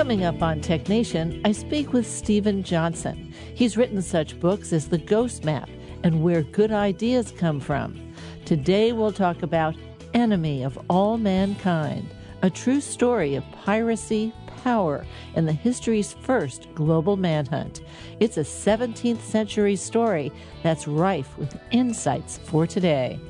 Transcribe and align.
Coming 0.00 0.24
up 0.24 0.42
on 0.42 0.62
Tech 0.62 0.88
Nation, 0.88 1.42
I 1.44 1.52
speak 1.52 1.92
with 1.92 2.06
Steven 2.06 2.62
Johnson. 2.62 3.34
He's 3.54 3.76
written 3.76 4.00
such 4.00 4.40
books 4.40 4.72
as 4.72 4.88
The 4.88 4.96
Ghost 4.96 5.44
Map 5.44 5.68
and 6.02 6.22
Where 6.22 6.40
Good 6.40 6.72
Ideas 6.72 7.34
Come 7.36 7.60
From. 7.60 8.00
Today 8.46 8.92
we'll 8.92 9.12
talk 9.12 9.42
about 9.42 9.74
Enemy 10.14 10.62
of 10.62 10.78
All 10.88 11.18
Mankind, 11.18 12.08
a 12.40 12.48
true 12.48 12.80
story 12.80 13.34
of 13.34 13.44
piracy, 13.52 14.32
power, 14.64 15.04
and 15.34 15.46
the 15.46 15.52
history's 15.52 16.14
first 16.14 16.66
global 16.74 17.18
manhunt. 17.18 17.82
It's 18.20 18.38
a 18.38 18.40
17th 18.40 19.20
century 19.20 19.76
story 19.76 20.32
that's 20.62 20.88
rife 20.88 21.36
with 21.36 21.60
insights 21.72 22.38
for 22.38 22.66
today. 22.66 23.20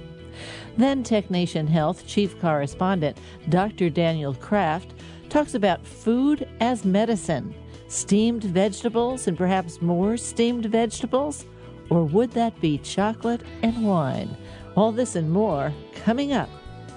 Then 0.77 1.02
TechNation 1.02 1.69
Health 1.69 2.07
Chief 2.07 2.41
Correspondent 2.41 3.19
Dr. 3.48 3.91
Daniel 3.91 4.34
Kraft 4.34 4.95
talks 5.30 5.55
about 5.55 5.87
food 5.87 6.47
as 6.61 6.84
medicine, 6.84 7.55
steamed 7.89 8.45
vegetables, 8.45 9.29
and 9.29 9.39
perhaps 9.39 9.80
more 9.80 10.16
steamed 10.16 10.66
vegetables? 10.66 11.47
Or 11.89 12.05
would 12.05 12.33
that 12.33 12.61
be 12.61 12.79
chocolate 12.79 13.43
and 13.62 13.87
wine? 13.87 14.37
All 14.77 14.93
this 14.93 15.16
and 15.16 15.30
more 15.30 15.73
coming 16.05 16.33
up 16.33 16.48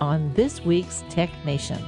on 0.02 0.34
this 0.34 0.62
week's 0.66 1.04
Tech 1.10 1.30
Nation. 1.46 1.82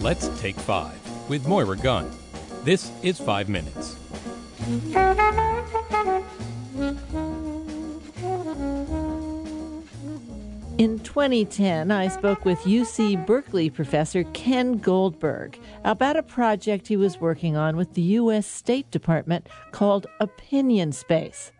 Let's 0.00 0.28
take 0.40 0.56
five 0.56 0.98
with 1.28 1.46
Moira 1.46 1.76
Gunn. 1.76 2.10
This 2.64 2.90
is 3.02 3.20
five 3.20 3.48
minutes. 3.48 4.01
In 10.78 11.00
2010, 11.00 11.90
I 11.90 12.06
spoke 12.06 12.44
with 12.44 12.60
UC 12.60 13.26
Berkeley 13.26 13.70
professor 13.70 14.22
Ken 14.34 14.78
Goldberg 14.78 15.58
about 15.82 16.16
a 16.16 16.22
project 16.22 16.86
he 16.86 16.96
was 16.96 17.20
working 17.20 17.56
on 17.56 17.76
with 17.76 17.94
the 17.94 18.02
U.S. 18.02 18.46
State 18.46 18.88
Department 18.92 19.48
called 19.72 20.06
Opinion 20.20 20.92
Space. 20.92 21.50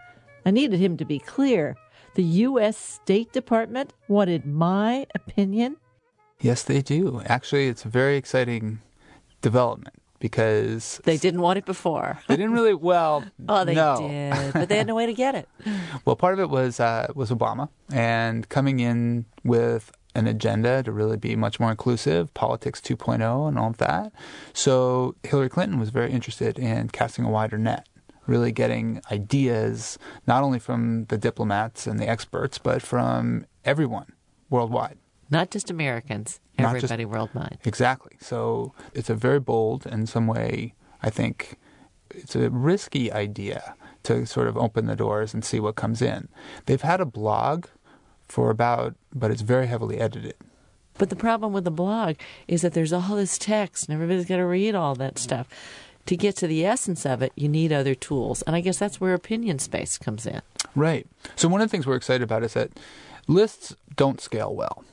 I 0.47 0.53
needed 0.53 0.79
him 0.79 0.97
to 0.99 1.05
be 1.05 1.19
clear. 1.19 1.77
The 2.15 2.23
U.S. 2.23 2.77
State 2.77 3.33
Department 3.33 3.93
wanted 4.07 4.47
my 4.47 5.07
opinion? 5.17 5.77
Yes, 6.41 6.63
they 6.63 6.83
do. 6.83 7.21
Actually, 7.27 7.67
it's 7.67 7.85
a 7.85 7.89
very 7.89 8.17
exciting 8.17 8.81
development 9.41 10.02
because 10.23 11.01
they 11.03 11.17
didn't 11.17 11.41
want 11.41 11.59
it 11.59 11.65
before. 11.65 12.17
they 12.29 12.37
didn't 12.37 12.53
really. 12.53 12.75
Well, 12.75 13.25
oh, 13.49 13.65
they 13.65 13.75
no. 13.75 13.97
did, 14.09 14.53
but 14.53 14.69
they 14.69 14.79
had 14.79 14.87
no 14.87 14.95
way 14.95 15.05
to 15.05 15.13
get 15.13 15.35
it. 15.35 15.49
well, 16.05 16.15
part 16.15 16.33
of 16.33 16.39
it 16.39 16.49
was 16.49 16.79
uh, 16.79 17.09
was 17.15 17.31
Obama 17.31 17.69
and 17.93 18.49
coming 18.49 18.79
in 18.79 19.27
with 19.43 19.91
an 20.15 20.29
agenda 20.29 20.81
to 20.85 20.93
really 20.93 21.17
be 21.17 21.35
much 21.35 21.59
more 21.59 21.73
inclusive, 21.73 22.33
politics 22.35 22.81
2.0, 22.81 23.49
and 23.49 23.59
all 23.59 23.71
of 23.71 23.79
that. 23.79 24.13
So 24.53 25.17
Hillary 25.25 25.49
Clinton 25.49 25.81
was 25.81 25.91
very 25.91 26.13
interested 26.13 26.57
in 26.57 26.89
casting 26.91 27.25
a 27.25 27.31
wider 27.31 27.59
net. 27.59 27.89
Really 28.29 28.53
getting 28.53 29.03
ideas 29.11 29.99
not 30.29 30.45
only 30.45 30.61
from 30.61 31.07
the 31.07 31.19
diplomats 31.19 31.89
and 31.89 31.99
the 31.99 32.09
experts, 32.09 32.59
but 32.59 32.81
from 32.81 33.45
everyone 33.65 34.13
worldwide. 34.49 34.99
Not 35.31 35.51
just 35.51 35.71
Americans, 35.71 36.39
everybody 36.65 37.05
just, 37.05 37.13
worldwide. 37.13 37.59
Exactly. 37.65 38.17
So 38.21 38.73
it's 38.95 39.11
a 39.11 39.15
very 39.15 39.41
bold, 39.41 39.87
in 39.87 40.07
some 40.07 40.27
way, 40.27 40.75
I 41.03 41.11
think 41.11 41.59
it's 42.11 42.37
a 42.37 42.51
risky 42.51 43.13
idea 43.13 43.75
to 44.05 44.27
sort 44.27 44.49
of 44.49 44.57
open 44.57 44.87
the 44.87 44.97
doors 44.97 45.33
and 45.35 45.45
see 45.45 45.61
what 45.61 45.77
comes 45.77 46.03
in. 46.03 46.29
They've 46.67 46.83
had 46.83 47.01
a 47.01 47.07
blog 47.07 47.67
for 48.29 48.51
about, 48.51 48.95
but 49.15 49.31
it's 49.31 49.43
very 49.43 49.67
heavily 49.67 49.99
edited. 49.99 50.35
But 50.99 51.11
the 51.11 51.17
problem 51.17 51.53
with 51.53 51.65
the 51.65 51.71
blog 51.71 52.17
is 52.49 52.63
that 52.63 52.75
there's 52.75 52.93
all 52.93 53.17
this 53.17 53.39
text 53.39 53.89
and 53.89 53.95
everybody's 53.95 54.27
got 54.27 54.37
to 54.37 54.47
read 54.47 54.75
all 54.75 54.95
that 54.97 55.19
stuff. 55.19 55.49
To 56.07 56.17
get 56.17 56.37
to 56.37 56.49
the 56.49 56.67
essence 56.67 57.07
of 57.07 57.23
it, 57.23 57.33
you 57.37 57.49
need 57.49 57.73
other 57.73 57.95
tools. 57.95 58.43
And 58.43 58.57
I 58.57 58.61
guess 58.61 58.79
that's 58.79 59.01
where 59.01 59.15
opinion 59.15 59.61
space 59.61 59.99
comes 59.99 60.27
in. 60.27 60.43
Right. 60.75 61.07
So, 61.37 61.49
one 61.49 61.61
of 61.61 61.69
the 61.69 61.71
things 61.71 61.87
we're 61.87 61.97
excited 61.97 62.23
about 62.23 62.43
is 62.43 62.55
that 62.55 62.71
lists 63.29 63.77
don't 63.95 64.21
scale 64.21 64.55
well. 64.55 64.85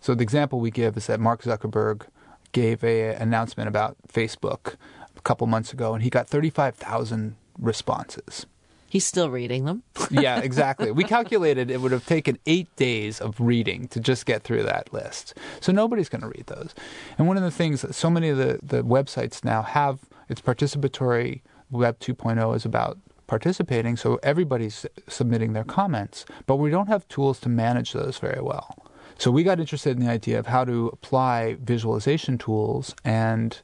So 0.00 0.14
the 0.14 0.22
example 0.22 0.60
we 0.60 0.70
give 0.70 0.96
is 0.96 1.06
that 1.06 1.20
Mark 1.20 1.42
Zuckerberg 1.42 2.06
gave 2.52 2.82
a 2.82 3.14
announcement 3.14 3.68
about 3.68 3.96
Facebook 4.08 4.76
a 5.16 5.20
couple 5.20 5.46
months 5.46 5.72
ago, 5.72 5.94
and 5.94 6.02
he 6.02 6.10
got 6.10 6.28
35,000 6.28 7.36
responses. 7.58 8.46
He's 8.88 9.06
still 9.06 9.30
reading 9.30 9.66
them. 9.66 9.84
yeah, 10.10 10.40
exactly. 10.40 10.90
We 10.90 11.04
calculated 11.04 11.70
it 11.70 11.80
would 11.80 11.92
have 11.92 12.06
taken 12.06 12.38
eight 12.46 12.74
days 12.74 13.20
of 13.20 13.38
reading 13.38 13.86
to 13.88 14.00
just 14.00 14.26
get 14.26 14.42
through 14.42 14.64
that 14.64 14.92
list. 14.92 15.34
So 15.60 15.70
nobody's 15.70 16.08
going 16.08 16.22
to 16.22 16.28
read 16.28 16.46
those. 16.46 16.74
And 17.16 17.28
one 17.28 17.36
of 17.36 17.44
the 17.44 17.52
things 17.52 17.82
that 17.82 17.94
so 17.94 18.10
many 18.10 18.30
of 18.30 18.38
the, 18.38 18.58
the 18.62 18.82
websites 18.82 19.44
now 19.44 19.62
have, 19.62 20.00
it's 20.28 20.40
participatory. 20.40 21.42
Web 21.70 22.00
2.0 22.00 22.56
is 22.56 22.64
about 22.64 22.98
participating, 23.28 23.96
so 23.96 24.18
everybody's 24.24 24.84
submitting 25.06 25.52
their 25.52 25.62
comments, 25.62 26.26
but 26.46 26.56
we 26.56 26.68
don't 26.68 26.88
have 26.88 27.06
tools 27.06 27.38
to 27.38 27.48
manage 27.48 27.92
those 27.92 28.18
very 28.18 28.42
well. 28.42 28.74
So 29.20 29.30
we 29.30 29.42
got 29.42 29.60
interested 29.60 29.98
in 29.98 30.02
the 30.02 30.10
idea 30.10 30.38
of 30.38 30.46
how 30.46 30.64
to 30.64 30.88
apply 30.94 31.58
visualization 31.60 32.38
tools 32.38 32.94
and 33.04 33.60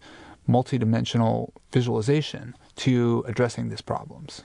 multidimensional 0.46 1.48
visualization 1.72 2.54
to 2.76 3.24
addressing 3.26 3.70
these 3.70 3.80
problems. 3.80 4.42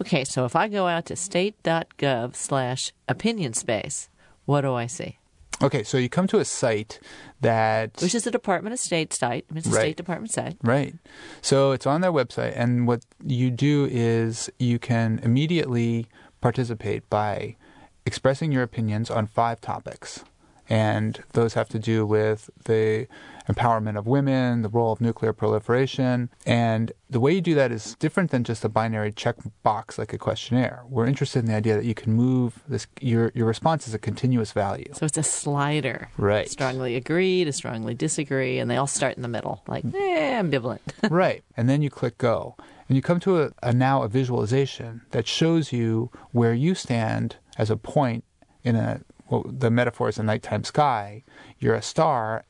Okay, 0.00 0.22
so 0.22 0.44
if 0.44 0.54
I 0.54 0.68
go 0.68 0.86
out 0.86 1.06
to 1.06 1.16
state.gov 1.16 2.36
slash 2.36 2.92
opinion 3.08 3.54
space, 3.54 4.08
what 4.44 4.60
do 4.60 4.72
I 4.72 4.86
see? 4.86 5.18
Okay, 5.60 5.82
so 5.82 5.98
you 5.98 6.08
come 6.08 6.28
to 6.28 6.38
a 6.38 6.44
site 6.44 7.00
that. 7.40 8.00
Which 8.00 8.14
is 8.14 8.24
a 8.24 8.30
Department 8.30 8.72
of 8.72 8.78
State 8.78 9.12
site. 9.12 9.46
It's 9.52 9.66
a 9.66 9.70
right. 9.70 9.80
State 9.80 9.96
Department 9.96 10.32
site. 10.32 10.56
Right. 10.62 10.94
So 11.42 11.72
it's 11.72 11.88
on 11.88 12.02
their 12.02 12.12
website, 12.12 12.52
and 12.54 12.86
what 12.86 13.04
you 13.24 13.50
do 13.50 13.88
is 13.90 14.48
you 14.60 14.78
can 14.78 15.18
immediately 15.24 16.06
participate 16.40 17.10
by 17.10 17.56
expressing 18.04 18.52
your 18.52 18.62
opinions 18.62 19.10
on 19.10 19.26
five 19.26 19.60
topics 19.60 20.22
and 20.68 21.22
those 21.32 21.54
have 21.54 21.68
to 21.70 21.78
do 21.78 22.06
with 22.06 22.50
the 22.64 23.06
empowerment 23.48 23.96
of 23.96 24.06
women, 24.06 24.62
the 24.62 24.68
role 24.68 24.92
of 24.92 25.00
nuclear 25.00 25.32
proliferation. 25.32 26.30
And 26.44 26.92
the 27.08 27.20
way 27.20 27.34
you 27.34 27.40
do 27.40 27.54
that 27.54 27.70
is 27.70 27.94
different 27.96 28.30
than 28.30 28.44
just 28.44 28.64
a 28.64 28.68
binary 28.68 29.12
checkbox 29.12 29.98
like 29.98 30.12
a 30.12 30.18
questionnaire. 30.18 30.82
We're 30.88 31.06
interested 31.06 31.40
in 31.40 31.46
the 31.46 31.54
idea 31.54 31.76
that 31.76 31.84
you 31.84 31.94
can 31.94 32.12
move 32.12 32.62
this 32.68 32.86
your 33.00 33.30
your 33.34 33.46
response 33.46 33.86
is 33.86 33.94
a 33.94 33.98
continuous 33.98 34.52
value. 34.52 34.92
So 34.94 35.06
it's 35.06 35.18
a 35.18 35.22
slider. 35.22 36.10
Right. 36.16 36.48
Strongly 36.50 36.96
agree 36.96 37.44
to 37.44 37.52
strongly 37.52 37.94
disagree, 37.94 38.58
and 38.58 38.70
they 38.70 38.76
all 38.76 38.86
start 38.86 39.16
in 39.16 39.22
the 39.22 39.28
middle, 39.28 39.62
like 39.68 39.84
eh, 39.84 40.42
ambivalent. 40.42 40.80
right. 41.10 41.44
And 41.56 41.68
then 41.68 41.82
you 41.82 41.90
click 41.90 42.18
go. 42.18 42.56
And 42.88 42.94
you 42.94 43.02
come 43.02 43.18
to 43.20 43.42
a, 43.42 43.50
a 43.62 43.72
now 43.72 44.02
a 44.02 44.08
visualization 44.08 45.02
that 45.10 45.26
shows 45.26 45.72
you 45.72 46.10
where 46.30 46.54
you 46.54 46.74
stand 46.74 47.36
as 47.58 47.68
a 47.68 47.76
point 47.76 48.24
in 48.62 48.76
a 48.76 49.00
well, 49.28 49.44
the 49.46 49.70
metaphor 49.70 50.08
is 50.08 50.18
a 50.18 50.22
nighttime 50.22 50.64
sky. 50.64 51.24
You're 51.58 51.74
a 51.74 51.82
star 51.82 52.44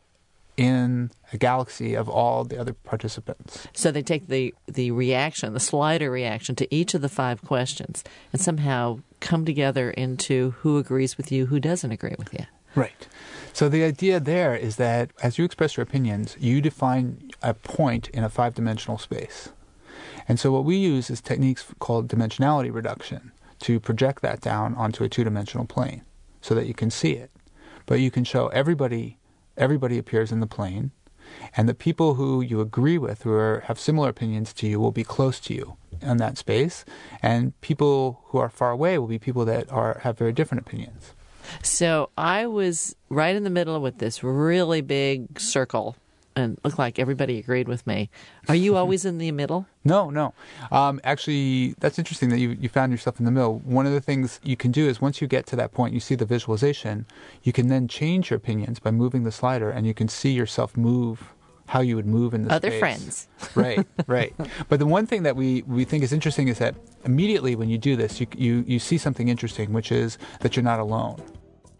in 0.57 1.11
a 1.33 1.37
galaxy 1.37 1.95
of 1.95 2.09
all 2.09 2.45
the 2.45 2.59
other 2.59 2.73
participants. 2.73 3.69
So 3.75 3.91
they 3.91 4.03
take 4.03 4.29
the, 4.29 4.55
the 4.67 4.91
reaction, 4.91 5.53
the 5.53 5.61
slider 5.61 6.11
reaction 6.11 6.55
to 6.57 6.75
each 6.75 6.95
of 6.95 7.03
the 7.03 7.09
five 7.09 7.43
questions 7.43 8.03
and 8.33 8.41
somehow 8.41 9.01
come 9.21 9.45
together 9.45 9.91
into 9.91 10.53
who 10.61 10.79
agrees 10.79 11.17
with 11.17 11.31
you, 11.31 11.47
who 11.47 11.61
doesn't 11.61 11.93
agree 11.93 12.15
with 12.19 12.33
you. 12.33 12.47
Right. 12.75 13.07
So 13.53 13.69
the 13.69 13.85
idea 13.85 14.21
there 14.21 14.55
is 14.55 14.77
that 14.77 15.11
as 15.23 15.39
you 15.39 15.45
express 15.45 15.77
your 15.77 15.85
opinions, 15.85 16.37
you 16.39 16.61
define 16.61 17.31
a 17.43 17.55
point 17.55 18.09
in 18.11 18.23
a 18.23 18.29
five 18.29 18.55
dimensional 18.55 18.99
space. 18.99 19.51
And 20.29 20.39
so 20.41 20.53
what 20.53 20.65
we 20.65 20.77
use 20.77 21.09
is 21.09 21.21
techniques 21.21 21.65
called 21.79 22.09
dimensionality 22.09 22.73
reduction 22.73 23.33
to 23.61 23.81
project 23.81 24.23
that 24.23 24.41
down 24.41 24.75
onto 24.75 25.05
a 25.05 25.09
two 25.09 25.25
dimensional 25.25 25.67
plane 25.67 26.03
so 26.47 26.55
that 26.55 26.67
you 26.67 26.75
can 26.75 26.91
see 26.91 27.13
it. 27.13 27.31
But 27.87 27.99
you 28.01 28.11
can 28.11 28.23
show 28.23 28.47
everybody 28.49 29.19
everybody 29.57 29.99
appears 29.99 30.31
in 30.31 30.41
the 30.41 30.47
plane, 30.47 30.93
and 31.57 31.69
the 31.69 31.75
people 31.75 32.15
who 32.15 32.41
you 32.41 32.61
agree 32.61 32.99
with, 32.99 33.23
who 33.23 33.33
are, 33.33 33.65
have 33.67 33.81
similar 33.81 34.11
opinions 34.11 34.53
to 34.53 34.67
you, 34.69 34.79
will 34.79 34.93
be 34.93 35.03
close 35.03 35.41
to 35.41 35.55
you 35.55 35.77
in 36.03 36.19
that 36.19 36.37
space, 36.37 36.85
and 37.23 37.59
people 37.63 38.21
who 38.27 38.39
are 38.39 38.51
far 38.51 38.71
away 38.71 38.99
will 38.99 39.07
be 39.07 39.19
people 39.19 39.45
that 39.47 39.71
are 39.73 40.01
have 40.03 40.19
very 40.19 40.33
different 40.33 40.67
opinions. 40.67 41.15
So 41.63 42.11
I 42.19 42.47
was 42.47 42.95
right 43.09 43.35
in 43.35 43.45
the 43.45 43.51
middle 43.51 43.81
with 43.81 43.99
this 43.99 44.23
really 44.23 44.83
big 44.83 45.41
circle 45.41 45.97
and 46.37 46.59
looked 46.63 46.79
like 46.79 46.99
everybody 46.99 47.39
agreed 47.39 47.67
with 47.67 47.87
me. 47.87 48.11
Are 48.49 48.55
you 48.55 48.77
always 48.81 49.05
in 49.05 49.19
the 49.19 49.33
middle? 49.33 49.67
No, 49.85 50.11
no. 50.11 50.35
Um, 50.71 51.01
actually, 51.03 51.75
that's 51.81 51.99
interesting 51.99 52.29
that 52.29 52.39
you, 52.39 52.51
you 52.61 52.69
found 52.69 52.93
yourself 52.93 53.19
in 53.19 53.25
the 53.25 53.31
middle. 53.31 53.59
One 53.61 53.87
of 53.87 53.93
the 53.93 54.01
things 54.01 54.39
you 54.45 54.57
can 54.57 54.71
do 54.71 54.87
is 54.87 55.01
once 55.01 55.21
you 55.21 55.27
get 55.27 55.47
to 55.47 55.57
that 55.57 55.73
point, 55.73 55.95
you 55.95 56.01
see 56.01 56.15
the 56.15 56.27
visualization, 56.27 57.07
you 57.43 57.53
can 57.53 57.69
then 57.69 57.89
change 57.89 58.31
your 58.31 58.37
opinions 58.37 58.79
by 58.79 58.91
moving 58.91 59.25
the 59.25 59.33
slider, 59.33 59.71
and 59.71 59.87
you 59.87 59.95
can 59.95 60.09
see 60.09 60.31
yourself 60.31 60.77
move 60.77 61.33
how 61.69 61.81
you 61.81 61.97
would 61.97 62.07
move 62.07 62.33
in 62.33 62.45
the 62.47 62.55
Other 62.55 62.71
space. 62.71 62.79
friends. 62.79 63.29
right, 63.57 63.85
right. 64.07 64.33
But 64.69 64.79
the 64.79 64.87
one 64.87 65.05
thing 65.07 65.25
that 65.25 65.35
we, 65.35 65.63
we 65.63 65.85
think 65.85 66.05
is 66.05 66.13
interesting 66.13 66.47
is 66.47 66.59
that 66.59 66.77
immediately 67.05 67.57
when 67.57 67.69
you 67.69 67.77
do 67.79 67.97
this, 67.97 68.21
you, 68.21 68.29
you, 68.37 68.65
you 68.69 68.79
see 68.79 68.99
something 68.99 69.29
interesting, 69.29 69.73
which 69.73 69.91
is 69.91 70.17
that 70.41 70.55
you're 70.55 70.63
not 70.63 70.79
alone. 70.79 71.21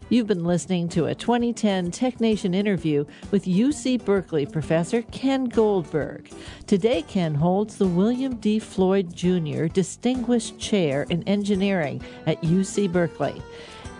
You've 0.09 0.27
been 0.27 0.45
listening 0.45 0.87
to 0.89 1.07
a 1.07 1.15
2010 1.15 1.91
TechNation 1.91 2.55
interview 2.55 3.03
with 3.29 3.43
UC 3.43 4.05
Berkeley 4.05 4.45
professor 4.45 5.01
Ken 5.01 5.45
Goldberg. 5.45 6.31
Today, 6.65 7.01
Ken 7.01 7.35
holds 7.35 7.75
the 7.75 7.87
William 7.87 8.37
D. 8.37 8.57
Floyd 8.57 9.13
Jr. 9.13 9.65
Distinguished 9.65 10.57
Chair 10.59 11.05
in 11.09 11.23
Engineering 11.23 12.01
at 12.25 12.41
UC 12.41 12.89
Berkeley. 12.89 13.41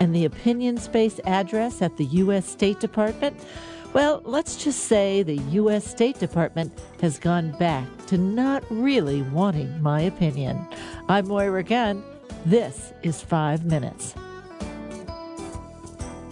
And 0.00 0.14
the 0.14 0.24
opinion 0.24 0.78
space 0.78 1.20
address 1.26 1.82
at 1.82 1.98
the 1.98 2.06
U.S. 2.06 2.48
State 2.48 2.80
Department? 2.80 3.38
Well, 3.92 4.22
let's 4.24 4.56
just 4.56 4.84
say 4.84 5.22
the 5.22 5.36
U.S. 5.36 5.86
State 5.86 6.18
Department 6.18 6.72
has 7.02 7.18
gone 7.18 7.50
back 7.58 7.86
to 8.06 8.16
not 8.16 8.64
really 8.70 9.20
wanting 9.20 9.82
my 9.82 10.00
opinion. 10.00 10.66
I'm 11.10 11.28
Moira 11.28 11.64
Gunn. 11.64 12.02
This 12.46 12.94
is 13.02 13.20
Five 13.20 13.66
Minutes. 13.66 14.14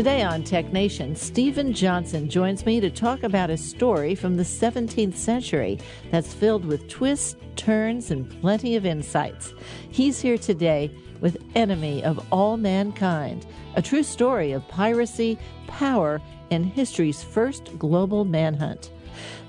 Today 0.00 0.22
on 0.22 0.44
Tech 0.44 0.72
Nation, 0.72 1.14
Steven 1.14 1.74
Johnson 1.74 2.26
joins 2.26 2.64
me 2.64 2.80
to 2.80 2.88
talk 2.88 3.22
about 3.22 3.50
a 3.50 3.56
story 3.58 4.14
from 4.14 4.34
the 4.34 4.42
17th 4.42 5.14
century 5.14 5.78
that's 6.10 6.32
filled 6.32 6.64
with 6.64 6.88
twists, 6.88 7.36
turns, 7.54 8.10
and 8.10 8.26
plenty 8.40 8.76
of 8.76 8.86
insights. 8.86 9.52
He's 9.90 10.18
here 10.18 10.38
today 10.38 10.90
with 11.20 11.36
Enemy 11.54 12.02
of 12.02 12.26
All 12.32 12.56
Mankind, 12.56 13.44
a 13.74 13.82
true 13.82 14.02
story 14.02 14.52
of 14.52 14.66
piracy, 14.68 15.38
power, 15.66 16.22
and 16.50 16.64
history's 16.64 17.22
first 17.22 17.78
global 17.78 18.24
manhunt. 18.24 18.92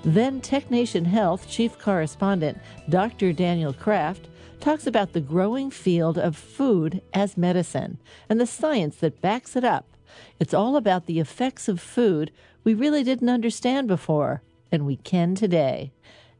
Then 0.04 0.38
Tech 0.42 0.70
Nation 0.70 1.06
Health 1.06 1.48
Chief 1.48 1.78
Correspondent 1.78 2.58
Dr. 2.90 3.32
Daniel 3.32 3.72
Kraft 3.72 4.28
talks 4.60 4.86
about 4.86 5.14
the 5.14 5.20
growing 5.22 5.70
field 5.70 6.18
of 6.18 6.36
food 6.36 7.00
as 7.14 7.38
medicine 7.38 7.96
and 8.28 8.38
the 8.38 8.46
science 8.46 8.96
that 8.96 9.22
backs 9.22 9.56
it 9.56 9.64
up. 9.64 9.91
It's 10.38 10.54
all 10.54 10.76
about 10.76 11.06
the 11.06 11.20
effects 11.20 11.68
of 11.68 11.80
food 11.80 12.32
we 12.64 12.74
really 12.74 13.02
didn't 13.02 13.28
understand 13.28 13.88
before, 13.88 14.42
and 14.70 14.86
we 14.86 14.96
can 14.96 15.34
today. 15.34 15.92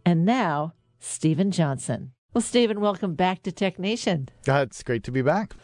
And 0.04 0.24
now, 0.24 0.74
Steven 0.98 1.50
Johnson. 1.50 2.12
Well, 2.32 2.42
Steven, 2.42 2.80
welcome 2.80 3.14
back 3.14 3.42
to 3.42 3.52
Tech 3.52 3.78
Nation. 3.78 4.28
God, 4.44 4.68
it's 4.68 4.82
great 4.82 5.04
to 5.04 5.12
be 5.12 5.20
back. 5.20 5.54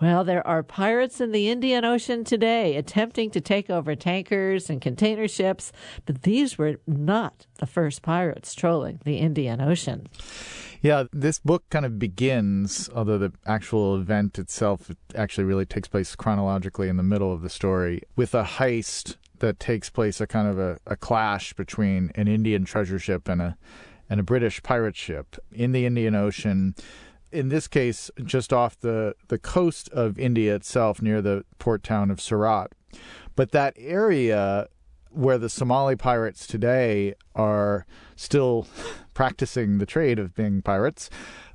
Well, 0.00 0.24
there 0.24 0.44
are 0.44 0.64
pirates 0.64 1.20
in 1.20 1.30
the 1.30 1.48
Indian 1.48 1.84
Ocean 1.84 2.24
today 2.24 2.76
attempting 2.76 3.30
to 3.30 3.40
take 3.40 3.70
over 3.70 3.94
tankers 3.94 4.68
and 4.68 4.80
container 4.80 5.28
ships, 5.28 5.70
but 6.04 6.22
these 6.22 6.58
were 6.58 6.80
not 6.86 7.46
the 7.60 7.66
first 7.66 8.02
pirates 8.02 8.54
trolling 8.54 9.00
the 9.04 9.18
Indian 9.18 9.60
Ocean. 9.60 10.08
Yeah, 10.84 11.04
this 11.14 11.38
book 11.38 11.64
kind 11.70 11.86
of 11.86 11.98
begins, 11.98 12.90
although 12.94 13.16
the 13.16 13.32
actual 13.46 13.96
event 13.96 14.38
itself 14.38 14.90
actually 15.14 15.44
really 15.44 15.64
takes 15.64 15.88
place 15.88 16.14
chronologically 16.14 16.90
in 16.90 16.98
the 16.98 17.02
middle 17.02 17.32
of 17.32 17.40
the 17.40 17.48
story, 17.48 18.02
with 18.16 18.34
a 18.34 18.44
heist 18.44 19.16
that 19.38 19.58
takes 19.58 19.88
place, 19.88 20.20
a 20.20 20.26
kind 20.26 20.46
of 20.46 20.58
a, 20.58 20.76
a 20.86 20.94
clash 20.94 21.54
between 21.54 22.12
an 22.16 22.28
Indian 22.28 22.66
treasure 22.66 22.98
ship 22.98 23.30
and 23.30 23.40
a 23.40 23.56
and 24.10 24.20
a 24.20 24.22
British 24.22 24.62
pirate 24.62 24.94
ship 24.94 25.38
in 25.50 25.72
the 25.72 25.86
Indian 25.86 26.14
Ocean. 26.14 26.74
In 27.32 27.48
this 27.48 27.66
case, 27.66 28.10
just 28.22 28.52
off 28.52 28.78
the, 28.78 29.14
the 29.28 29.38
coast 29.38 29.88
of 29.88 30.18
India 30.18 30.54
itself, 30.54 31.00
near 31.00 31.22
the 31.22 31.46
port 31.58 31.82
town 31.82 32.10
of 32.10 32.20
Surat. 32.20 32.72
But 33.36 33.52
that 33.52 33.72
area 33.78 34.68
where 35.14 35.38
the 35.38 35.48
Somali 35.48 35.96
pirates 35.96 36.46
today 36.46 37.14
are 37.34 37.86
still 38.16 38.66
practicing 39.14 39.78
the 39.78 39.86
trade 39.86 40.18
of 40.18 40.34
being 40.34 40.62
pirates 40.62 41.08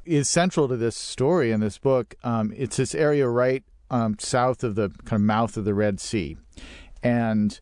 is 0.06 0.29
central 0.29 0.67
to 0.67 0.77
this 0.77 0.95
story 0.95 1.51
in 1.51 1.59
this 1.59 1.77
book. 1.77 2.15
Um, 2.23 2.53
it's 2.56 2.77
this 2.77 2.95
area 2.95 3.27
right 3.27 3.63
um, 3.91 4.15
south 4.19 4.63
of 4.63 4.75
the 4.75 4.89
kind 5.06 5.21
of 5.21 5.25
mouth 5.25 5.57
of 5.57 5.65
the 5.65 5.73
Red 5.73 6.00
Sea. 6.00 6.38
And 7.03 7.59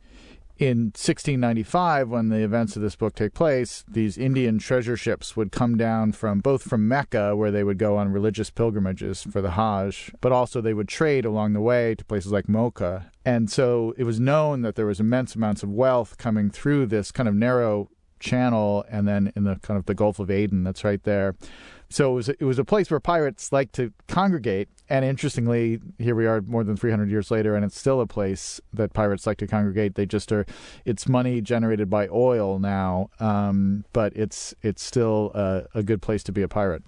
in 0.60 0.88
1695, 0.88 2.10
when 2.10 2.30
the 2.30 2.44
events 2.44 2.76
of 2.76 2.82
this 2.82 2.96
book 2.96 3.14
take 3.16 3.34
place, 3.34 3.84
these 3.88 4.18
Indian 4.18 4.58
treasure 4.58 4.98
ships 4.98 5.36
would 5.38 5.52
come 5.52 5.78
down 5.78 6.12
from 6.12 6.40
both 6.40 6.64
from 6.64 6.88
Mecca, 6.88 7.36
where 7.36 7.52
they 7.52 7.64
would 7.64 7.78
go 7.78 7.98
on 7.98 8.12
religious 8.12 8.50
pilgrimages 8.50 9.24
for 9.24 9.42
the 9.42 9.52
Hajj, 9.52 10.14
but 10.20 10.32
also 10.32 10.60
they 10.60 10.74
would 10.74 10.88
trade 10.88 11.26
along 11.26 11.54
the 11.54 11.62
way 11.62 11.96
to 11.96 12.06
places 12.06 12.32
like 12.32 12.50
Mocha. 12.50 13.12
And 13.24 13.52
so 13.52 13.94
it 13.98 14.04
was 14.04 14.20
known 14.20 14.62
that 14.64 14.76
there 14.76 14.86
was 14.86 15.00
immense 15.00 15.36
amounts 15.36 15.62
of 15.62 15.70
wealth 15.70 16.18
coming 16.18 16.50
through 16.50 16.88
this 16.88 17.12
kind 17.12 17.30
of 17.30 17.36
narrow 17.36 17.90
channel 18.20 18.84
and 18.90 19.08
then 19.08 19.32
in 19.36 19.44
the 19.44 19.58
kind 19.62 19.78
of 19.78 19.86
the 19.86 19.94
Gulf 19.94 20.20
of 20.20 20.32
Aden 20.32 20.64
that's 20.64 20.84
right 20.84 21.04
there. 21.04 21.36
So 21.90 22.12
it 22.12 22.16
was 22.16 22.30
it 22.30 22.44
was 22.44 22.60
a 22.60 22.66
place 22.66 22.92
where 22.92 23.00
pirates 23.00 23.52
like 23.52 23.72
to 23.74 23.94
congregate, 24.08 24.70
and 24.90 25.06
interestingly, 25.06 25.80
here 25.98 26.16
we 26.16 26.26
are 26.26 26.42
more 26.42 26.64
than 26.64 26.76
300 26.76 27.10
years 27.10 27.32
later, 27.32 27.56
and 27.56 27.64
it's 27.64 27.80
still 27.80 28.02
a 28.02 28.08
place 28.08 28.60
that 28.74 28.94
pirates 28.94 29.26
like 29.26 29.38
to 29.38 29.48
congregate. 29.48 29.96
They 29.96 30.06
just 30.06 30.32
are, 30.32 30.46
it's 30.86 31.08
money 31.08 31.42
generated 31.42 31.90
by 31.90 32.08
oil 32.10 32.60
now, 32.60 33.10
um, 33.20 33.86
but 33.94 34.16
it's 34.16 34.54
it's 34.62 34.84
still 34.84 35.32
a, 35.34 35.64
a 35.76 35.84
good 35.84 36.02
place 36.02 36.24
to 36.24 36.32
be 36.32 36.42
a 36.42 36.48
pirate. 36.48 36.84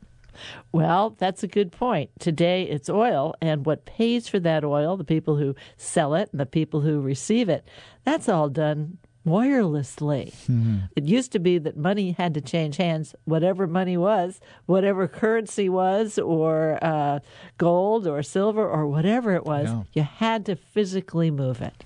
Well, 0.71 1.15
that's 1.17 1.43
a 1.43 1.47
good 1.47 1.71
point. 1.71 2.11
Today 2.19 2.63
it's 2.63 2.89
oil, 2.89 3.35
and 3.41 3.65
what 3.65 3.85
pays 3.85 4.27
for 4.27 4.39
that 4.39 4.63
oil, 4.63 4.97
the 4.97 5.03
people 5.03 5.37
who 5.37 5.55
sell 5.77 6.13
it 6.15 6.29
and 6.31 6.39
the 6.39 6.45
people 6.45 6.81
who 6.81 7.01
receive 7.01 7.49
it, 7.49 7.67
that's 8.03 8.29
all 8.29 8.49
done 8.49 8.97
wirelessly. 9.29 10.33
Mm-hmm. 10.47 10.77
It 10.95 11.05
used 11.05 11.31
to 11.31 11.39
be 11.39 11.57
that 11.59 11.77
money 11.77 12.11
had 12.11 12.33
to 12.33 12.41
change 12.41 12.77
hands, 12.77 13.15
whatever 13.25 13.67
money 13.67 13.97
was, 13.97 14.39
whatever 14.65 15.07
currency 15.07 15.69
was, 15.69 16.17
or 16.19 16.77
uh, 16.81 17.19
gold 17.57 18.07
or 18.07 18.21
silver 18.23 18.67
or 18.67 18.87
whatever 18.87 19.33
it 19.35 19.45
was, 19.45 19.69
yeah. 19.69 19.83
you 19.93 20.03
had 20.03 20.45
to 20.47 20.55
physically 20.55 21.31
move 21.31 21.61
it. 21.61 21.85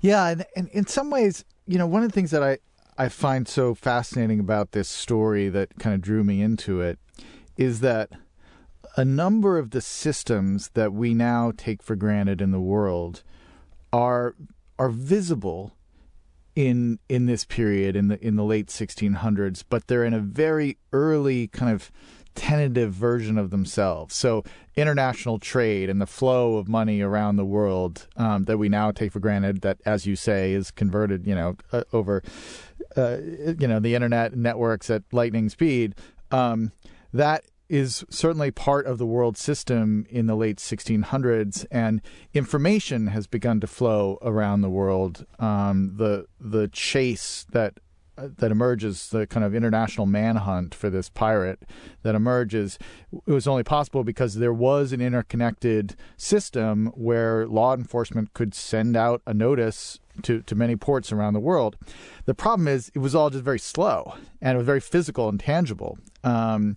Yeah, 0.00 0.28
and, 0.28 0.46
and 0.54 0.68
in 0.68 0.86
some 0.86 1.10
ways, 1.10 1.44
you 1.66 1.78
know, 1.78 1.86
one 1.86 2.02
of 2.02 2.10
the 2.10 2.14
things 2.14 2.30
that 2.30 2.42
I, 2.42 2.58
I 2.98 3.08
find 3.08 3.48
so 3.48 3.74
fascinating 3.74 4.40
about 4.40 4.72
this 4.72 4.88
story 4.88 5.48
that 5.48 5.78
kind 5.78 5.94
of 5.94 6.00
drew 6.00 6.22
me 6.22 6.42
into 6.42 6.80
it 6.80 6.98
is 7.56 7.80
that 7.80 8.10
a 8.96 9.04
number 9.04 9.58
of 9.58 9.70
the 9.70 9.80
systems 9.80 10.70
that 10.74 10.92
we 10.92 11.12
now 11.12 11.52
take 11.56 11.82
for 11.82 11.96
granted 11.96 12.40
in 12.40 12.50
the 12.50 12.60
world 12.60 13.22
are 13.92 14.34
are 14.78 14.88
visible 14.88 15.75
in 16.56 16.98
in 17.08 17.26
this 17.26 17.44
period 17.44 17.94
in 17.94 18.08
the 18.08 18.26
in 18.26 18.34
the 18.34 18.42
late 18.42 18.68
1600s, 18.68 19.62
but 19.68 19.86
they're 19.86 20.04
in 20.04 20.14
a 20.14 20.20
very 20.20 20.78
early 20.92 21.46
kind 21.48 21.72
of 21.72 21.92
tentative 22.34 22.92
version 22.92 23.38
of 23.38 23.50
themselves. 23.50 24.14
So 24.14 24.44
international 24.76 25.38
trade 25.38 25.88
and 25.88 26.00
the 26.00 26.06
flow 26.06 26.56
of 26.56 26.68
money 26.68 27.00
around 27.00 27.36
the 27.36 27.44
world 27.44 28.08
um, 28.16 28.44
that 28.44 28.58
we 28.58 28.68
now 28.68 28.90
take 28.90 29.12
for 29.12 29.20
granted, 29.20 29.62
that 29.62 29.78
as 29.86 30.06
you 30.06 30.16
say 30.16 30.52
is 30.52 30.70
converted, 30.70 31.26
you 31.26 31.34
know, 31.34 31.56
uh, 31.72 31.84
over, 31.92 32.22
uh, 32.96 33.16
you 33.58 33.66
know, 33.66 33.80
the 33.80 33.94
internet 33.94 34.36
networks 34.36 34.90
at 34.90 35.02
lightning 35.12 35.48
speed. 35.48 35.94
Um, 36.30 36.72
that 37.12 37.44
is 37.68 38.04
certainly 38.10 38.50
part 38.50 38.86
of 38.86 38.98
the 38.98 39.06
world 39.06 39.36
system 39.36 40.06
in 40.08 40.26
the 40.26 40.36
late 40.36 40.58
1600s, 40.58 41.66
and 41.70 42.00
information 42.32 43.08
has 43.08 43.26
begun 43.26 43.60
to 43.60 43.66
flow 43.66 44.18
around 44.22 44.60
the 44.60 44.70
world. 44.70 45.26
Um, 45.38 45.96
the 45.96 46.26
the 46.40 46.68
chase 46.68 47.46
that 47.50 47.80
that 48.16 48.50
emerges, 48.50 49.10
the 49.10 49.26
kind 49.26 49.44
of 49.44 49.54
international 49.54 50.06
manhunt 50.06 50.74
for 50.74 50.88
this 50.88 51.08
pirate 51.08 51.62
that 52.02 52.14
emerges, 52.14 52.78
it 53.26 53.32
was 53.32 53.46
only 53.46 53.62
possible 53.62 54.04
because 54.04 54.36
there 54.36 54.52
was 54.52 54.92
an 54.92 55.00
interconnected 55.00 55.96
system 56.16 56.86
where 56.94 57.46
law 57.46 57.74
enforcement 57.74 58.32
could 58.32 58.54
send 58.54 58.96
out 58.96 59.20
a 59.26 59.34
notice 59.34 60.00
to, 60.22 60.42
to 60.42 60.54
many 60.54 60.76
ports 60.76 61.12
around 61.12 61.34
the 61.34 61.40
world. 61.40 61.76
The 62.24 62.34
problem 62.34 62.68
is 62.68 62.90
it 62.94 62.98
was 62.98 63.14
all 63.14 63.30
just 63.30 63.44
very 63.44 63.58
slow 63.58 64.14
and 64.40 64.54
it 64.54 64.58
was 64.58 64.66
very 64.66 64.80
physical 64.80 65.28
and 65.28 65.38
tangible. 65.38 65.98
Um, 66.24 66.76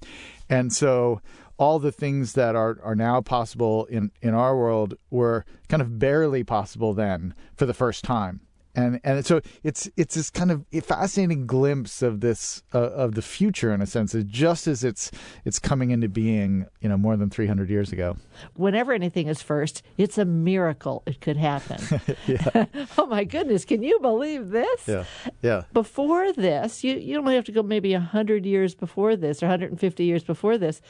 and 0.49 0.71
so 0.73 1.21
all 1.57 1.77
the 1.79 1.91
things 1.91 2.33
that 2.33 2.55
are, 2.55 2.79
are 2.83 2.95
now 2.95 3.21
possible 3.21 3.85
in, 3.85 4.11
in 4.21 4.33
our 4.33 4.57
world 4.57 4.95
were 5.09 5.45
kind 5.67 5.81
of 5.81 5.99
barely 5.99 6.43
possible 6.43 6.93
then 6.93 7.33
for 7.55 7.65
the 7.65 7.73
first 7.73 8.03
time. 8.03 8.41
And 8.79 8.99
and 9.03 9.25
so 9.25 9.41
it's 9.63 9.89
it's 9.97 10.15
this 10.15 10.29
kind 10.29 10.51
of 10.51 10.65
fascinating 10.83 11.45
glimpse 11.45 12.01
of 12.01 12.21
this 12.21 12.63
uh, 12.73 12.79
of 12.79 13.15
the 13.15 13.21
future 13.21 13.73
in 13.73 13.81
a 13.81 13.85
sense, 13.85 14.15
just 14.27 14.67
as 14.67 14.83
it's 14.83 15.11
it's 15.45 15.59
coming 15.59 15.91
into 15.91 16.07
being, 16.07 16.65
you 16.81 16.89
know, 16.89 16.97
more 16.97 17.17
than 17.17 17.29
300 17.29 17.69
years 17.69 17.91
ago. 17.91 18.17
Whenever 18.55 18.93
anything 18.93 19.27
is 19.27 19.41
first, 19.41 19.83
it's 19.97 20.17
a 20.17 20.25
miracle 20.25 21.03
it 21.05 21.21
could 21.21 21.37
happen. 21.37 21.79
oh 22.97 23.05
my 23.05 23.23
goodness, 23.23 23.65
can 23.65 23.83
you 23.83 23.99
believe 23.99 24.49
this? 24.49 24.87
Yeah, 24.87 25.03
yeah. 25.41 25.63
Before 25.73 26.31
this, 26.33 26.83
you 26.83 26.95
you 26.95 27.17
only 27.17 27.35
have 27.35 27.45
to 27.45 27.51
go 27.51 27.63
maybe 27.63 27.93
100 27.93 28.45
years 28.45 28.75
before 28.75 29.15
this 29.15 29.43
or 29.43 29.47
150 29.47 30.03
years 30.03 30.23
before 30.23 30.57
this. 30.57 30.81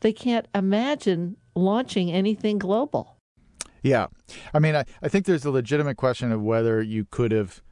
They 0.00 0.12
can't 0.12 0.46
imagine 0.54 1.36
launching 1.54 2.10
anything 2.10 2.58
global. 2.58 3.13
Yeah. 3.84 4.06
I 4.54 4.58
mean, 4.58 4.74
I, 4.74 4.84
I 5.02 5.08
think 5.08 5.26
there's 5.26 5.44
a 5.44 5.50
legitimate 5.50 5.96
question 5.96 6.32
of 6.32 6.42
whether 6.42 6.82
you 6.82 7.06
could 7.10 7.30
have 7.32 7.62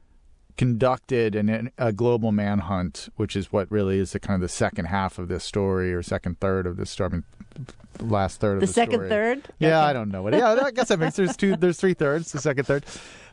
conducted 0.59 1.35
an, 1.35 1.73
a 1.79 1.91
global 1.91 2.31
manhunt, 2.31 3.09
which 3.17 3.35
is 3.35 3.51
what 3.51 3.71
really 3.71 3.99
is 3.99 4.13
the 4.13 4.21
kind 4.21 4.35
of 4.35 4.43
the 4.43 4.49
second 4.49 4.85
half 4.85 5.19
of 5.19 5.29
this 5.29 5.43
story 5.43 5.93
or 5.93 6.03
second 6.03 6.39
third 6.39 6.67
of 6.67 6.77
this 6.77 6.91
story. 6.91 7.09
I 7.09 7.13
mean, 7.15 7.25
last 8.01 8.41
third 8.41 8.57
of 8.57 8.61
the, 8.61 8.67
story. 8.67 8.87
the 8.87 8.93
second 8.93 9.07
story. 9.07 9.09
third. 9.09 9.43
Yeah, 9.59 9.83
I 9.83 9.95
don't 9.95 10.11
know 10.11 10.23
what. 10.23 10.35
Yeah, 10.35 10.55
I 10.63 10.71
guess 10.71 10.89
that 10.89 10.99
makes 10.99 11.17
there's 11.17 11.37
two. 11.37 11.57
There's 11.57 11.79
three 11.79 11.95
thirds. 11.95 12.31
The 12.31 12.41
second 12.41 12.65
third. 12.65 12.85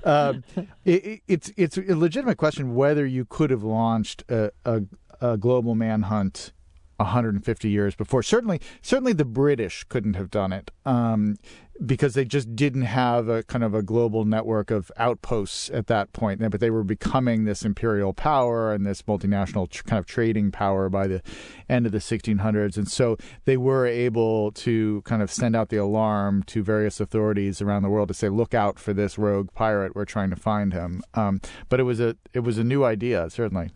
Um, 0.05 0.45
it, 0.85 1.21
it's 1.27 1.51
it's 1.57 1.77
a 1.77 1.95
legitimate 1.95 2.37
question 2.37 2.75
whether 2.75 3.05
you 3.05 3.25
could 3.25 3.49
have 3.49 3.63
launched 3.63 4.23
a, 4.29 4.51
a, 4.63 4.83
a 5.19 5.37
global 5.37 5.75
manhunt 5.75 6.53
150 6.99 7.69
years 7.69 7.95
before. 7.95 8.21
Certainly, 8.23 8.61
certainly 8.81 9.13
the 9.13 9.25
British 9.25 9.83
couldn't 9.85 10.15
have 10.15 10.29
done 10.29 10.53
it 10.53 10.71
um, 10.85 11.37
because 11.85 12.13
they 12.13 12.25
just 12.25 12.55
didn't 12.55 12.83
have 12.83 13.29
a 13.29 13.43
kind 13.43 13.63
of 13.63 13.73
a 13.73 13.81
global 13.81 14.25
network 14.25 14.69
of 14.71 14.91
outposts 14.97 15.69
at 15.71 15.87
that 15.87 16.11
point. 16.13 16.39
But 16.49 16.59
they 16.59 16.69
were 16.69 16.83
becoming 16.83 17.45
this 17.45 17.63
imperial 17.63 18.13
power 18.13 18.73
and 18.73 18.85
this 18.85 19.01
multinational 19.03 19.69
tr- 19.69 19.83
kind 19.83 19.99
of 19.99 20.05
trading 20.05 20.51
power 20.51 20.89
by 20.89 21.07
the 21.07 21.21
end 21.69 21.85
of 21.85 21.91
the 21.91 21.99
1600s, 21.99 22.77
and 22.77 22.87
so 22.87 23.17
they 23.45 23.57
were 23.57 23.85
able 23.85 24.51
to 24.51 25.01
kind 25.03 25.21
of 25.21 25.31
send 25.31 25.55
out 25.55 25.69
the 25.69 25.77
alarm 25.77 26.43
to 26.43 26.63
various 26.63 26.99
authorities 26.99 27.61
around 27.61 27.83
the 27.83 27.89
world 27.89 28.09
to 28.09 28.13
say, 28.13 28.29
"Look 28.29 28.53
out 28.53 28.79
for 28.79 28.93
this 28.93 29.17
rogue 29.17 29.53
pirate. 29.53 29.95
We're 29.95 30.05
trying 30.05 30.29
to 30.31 30.35
find 30.35 30.73
him." 30.73 31.01
Um, 31.13 31.41
but 31.69 31.79
it 31.79 31.83
was 31.83 31.99
a 31.99 32.15
it 32.33 32.39
was 32.39 32.57
a 32.57 32.63
new 32.63 32.83
idea, 32.83 33.29
certainly. 33.29 33.71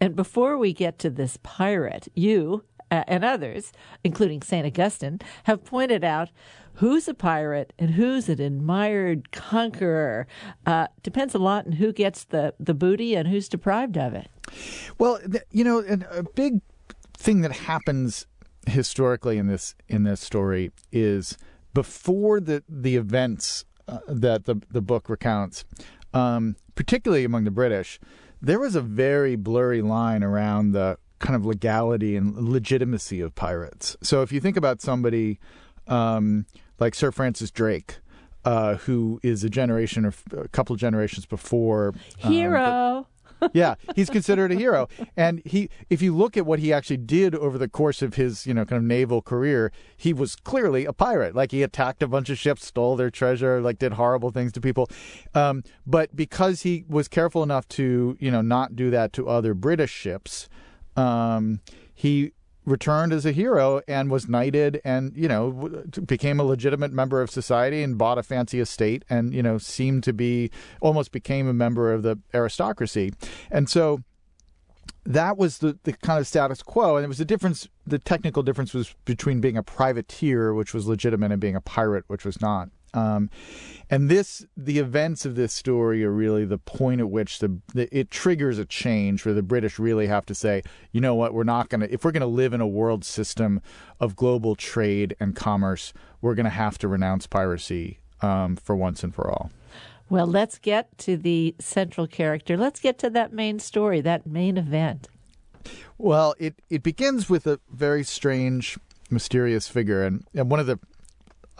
And 0.00 0.16
before 0.16 0.58
we 0.58 0.72
get 0.72 0.98
to 1.00 1.10
this 1.10 1.38
pirate, 1.42 2.08
you 2.14 2.64
and 3.06 3.24
others, 3.24 3.72
including 4.04 4.42
St. 4.42 4.66
Augustine, 4.66 5.20
have 5.44 5.64
pointed 5.64 6.04
out 6.04 6.30
who's 6.74 7.08
a 7.08 7.14
pirate 7.14 7.72
and 7.78 7.90
who's 7.90 8.28
an 8.28 8.40
admired 8.40 9.30
conqueror. 9.32 10.26
Uh, 10.66 10.86
depends 11.02 11.34
a 11.34 11.38
lot 11.38 11.66
on 11.66 11.72
who 11.72 11.92
gets 11.92 12.24
the, 12.24 12.54
the 12.58 12.74
booty 12.74 13.14
and 13.14 13.28
who's 13.28 13.48
deprived 13.48 13.96
of 13.96 14.14
it. 14.14 14.28
Well, 14.98 15.20
you 15.50 15.64
know, 15.64 15.78
a 16.10 16.22
big 16.22 16.60
thing 17.16 17.42
that 17.42 17.52
happens 17.52 18.26
historically 18.66 19.38
in 19.38 19.48
this 19.48 19.74
in 19.88 20.04
this 20.04 20.20
story 20.20 20.70
is 20.92 21.36
before 21.74 22.40
the 22.40 22.62
the 22.68 22.96
events 22.96 23.64
uh, 23.88 23.98
that 24.06 24.44
the 24.44 24.56
the 24.70 24.82
book 24.82 25.08
recounts, 25.08 25.64
um, 26.12 26.56
particularly 26.74 27.24
among 27.24 27.44
the 27.44 27.50
British, 27.50 27.98
there 28.40 28.58
was 28.58 28.74
a 28.74 28.80
very 28.80 29.36
blurry 29.36 29.82
line 29.82 30.22
around 30.22 30.72
the 30.72 30.98
kind 31.22 31.34
of 31.34 31.46
legality 31.46 32.16
and 32.16 32.36
legitimacy 32.36 33.20
of 33.20 33.34
pirates. 33.34 33.96
So 34.02 34.20
if 34.20 34.32
you 34.32 34.40
think 34.40 34.58
about 34.58 34.82
somebody 34.82 35.40
um, 35.86 36.46
like 36.78 36.94
Sir 36.94 37.10
Francis 37.10 37.50
Drake. 37.50 37.98
Uh, 38.44 38.74
who 38.74 39.20
is 39.22 39.44
a 39.44 39.48
generation 39.48 40.04
or 40.04 40.12
a 40.36 40.48
couple 40.48 40.74
of 40.74 40.80
generations 40.80 41.24
before 41.24 41.94
um, 42.24 42.32
Hero. 42.32 43.06
yeah, 43.52 43.74
he's 43.94 44.10
considered 44.10 44.52
a 44.52 44.54
hero. 44.54 44.88
And 45.16 45.42
he, 45.44 45.68
if 45.90 46.02
you 46.02 46.14
look 46.14 46.36
at 46.36 46.46
what 46.46 46.58
he 46.58 46.72
actually 46.72 46.98
did 46.98 47.34
over 47.34 47.58
the 47.58 47.68
course 47.68 48.02
of 48.02 48.14
his, 48.14 48.46
you 48.46 48.54
know, 48.54 48.64
kind 48.64 48.78
of 48.78 48.84
naval 48.84 49.22
career, 49.22 49.72
he 49.96 50.12
was 50.12 50.36
clearly 50.36 50.84
a 50.84 50.92
pirate. 50.92 51.34
Like 51.34 51.50
he 51.50 51.62
attacked 51.62 52.02
a 52.02 52.08
bunch 52.08 52.30
of 52.30 52.38
ships, 52.38 52.66
stole 52.66 52.96
their 52.96 53.10
treasure, 53.10 53.60
like 53.60 53.78
did 53.78 53.94
horrible 53.94 54.30
things 54.30 54.52
to 54.52 54.60
people. 54.60 54.88
Um, 55.34 55.62
but 55.86 56.14
because 56.14 56.62
he 56.62 56.84
was 56.88 57.08
careful 57.08 57.42
enough 57.42 57.68
to, 57.68 58.16
you 58.20 58.30
know, 58.30 58.42
not 58.42 58.76
do 58.76 58.90
that 58.90 59.12
to 59.14 59.28
other 59.28 59.54
British 59.54 59.92
ships, 59.92 60.48
um, 60.96 61.60
he 61.94 62.32
returned 62.64 63.12
as 63.12 63.26
a 63.26 63.32
hero 63.32 63.80
and 63.88 64.10
was 64.10 64.28
knighted 64.28 64.80
and 64.84 65.12
you 65.16 65.26
know 65.26 65.50
became 66.06 66.38
a 66.38 66.44
legitimate 66.44 66.92
member 66.92 67.20
of 67.20 67.30
society 67.30 67.82
and 67.82 67.98
bought 67.98 68.18
a 68.18 68.22
fancy 68.22 68.60
estate 68.60 69.04
and 69.10 69.34
you 69.34 69.42
know 69.42 69.58
seemed 69.58 70.04
to 70.04 70.12
be 70.12 70.50
almost 70.80 71.10
became 71.10 71.48
a 71.48 71.52
member 71.52 71.92
of 71.92 72.02
the 72.02 72.18
aristocracy. 72.32 73.12
And 73.50 73.68
so 73.68 74.02
that 75.04 75.36
was 75.36 75.58
the, 75.58 75.76
the 75.82 75.92
kind 75.92 76.20
of 76.20 76.26
status 76.28 76.62
quo. 76.62 76.96
And 76.96 77.04
it 77.04 77.08
was 77.08 77.18
the 77.18 77.24
difference 77.24 77.68
the 77.86 77.98
technical 77.98 78.42
difference 78.44 78.72
was 78.72 78.94
between 79.04 79.40
being 79.40 79.56
a 79.56 79.62
privateer 79.62 80.54
which 80.54 80.72
was 80.72 80.86
legitimate 80.86 81.32
and 81.32 81.40
being 81.40 81.56
a 81.56 81.60
pirate 81.60 82.04
which 82.06 82.24
was 82.24 82.40
not 82.40 82.68
um, 82.94 83.30
and 83.90 84.08
this 84.08 84.44
the 84.56 84.78
events 84.78 85.24
of 85.24 85.34
this 85.34 85.52
story 85.52 86.04
are 86.04 86.12
really 86.12 86.44
the 86.44 86.58
point 86.58 87.00
at 87.00 87.10
which 87.10 87.38
the, 87.38 87.58
the 87.74 87.88
it 87.96 88.10
triggers 88.10 88.58
a 88.58 88.64
change 88.64 89.24
where 89.24 89.34
the 89.34 89.42
british 89.42 89.78
really 89.78 90.06
have 90.06 90.26
to 90.26 90.34
say 90.34 90.62
you 90.92 91.00
know 91.00 91.14
what 91.14 91.34
we're 91.34 91.44
not 91.44 91.68
going 91.68 91.80
to 91.80 91.92
if 91.92 92.04
we're 92.04 92.12
going 92.12 92.20
to 92.20 92.26
live 92.26 92.52
in 92.52 92.60
a 92.60 92.66
world 92.66 93.04
system 93.04 93.60
of 94.00 94.16
global 94.16 94.54
trade 94.54 95.16
and 95.20 95.36
commerce 95.36 95.92
we're 96.20 96.34
going 96.34 96.44
to 96.44 96.50
have 96.50 96.78
to 96.78 96.88
renounce 96.88 97.26
piracy 97.26 97.98
um, 98.20 98.56
for 98.56 98.76
once 98.76 99.02
and 99.02 99.14
for 99.14 99.30
all 99.30 99.50
Well, 100.10 100.26
let's 100.26 100.58
get 100.58 100.98
to 100.98 101.16
the 101.16 101.54
central 101.58 102.06
character. 102.06 102.56
Let's 102.56 102.80
get 102.80 102.98
to 102.98 103.10
that 103.10 103.32
main 103.32 103.58
story, 103.58 104.02
that 104.02 104.26
main 104.26 104.58
event. 104.58 105.08
Well, 105.96 106.34
it, 106.38 106.54
it 106.68 106.82
begins 106.82 107.30
with 107.30 107.46
a 107.46 107.60
very 107.70 108.04
strange, 108.04 108.78
mysterious 109.10 109.68
figure, 109.68 110.04
and, 110.04 110.26
and 110.34 110.50
one 110.50 110.60
of 110.60 110.66
the 110.66 110.78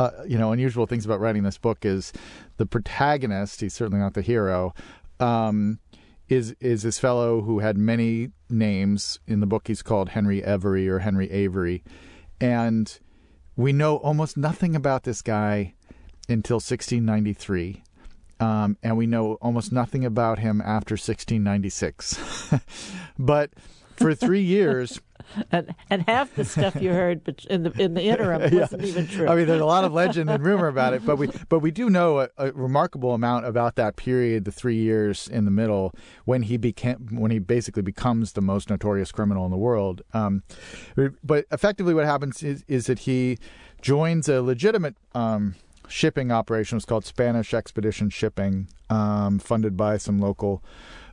uh, 0.03 0.25
you 0.27 0.39
know 0.39 0.53
unusual 0.53 0.87
things 0.87 1.05
about 1.05 1.21
writing 1.21 1.43
this 1.43 1.59
book 1.59 1.85
is 1.85 2.13
the 2.57 2.67
protagonist. 2.67 3.61
He's 3.61 3.75
certainly 3.75 4.01
not 4.01 4.15
the 4.15 4.23
hero. 4.23 4.75
Um, 5.21 5.79
is 6.29 6.57
is 6.61 6.83
this 6.83 6.99
fellow 6.99 7.43
who 7.43 7.61
had 7.61 7.77
many 7.77 8.31
names 8.51 9.21
in 9.27 9.41
the 9.41 9.47
book? 9.47 9.69
He's 9.69 9.83
called 9.83 10.11
Henry 10.11 10.43
Every 10.43 10.89
or 10.89 11.01
Henry 11.01 11.31
Avery, 11.31 11.85
and 12.41 12.99
we 13.57 13.73
know 13.73 13.97
almost 13.97 14.37
nothing 14.37 14.75
about 14.75 15.05
this 15.05 15.23
guy 15.23 15.75
until 16.29 16.57
1693. 16.57 17.83
Um, 18.41 18.77
and 18.83 18.97
we 18.97 19.07
know 19.07 19.35
almost 19.35 19.71
nothing 19.71 20.05
about 20.05 20.41
him 20.41 20.61
after 20.61 20.95
1696. 20.95 22.19
but 23.19 23.51
for 23.95 24.17
three 24.17 24.41
years, 24.43 25.01
And, 25.51 25.75
and 25.91 26.03
half 26.03 26.35
the 26.35 26.45
stuff 26.45 26.77
you 26.77 26.91
heard 26.91 27.45
in 27.49 27.65
the 27.65 27.73
in 27.83 27.95
the 27.95 28.03
interim 28.03 28.55
wasn't 28.59 28.85
even 28.85 29.07
true. 29.07 29.29
I 29.29 29.35
mean, 29.35 29.47
there's 29.47 29.61
a 29.61 29.67
lot 29.67 29.85
of 29.85 29.93
legend 29.93 30.31
and 30.31 30.45
rumor 30.45 30.69
about 30.69 30.95
it, 30.95 31.05
but 31.05 31.17
we 31.17 31.29
but 31.49 31.61
we 31.61 31.71
do 31.71 31.91
know 31.91 32.21
a, 32.21 32.29
a 32.39 32.53
remarkable 32.53 33.15
amount 33.15 33.47
about 33.47 33.77
that 33.77 33.97
period, 33.97 34.45
the 34.45 34.53
three 34.53 34.77
years 34.77 35.29
in 35.29 35.45
the 35.45 35.51
middle, 35.51 35.95
when 36.25 36.43
he 36.43 36.57
became 36.57 37.09
when 37.13 37.31
he 37.31 37.39
basically 37.39 37.83
becomes 37.83 38.33
the 38.33 38.41
most 38.41 38.71
notorious 38.71 39.13
criminal 39.13 39.45
in 39.45 39.51
the 39.51 39.57
world. 39.57 40.03
Um, 40.13 40.43
but 41.23 41.47
effectively, 41.51 41.95
what 41.95 42.05
happens 42.05 42.43
is 42.43 42.65
is 42.69 42.87
that 42.87 43.01
he 43.01 43.39
joins 43.81 44.29
a 44.29 44.43
legitimate. 44.43 44.97
Um, 45.15 45.57
shipping 45.89 46.33
operation 46.33 46.77
It 46.77 46.79
was 46.79 46.85
called 46.87 47.05
Spanish 47.05 47.53
Expedition 47.53 48.09
Shipping, 48.09 48.69
um, 48.89 49.39
funded 49.39 49.77
by 49.77 49.99
some 49.99 50.19
local 50.19 50.63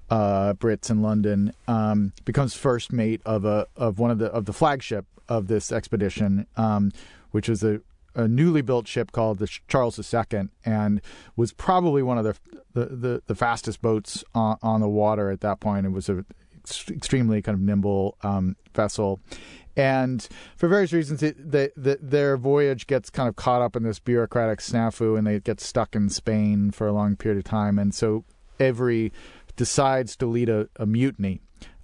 uh, 0.10 0.54
Brits 0.54 0.90
in 0.90 1.02
London, 1.02 1.54
um, 1.68 2.14
becomes 2.26 2.56
first 2.56 2.92
mate 2.92 3.22
of 3.26 3.46
a 3.46 3.68
of 3.76 4.00
one 4.00 4.12
of 4.12 4.18
the 4.18 4.28
of 4.28 4.46
the 4.46 4.54
flagship 4.54 5.06
of 5.28 5.48
this 5.48 5.72
expedition, 5.72 6.48
um, 6.58 6.92
which 7.32 7.48
was 7.48 7.64
a, 7.64 7.82
a 8.16 8.28
newly 8.28 8.62
built 8.62 8.88
ship 8.88 9.12
called 9.12 9.38
the 9.38 9.48
Charles 9.68 10.00
II, 10.14 10.50
and 10.66 11.02
was 11.36 11.54
probably 11.54 12.02
one 12.02 12.18
of 12.18 12.24
the 12.24 12.36
the, 12.74 12.86
the, 12.96 13.22
the 13.28 13.36
fastest 13.36 13.82
boats 13.82 14.24
on, 14.34 14.58
on 14.62 14.82
the 14.82 14.90
water 14.90 15.30
at 15.30 15.42
that 15.42 15.60
point. 15.60 15.86
It 15.86 15.90
was 15.90 16.10
a 16.10 16.26
extremely 16.90 17.42
kind 17.42 17.56
of 17.56 17.62
nimble 17.62 18.18
um, 18.22 18.56
vessel. 18.76 19.20
And 19.76 20.28
for 20.58 20.68
various 20.68 20.92
reasons, 20.92 21.24
it, 21.24 21.52
the, 21.52 21.72
the, 21.78 21.98
their 22.02 22.36
voyage 22.36 22.86
gets 22.86 23.10
kind 23.10 23.30
of 23.30 23.38
caught 23.38 23.62
up 23.62 23.76
in 23.78 23.84
this 23.84 23.98
bureaucratic 23.98 24.60
snafu, 24.60 25.18
and 25.18 25.26
they 25.26 25.40
get 25.40 25.62
stuck 25.62 25.96
in 25.96 26.10
Spain 26.10 26.72
for 26.72 26.86
a 26.86 26.92
long 26.92 27.16
period 27.16 27.38
of 27.38 27.46
time. 27.46 27.80
And 27.80 27.96
so 27.96 28.26
Every 28.60 29.14
decides 29.60 30.16
to 30.16 30.26
lead 30.26 30.48
a, 30.48 30.70
a 30.78 30.86
mutiny, 30.86 31.42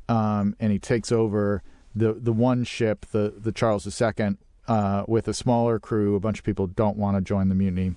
um, 0.07 0.55
and 0.61 0.71
he 0.71 0.79
takes 0.79 1.11
over 1.11 1.61
the 1.93 2.13
the 2.13 2.31
one 2.31 2.63
ship, 2.63 3.05
the 3.11 3.33
the 3.37 3.51
Charles 3.51 3.85
II, 4.01 4.37
uh, 4.69 5.03
with 5.09 5.27
a 5.27 5.33
smaller 5.33 5.77
crew. 5.77 6.15
A 6.15 6.21
bunch 6.21 6.39
of 6.39 6.45
people 6.45 6.67
don't 6.67 6.95
want 6.95 7.17
to 7.17 7.21
join 7.21 7.49
the 7.49 7.55
mutiny, 7.55 7.95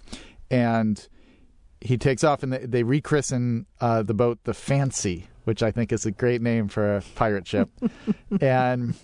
and 0.51 1.09
he 1.81 1.97
takes 1.97 2.25
off, 2.25 2.43
and 2.43 2.53
they, 2.53 2.67
they 2.67 2.83
rechristen 2.83 3.67
uh, 3.81 4.03
the 4.03 4.15
boat 4.15 4.41
the 4.43 4.53
Fancy, 4.53 5.29
which 5.45 5.63
I 5.63 5.71
think 5.71 5.93
is 5.93 6.05
a 6.05 6.11
great 6.11 6.43
name 6.43 6.67
for 6.67 6.97
a 6.97 7.03
pirate 7.15 7.47
ship, 7.47 7.71
and. 8.41 8.95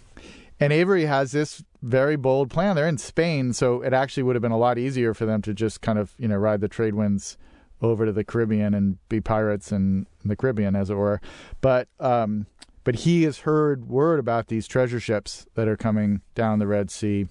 And 0.61 0.73
Avery 0.73 1.05
has 1.07 1.33
this 1.33 1.65
very 1.83 2.15
bold 2.15 2.49
plan. 2.49 2.77
They're 2.77 2.87
in 2.87 2.97
Spain, 2.97 3.53
so 3.53 3.83
it 3.83 3.93
actually 3.93 4.23
would 4.23 4.37
have 4.37 4.41
been 4.41 4.53
a 4.53 4.57
lot 4.57 4.79
easier 4.79 5.13
for 5.13 5.27
them 5.27 5.43
to 5.43 5.53
just 5.53 5.81
kind 5.81 5.99
of, 5.99 6.15
you 6.17 6.29
know, 6.29 6.37
ride 6.37 6.61
the 6.61 6.69
trade 6.69 6.95
winds 6.95 7.37
over 7.85 8.07
to 8.07 8.13
the 8.13 8.25
Caribbean 8.25 8.75
and 8.75 8.99
be 9.09 9.21
pirates 9.21 9.73
in 9.73 10.07
the 10.25 10.37
Caribbean, 10.37 10.75
as 10.77 10.91
it 10.91 10.95
were. 10.95 11.21
But 11.61 11.89
um, 12.01 12.47
but 12.83 12.97
he 12.97 13.23
has 13.23 13.41
heard 13.41 13.89
word 13.89 14.19
about 14.21 14.49
these 14.49 14.67
treasure 14.67 15.01
ships 15.01 15.47
that 15.55 15.69
are 15.69 15.77
coming 15.77 16.21
down 16.35 16.59
the 16.59 16.67
Red 16.67 16.91
Sea, 16.91 17.29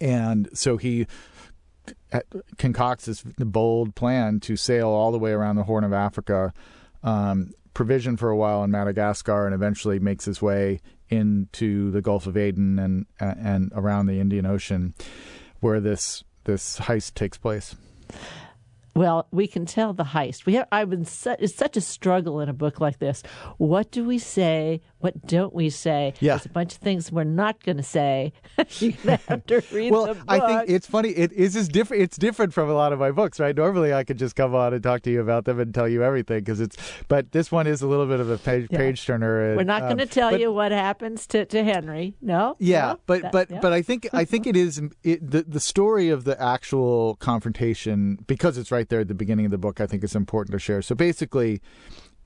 and 0.00 0.48
so 0.52 0.76
he 0.76 1.06
concocts 2.58 3.06
this 3.06 3.22
bold 3.22 3.94
plan 3.94 4.40
to 4.40 4.56
sail 4.56 4.88
all 4.88 5.12
the 5.12 5.18
way 5.18 5.32
around 5.32 5.56
the 5.56 5.64
Horn 5.64 5.84
of 5.84 5.92
Africa, 5.92 6.52
um, 7.02 7.52
provision 7.74 8.16
for 8.16 8.30
a 8.30 8.36
while 8.36 8.64
in 8.64 8.70
Madagascar, 8.70 9.46
and 9.46 9.54
eventually 9.54 9.98
makes 9.98 10.24
his 10.24 10.40
way 10.40 10.80
into 11.10 11.90
the 11.90 12.00
Gulf 12.00 12.26
of 12.26 12.36
Aden 12.36 12.78
and 12.78 13.06
and 13.18 13.72
around 13.74 14.06
the 14.06 14.20
Indian 14.20 14.46
Ocean, 14.46 14.94
where 15.60 15.80
this 15.80 16.24
this 16.44 16.78
heist 16.80 17.14
takes 17.14 17.38
place. 17.38 17.74
Well, 18.94 19.26
we 19.32 19.46
can 19.48 19.66
tell 19.66 19.92
the 19.92 20.04
heist. 20.04 20.46
We 20.46 20.54
have. 20.54 20.68
I've 20.70 20.88
been. 20.90 21.04
Su- 21.04 21.34
it's 21.40 21.54
such 21.54 21.76
a 21.76 21.80
struggle 21.80 22.40
in 22.40 22.48
a 22.48 22.52
book 22.52 22.80
like 22.80 22.98
this. 23.00 23.22
What 23.58 23.90
do 23.90 24.04
we 24.04 24.18
say? 24.18 24.80
What 25.00 25.26
don't 25.26 25.52
we 25.52 25.68
say? 25.70 26.14
Yeah. 26.20 26.34
There's 26.34 26.46
a 26.46 26.50
bunch 26.50 26.74
of 26.74 26.78
things 26.78 27.10
we're 27.10 27.24
not 27.24 27.62
going 27.62 27.76
to 27.76 27.82
say. 27.82 28.32
you 28.78 28.92
have 29.04 29.44
to 29.46 29.62
read 29.72 29.90
well, 29.90 30.06
the 30.06 30.14
book. 30.14 30.24
I 30.28 30.38
think 30.38 30.70
it's 30.70 30.86
funny. 30.86 31.08
It 31.10 31.32
is 31.32 31.56
is 31.56 31.68
different. 31.68 32.04
It's 32.04 32.16
different 32.16 32.54
from 32.54 32.70
a 32.70 32.72
lot 32.74 32.92
of 32.92 33.00
my 33.00 33.10
books, 33.10 33.40
right? 33.40 33.54
Normally, 33.56 33.92
I 33.92 34.04
could 34.04 34.18
just 34.18 34.36
come 34.36 34.54
on 34.54 34.72
and 34.72 34.82
talk 34.82 35.02
to 35.02 35.10
you 35.10 35.20
about 35.20 35.44
them 35.44 35.58
and 35.58 35.74
tell 35.74 35.88
you 35.88 36.04
everything 36.04 36.38
because 36.38 36.60
it's. 36.60 36.76
But 37.08 37.32
this 37.32 37.50
one 37.50 37.66
is 37.66 37.82
a 37.82 37.88
little 37.88 38.06
bit 38.06 38.20
of 38.20 38.30
a 38.30 38.38
page 38.38 38.68
Yeah. 38.70 38.78
page 38.78 39.04
turner. 39.04 39.56
we're 39.56 39.64
not 39.64 39.82
um, 39.82 39.88
going 39.88 39.98
to 39.98 40.06
tell 40.06 40.30
but- 40.30 40.40
you 40.40 40.52
what 40.52 40.70
happens 40.70 41.26
to, 41.28 41.44
to 41.46 41.64
Henry. 41.64 42.14
No. 42.22 42.54
Yeah, 42.60 42.92
No? 42.92 43.00
but 43.06 43.22
That- 43.22 43.32
but 43.32 43.50
yeah. 43.50 43.60
but 43.60 43.72
I 43.72 43.82
think 43.82 44.08
I 44.12 44.24
think 44.24 44.46
it 44.46 44.56
is 44.56 44.80
it, 45.02 45.28
the 45.28 45.42
the 45.42 45.60
story 45.60 46.10
of 46.10 46.22
the 46.24 46.40
actual 46.40 47.16
confrontation 47.16 48.18
because 48.26 48.56
it's 48.56 48.70
right 48.70 48.83
there 48.88 49.00
at 49.00 49.08
the 49.08 49.14
beginning 49.14 49.44
of 49.44 49.50
the 49.50 49.58
book. 49.58 49.80
I 49.80 49.86
think 49.86 50.04
it's 50.04 50.14
important 50.14 50.52
to 50.52 50.58
share. 50.58 50.82
So 50.82 50.94
basically, 50.94 51.60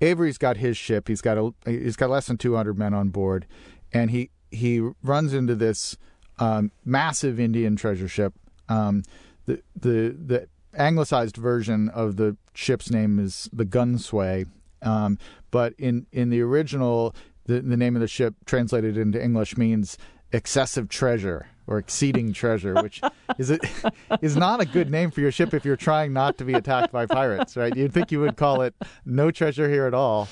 Avery's 0.00 0.38
got 0.38 0.56
his 0.56 0.76
ship. 0.76 1.08
He's 1.08 1.20
got 1.20 1.38
a 1.38 1.52
he's 1.64 1.96
got 1.96 2.10
less 2.10 2.26
than 2.26 2.38
two 2.38 2.54
hundred 2.54 2.78
men 2.78 2.94
on 2.94 3.08
board, 3.08 3.46
and 3.92 4.10
he 4.10 4.30
he 4.50 4.80
runs 5.02 5.34
into 5.34 5.54
this 5.54 5.96
um, 6.38 6.70
massive 6.84 7.40
Indian 7.40 7.76
treasure 7.76 8.08
ship. 8.08 8.34
Um, 8.68 9.02
the 9.46 9.62
the 9.74 10.16
the 10.18 10.48
anglicized 10.76 11.36
version 11.36 11.88
of 11.88 12.16
the 12.16 12.36
ship's 12.54 12.90
name 12.90 13.18
is 13.18 13.48
the 13.52 13.64
Gunsway, 13.64 14.46
um, 14.82 15.18
but 15.50 15.74
in 15.78 16.06
in 16.12 16.30
the 16.30 16.40
original, 16.40 17.14
the 17.46 17.60
the 17.60 17.76
name 17.76 17.96
of 17.96 18.00
the 18.00 18.08
ship 18.08 18.34
translated 18.46 18.96
into 18.96 19.22
English 19.22 19.56
means 19.56 19.98
excessive 20.32 20.88
treasure 20.88 21.48
or 21.68 21.78
exceeding 21.78 22.32
treasure, 22.32 22.74
which 22.82 23.00
is 23.36 23.50
a, 23.50 23.58
is 24.22 24.36
not 24.36 24.60
a 24.60 24.64
good 24.64 24.90
name 24.90 25.10
for 25.10 25.20
your 25.20 25.30
ship 25.30 25.52
if 25.52 25.64
you're 25.64 25.76
trying 25.76 26.12
not 26.12 26.38
to 26.38 26.44
be 26.44 26.54
attacked 26.54 26.90
by 26.90 27.06
pirates, 27.06 27.56
right? 27.56 27.76
You'd 27.76 27.92
think 27.92 28.10
you 28.10 28.20
would 28.20 28.36
call 28.36 28.62
it 28.62 28.74
no 29.04 29.30
treasure 29.30 29.68
here 29.68 29.86
at 29.86 29.94
all. 29.94 30.28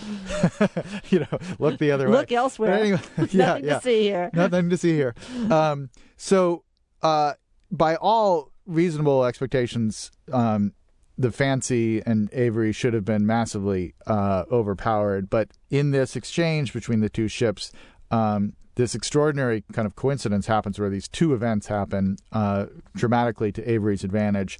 you 1.10 1.20
know, 1.20 1.38
look 1.58 1.78
the 1.78 1.92
other 1.92 2.08
way. 2.08 2.16
Look 2.16 2.32
elsewhere. 2.32 2.72
Anyway, 2.72 3.00
Nothing 3.18 3.40
yeah, 3.40 3.58
to 3.58 3.66
yeah. 3.66 3.80
see 3.80 4.02
here. 4.02 4.30
Nothing 4.32 4.70
to 4.70 4.76
see 4.76 4.94
here. 4.94 5.14
Um, 5.50 5.90
so, 6.16 6.64
uh, 7.02 7.34
by 7.70 7.96
all 7.96 8.52
reasonable 8.64 9.24
expectations, 9.24 10.10
um, 10.32 10.72
the 11.18 11.30
Fancy 11.30 12.02
and 12.04 12.30
Avery 12.32 12.72
should 12.72 12.94
have 12.94 13.04
been 13.04 13.26
massively 13.26 13.94
uh, 14.06 14.44
overpowered. 14.50 15.28
But 15.28 15.50
in 15.70 15.90
this 15.90 16.16
exchange 16.16 16.72
between 16.72 17.00
the 17.00 17.10
two 17.10 17.28
ships, 17.28 17.72
um, 18.10 18.54
this 18.76 18.94
extraordinary 18.94 19.64
kind 19.72 19.86
of 19.86 19.96
coincidence 19.96 20.46
happens 20.46 20.78
where 20.78 20.90
these 20.90 21.08
two 21.08 21.34
events 21.34 21.66
happen 21.66 22.16
uh, 22.32 22.66
dramatically 22.94 23.50
to 23.52 23.70
Avery's 23.70 24.04
advantage. 24.04 24.58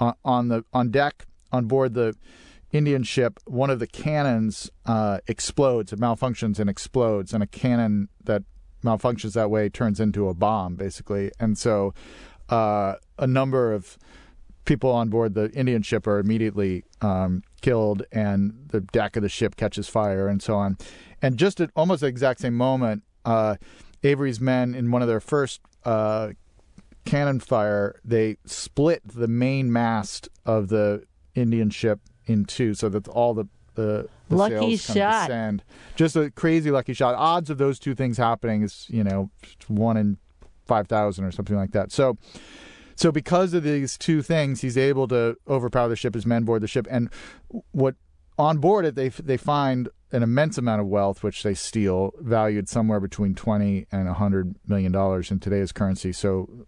On, 0.00 0.14
on 0.24 0.48
the 0.48 0.64
on 0.72 0.90
deck, 0.90 1.26
on 1.52 1.66
board 1.66 1.94
the 1.94 2.14
Indian 2.72 3.02
ship, 3.02 3.40
one 3.46 3.70
of 3.70 3.78
the 3.78 3.86
cannons 3.86 4.70
uh, 4.86 5.18
explodes. 5.26 5.92
It 5.92 6.00
malfunctions 6.00 6.58
and 6.58 6.68
explodes, 6.68 7.32
and 7.32 7.42
a 7.42 7.46
cannon 7.46 8.08
that 8.24 8.42
malfunctions 8.84 9.34
that 9.34 9.50
way 9.50 9.68
turns 9.68 10.00
into 10.00 10.28
a 10.28 10.34
bomb, 10.34 10.76
basically. 10.76 11.30
And 11.38 11.58
so, 11.58 11.94
uh, 12.48 12.94
a 13.18 13.26
number 13.26 13.72
of 13.72 13.98
people 14.64 14.90
on 14.90 15.08
board 15.08 15.34
the 15.34 15.50
Indian 15.52 15.82
ship 15.82 16.06
are 16.06 16.18
immediately 16.18 16.84
um, 17.00 17.42
killed, 17.60 18.02
and 18.12 18.52
the 18.68 18.80
deck 18.80 19.16
of 19.16 19.22
the 19.22 19.28
ship 19.28 19.56
catches 19.56 19.88
fire, 19.88 20.28
and 20.28 20.42
so 20.42 20.54
on. 20.54 20.78
And 21.20 21.36
just 21.36 21.60
at 21.60 21.70
almost 21.74 22.02
the 22.02 22.06
exact 22.06 22.40
same 22.40 22.54
moment, 22.54 23.02
uh, 23.28 23.56
Avery's 24.02 24.40
men, 24.40 24.74
in 24.74 24.90
one 24.90 25.02
of 25.02 25.08
their 25.08 25.20
first 25.20 25.60
uh, 25.84 26.30
cannon 27.04 27.40
fire, 27.40 28.00
they 28.04 28.38
split 28.46 29.02
the 29.06 29.28
main 29.28 29.70
mast 29.70 30.28
of 30.46 30.68
the 30.68 31.04
Indian 31.34 31.68
ship 31.70 32.00
in 32.26 32.44
two, 32.44 32.74
so 32.74 32.88
that 32.88 33.06
all 33.08 33.34
the 33.34 33.44
the, 33.74 34.08
the 34.28 34.34
Lucky 34.34 34.76
sails 34.76 34.86
kind 34.86 34.98
of 34.98 35.12
shot. 35.12 35.26
descend. 35.28 35.64
Just 35.94 36.16
a 36.16 36.30
crazy 36.30 36.70
lucky 36.70 36.94
shot. 36.94 37.14
Odds 37.14 37.48
of 37.50 37.58
those 37.58 37.78
two 37.78 37.94
things 37.94 38.16
happening 38.16 38.62
is 38.62 38.86
you 38.88 39.04
know 39.04 39.30
one 39.68 39.96
in 39.96 40.16
five 40.66 40.88
thousand 40.88 41.24
or 41.24 41.32
something 41.32 41.56
like 41.56 41.72
that. 41.72 41.92
So. 41.92 42.16
So 42.96 43.12
because 43.12 43.54
of 43.54 43.62
these 43.62 43.96
two 43.96 44.22
things, 44.22 44.60
he's 44.60 44.76
able 44.76 45.06
to 45.06 45.36
overpower 45.46 45.88
the 45.88 45.94
ship. 45.94 46.14
His 46.14 46.26
men 46.26 46.42
board 46.42 46.62
the 46.62 46.66
ship, 46.66 46.88
and 46.90 47.08
what 47.70 47.94
on 48.36 48.58
board 48.58 48.84
it 48.84 48.96
they 48.96 49.10
they 49.10 49.36
find 49.36 49.88
an 50.12 50.22
immense 50.22 50.56
amount 50.58 50.80
of 50.80 50.86
wealth, 50.86 51.22
which 51.22 51.42
they 51.42 51.54
steal, 51.54 52.12
valued 52.18 52.68
somewhere 52.68 53.00
between 53.00 53.34
twenty 53.34 53.86
and 53.92 54.08
hundred 54.08 54.54
million 54.66 54.92
dollars 54.92 55.30
in 55.30 55.40
today's 55.40 55.72
currency. 55.72 56.12
So, 56.12 56.66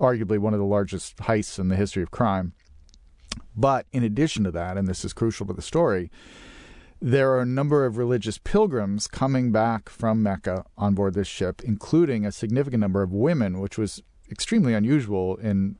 arguably 0.00 0.38
one 0.38 0.52
of 0.54 0.60
the 0.60 0.66
largest 0.66 1.16
heists 1.18 1.58
in 1.58 1.68
the 1.68 1.76
history 1.76 2.02
of 2.02 2.10
crime. 2.10 2.52
But 3.56 3.86
in 3.92 4.02
addition 4.02 4.44
to 4.44 4.50
that, 4.52 4.76
and 4.76 4.86
this 4.86 5.04
is 5.04 5.12
crucial 5.12 5.46
to 5.46 5.52
the 5.52 5.62
story, 5.62 6.10
there 7.00 7.30
are 7.32 7.40
a 7.40 7.46
number 7.46 7.84
of 7.84 7.96
religious 7.96 8.38
pilgrims 8.38 9.06
coming 9.06 9.52
back 9.52 9.88
from 9.88 10.22
Mecca 10.22 10.64
on 10.78 10.94
board 10.94 11.14
this 11.14 11.28
ship, 11.28 11.62
including 11.62 12.24
a 12.24 12.32
significant 12.32 12.80
number 12.80 13.02
of 13.02 13.12
women, 13.12 13.60
which 13.60 13.76
was 13.76 14.02
extremely 14.30 14.74
unusual 14.74 15.36
in 15.36 15.76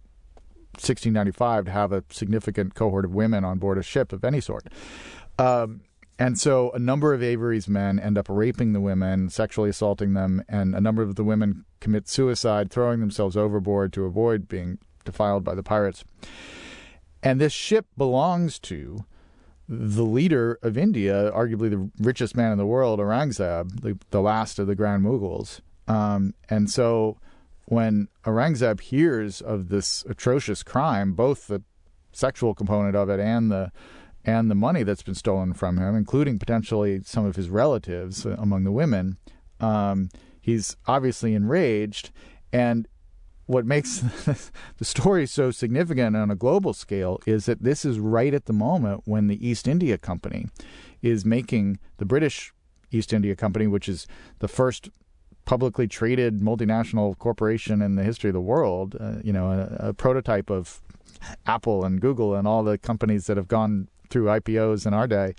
1695 0.75 1.67
to 1.67 1.71
have 1.71 1.93
a 1.93 2.05
significant 2.11 2.75
cohort 2.75 3.05
of 3.05 3.15
women 3.15 3.45
on 3.45 3.59
board 3.59 3.79
a 3.79 3.83
ship 3.83 4.13
of 4.13 4.25
any 4.25 4.41
sort. 4.41 4.67
Um, 5.39 5.81
and 6.19 6.39
so 6.39 6.71
a 6.73 6.79
number 6.79 7.13
of 7.13 7.23
Avery's 7.23 7.69
men 7.69 7.99
end 7.99 8.17
up 8.17 8.27
raping 8.29 8.73
the 8.73 8.81
women, 8.81 9.29
sexually 9.31 9.71
assaulting 9.71 10.15
them, 10.15 10.45
and 10.49 10.75
a 10.75 10.81
number 10.81 11.03
of 11.03 11.17
the 11.17 11.25
women 11.25 11.65
commit 11.81 12.09
suicide, 12.09 12.71
throwing 12.71 13.01
themselves 13.01 13.37
overboard 13.37 13.93
to 13.95 14.05
avoid 14.05 14.49
being 14.49 14.79
defiled 15.05 15.45
by 15.45 15.55
the 15.55 15.63
pirates. 15.63 16.05
And 17.23 17.41
this 17.41 17.53
ship 17.53 17.87
belongs 17.97 18.59
to 18.61 19.05
the 19.69 20.05
leader 20.05 20.59
of 20.63 20.77
India, 20.77 21.33
arguably 21.33 21.71
the 21.71 21.91
richest 21.99 22.37
man 22.37 22.53
in 22.53 22.59
the 22.59 22.67
world, 22.67 23.01
Aurangzeb, 23.01 23.81
the, 23.81 23.99
the 24.11 24.21
last 24.21 24.59
of 24.59 24.67
the 24.67 24.75
Grand 24.75 25.03
Mughals. 25.03 25.61
Um, 25.89 26.35
and 26.51 26.71
so 26.71 27.19
when 27.67 28.09
Aurangzeb 28.25 28.81
hears 28.81 29.41
of 29.41 29.69
this 29.69 30.05
atrocious 30.09 30.63
crime, 30.63 31.15
both 31.15 31.47
the 31.47 31.63
sexual 32.13 32.55
component 32.55 32.95
of 32.95 33.09
it 33.09 33.21
and 33.21 33.51
the 33.51 33.73
and 34.25 34.51
the 34.51 34.55
money 34.55 34.83
that's 34.83 35.03
been 35.03 35.15
stolen 35.15 35.53
from 35.53 35.79
him, 35.79 35.95
including 35.95 36.39
potentially 36.39 37.03
some 37.05 37.27
of 37.27 37.37
his 37.37 37.49
relatives 37.51 38.25
uh, 38.25 38.37
among 38.39 38.65
the 38.65 38.73
women, 38.73 39.19
um, 39.61 40.09
he's 40.41 40.77
obviously 40.87 41.35
enraged. 41.35 42.11
And 42.53 42.89
what 43.47 43.67
makes 43.67 43.99
the 44.79 44.85
story 44.85 45.27
so 45.27 45.51
significant 45.51 46.17
on 46.17 46.31
a 46.31 46.37
global 46.37 46.73
scale 46.73 47.21
is 47.27 47.47
that 47.47 47.63
this 47.63 47.85
is 47.85 47.99
right 47.99 48.33
at 48.33 48.47
the 48.47 48.53
moment 48.53 49.03
when 49.05 49.27
the 49.27 49.47
East 49.47 49.69
India 49.69 49.99
Company 49.99 50.47
is 51.03 51.25
making 51.25 51.79
the 51.99 52.07
British 52.07 52.53
East 52.91 53.13
India 53.13 53.37
Company, 53.37 53.67
which 53.67 53.89
is 53.89 54.07
the 54.39 54.49
first 54.49 54.89
publicly 55.45 55.87
traded 55.87 56.41
multinational 56.41 57.19
corporation 57.19 57.83
in 57.83 57.97
the 57.97 58.03
history 58.03 58.31
of 58.31 58.35
the 58.35 58.41
world, 58.41 58.97
uh, 58.99 59.17
you 59.23 59.33
know, 59.33 59.51
a, 59.51 59.89
a 59.89 59.93
prototype 59.93 60.49
of 60.51 60.81
Apple 61.47 61.85
and 61.85 62.01
Google 62.01 62.35
and 62.35 62.49
all 62.49 62.63
the 62.63 62.79
companies 62.79 63.27
that 63.27 63.37
have 63.37 63.49
gone 63.49 63.89
through 64.15 64.27
IPOs 64.27 64.87
in 64.87 64.95
our 64.95 65.09
day. 65.09 65.35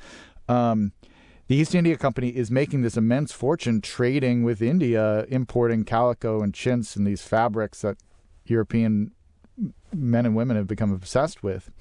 Um, 0.49 0.91
the 1.47 1.55
East 1.55 1.73
India 1.73 1.95
Company 1.95 2.27
is 2.27 2.51
making 2.51 2.81
this 2.81 2.97
immense 2.97 3.31
fortune 3.31 3.79
trading 3.79 4.43
with 4.43 4.61
India, 4.61 5.25
importing 5.29 5.85
calico 5.85 6.41
and 6.41 6.53
chintz 6.53 6.97
and 6.97 7.07
these 7.07 7.21
fabrics 7.21 7.83
that 7.83 7.95
European 8.43 9.13
men 9.93 10.25
and 10.25 10.35
women 10.35 10.57
have 10.57 10.67
become 10.67 10.91
obsessed 10.91 11.41
with. 11.41 11.71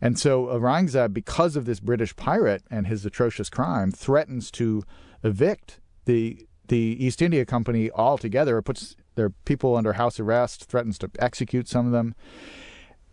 And 0.00 0.18
so 0.18 0.46
Aurangzeb, 0.46 1.14
because 1.14 1.54
of 1.54 1.64
this 1.64 1.78
British 1.78 2.16
pirate 2.16 2.64
and 2.72 2.88
his 2.88 3.06
atrocious 3.06 3.48
crime, 3.48 3.92
threatens 3.92 4.50
to 4.52 4.82
evict 5.22 5.78
the 6.06 6.44
the 6.66 6.96
East 7.04 7.22
India 7.22 7.44
Company 7.44 7.88
altogether, 7.90 8.62
puts 8.62 8.96
their 9.14 9.30
people 9.30 9.76
under 9.76 9.92
house 9.92 10.18
arrest, 10.18 10.64
threatens 10.64 10.98
to 10.98 11.10
execute 11.20 11.68
some 11.68 11.86
of 11.86 11.92
them. 11.92 12.14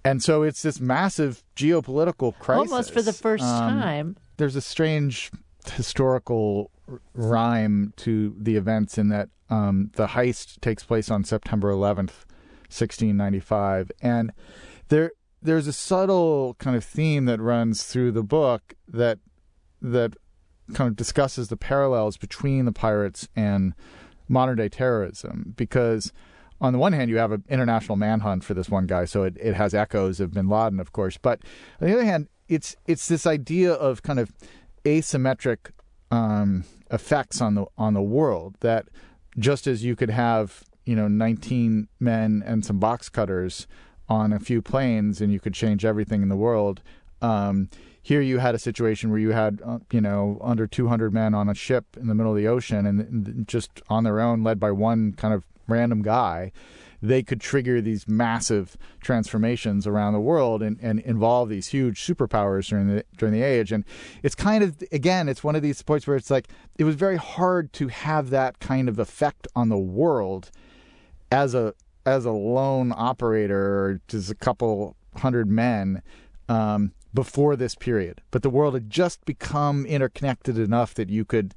And 0.05 0.23
so 0.23 0.43
it's 0.43 0.61
this 0.61 0.79
massive 0.79 1.43
geopolitical 1.55 2.37
crisis. 2.39 2.71
Almost 2.71 2.93
for 2.93 3.01
the 3.01 3.13
first 3.13 3.43
Um, 3.43 3.79
time. 3.79 4.17
there's 4.37 4.55
a 4.55 4.61
strange 4.61 5.29
historical 5.73 6.71
r- 6.89 6.99
rhyme 7.13 7.93
to 7.97 8.35
the 8.39 8.55
events 8.55 8.97
in 8.97 9.09
that 9.09 9.29
um, 9.49 9.91
the 9.95 10.07
heist 10.07 10.61
takes 10.61 10.83
place 10.83 11.09
on 11.11 11.23
September 11.23 11.71
11th, 11.71 12.25
1695, 12.69 13.91
and 14.01 14.31
there 14.89 15.11
there's 15.41 15.67
a 15.67 15.73
subtle 15.73 16.55
kind 16.59 16.75
of 16.75 16.83
theme 16.83 17.25
that 17.25 17.39
runs 17.39 17.83
through 17.83 18.11
the 18.11 18.23
book 18.23 18.73
that 18.87 19.19
that 19.81 20.13
kind 20.73 20.87
of 20.89 20.95
discusses 20.95 21.47
the 21.47 21.57
parallels 21.57 22.17
between 22.17 22.65
the 22.65 22.71
pirates 22.71 23.27
and 23.35 23.73
modern 24.27 24.57
day 24.57 24.69
terrorism 24.69 25.53
because 25.57 26.11
on 26.61 26.73
the 26.73 26.79
one 26.79 26.93
hand 26.93 27.09
you 27.09 27.17
have 27.17 27.31
an 27.31 27.43
international 27.49 27.95
manhunt 27.95 28.43
for 28.43 28.53
this 28.53 28.69
one 28.69 28.85
guy 28.85 29.05
so 29.05 29.23
it, 29.23 29.37
it 29.39 29.53
has 29.53 29.73
echoes 29.73 30.19
of 30.19 30.31
bin 30.31 30.47
laden 30.47 30.79
of 30.79 30.91
course. 30.91 31.17
But 31.17 31.41
on 31.81 31.87
the 31.87 31.93
other 31.93 32.05
hand 32.05 32.27
it's 32.47 32.75
it's 32.85 33.07
this 33.07 33.25
idea 33.25 33.73
of 33.73 34.03
kind 34.03 34.19
of 34.19 34.31
asymmetric 34.85 35.71
um, 36.11 36.63
effects 36.91 37.41
on 37.41 37.55
the 37.55 37.65
on 37.77 37.93
the 37.93 38.01
world 38.01 38.55
that 38.61 38.87
just 39.37 39.67
as 39.67 39.83
you 39.83 39.95
could 39.95 40.09
have 40.09 40.63
you 40.85 40.95
know 40.95 41.07
19 41.07 41.87
men 41.99 42.43
and 42.45 42.65
some 42.65 42.79
box 42.79 43.09
cutters 43.09 43.67
on 44.07 44.33
a 44.33 44.39
few 44.39 44.61
planes 44.61 45.21
and 45.21 45.31
you 45.31 45.39
could 45.39 45.53
change 45.53 45.85
everything 45.85 46.23
in 46.23 46.29
the 46.29 46.35
world 46.35 46.81
um, 47.21 47.69
here 48.01 48.21
you 48.21 48.39
had 48.39 48.55
a 48.55 48.59
situation 48.59 49.11
where 49.11 49.19
you 49.19 49.31
had 49.31 49.61
uh, 49.63 49.77
you 49.91 50.01
know 50.01 50.39
under 50.41 50.65
200 50.65 51.13
men 51.13 51.35
on 51.35 51.47
a 51.47 51.53
ship 51.53 51.85
in 51.95 52.07
the 52.07 52.15
middle 52.15 52.31
of 52.31 52.37
the 52.37 52.47
ocean 52.47 52.85
and, 52.85 53.01
and 53.01 53.47
just 53.47 53.81
on 53.87 54.03
their 54.03 54.19
own 54.19 54.43
led 54.43 54.59
by 54.59 54.71
one 54.71 55.13
kind 55.13 55.33
of 55.33 55.45
random 55.71 56.01
guy 56.01 56.51
they 57.01 57.23
could 57.23 57.39
trigger 57.39 57.81
these 57.81 58.07
massive 58.07 58.77
transformations 59.01 59.87
around 59.87 60.13
the 60.13 60.19
world 60.19 60.61
and, 60.61 60.77
and 60.81 60.99
involve 61.01 61.49
these 61.49 61.67
huge 61.67 62.01
superpowers 62.01 62.67
during 62.69 62.87
the 62.87 63.05
during 63.17 63.33
the 63.33 63.41
age. 63.41 63.71
And 63.71 63.85
it's 64.23 64.35
kind 64.35 64.63
of 64.63 64.83
again, 64.91 65.29
it's 65.29 65.43
one 65.43 65.55
of 65.55 65.61
these 65.61 65.81
points 65.81 66.07
where 66.07 66.17
it's 66.17 66.29
like 66.29 66.49
it 66.77 66.83
was 66.83 66.95
very 66.95 67.17
hard 67.17 67.71
to 67.73 67.87
have 67.87 68.29
that 68.31 68.59
kind 68.59 68.89
of 68.89 68.99
effect 68.99 69.47
on 69.55 69.69
the 69.69 69.77
world 69.77 70.51
as 71.31 71.55
a 71.55 71.73
as 72.05 72.25
a 72.25 72.31
lone 72.31 72.93
operator 72.95 73.57
or 73.57 74.01
just 74.07 74.31
a 74.31 74.35
couple 74.35 74.95
hundred 75.17 75.49
men. 75.49 76.01
Um, 76.47 76.93
before 77.11 77.55
this 77.55 77.73
period, 77.73 78.21
but 78.29 78.43
the 78.43 78.51
world 78.51 78.75
had 78.75 78.87
just 78.87 79.25
become 79.25 79.85
interconnected 79.87 80.59
enough 80.59 80.93
that 80.93 81.09
you 81.09 81.25
could, 81.25 81.55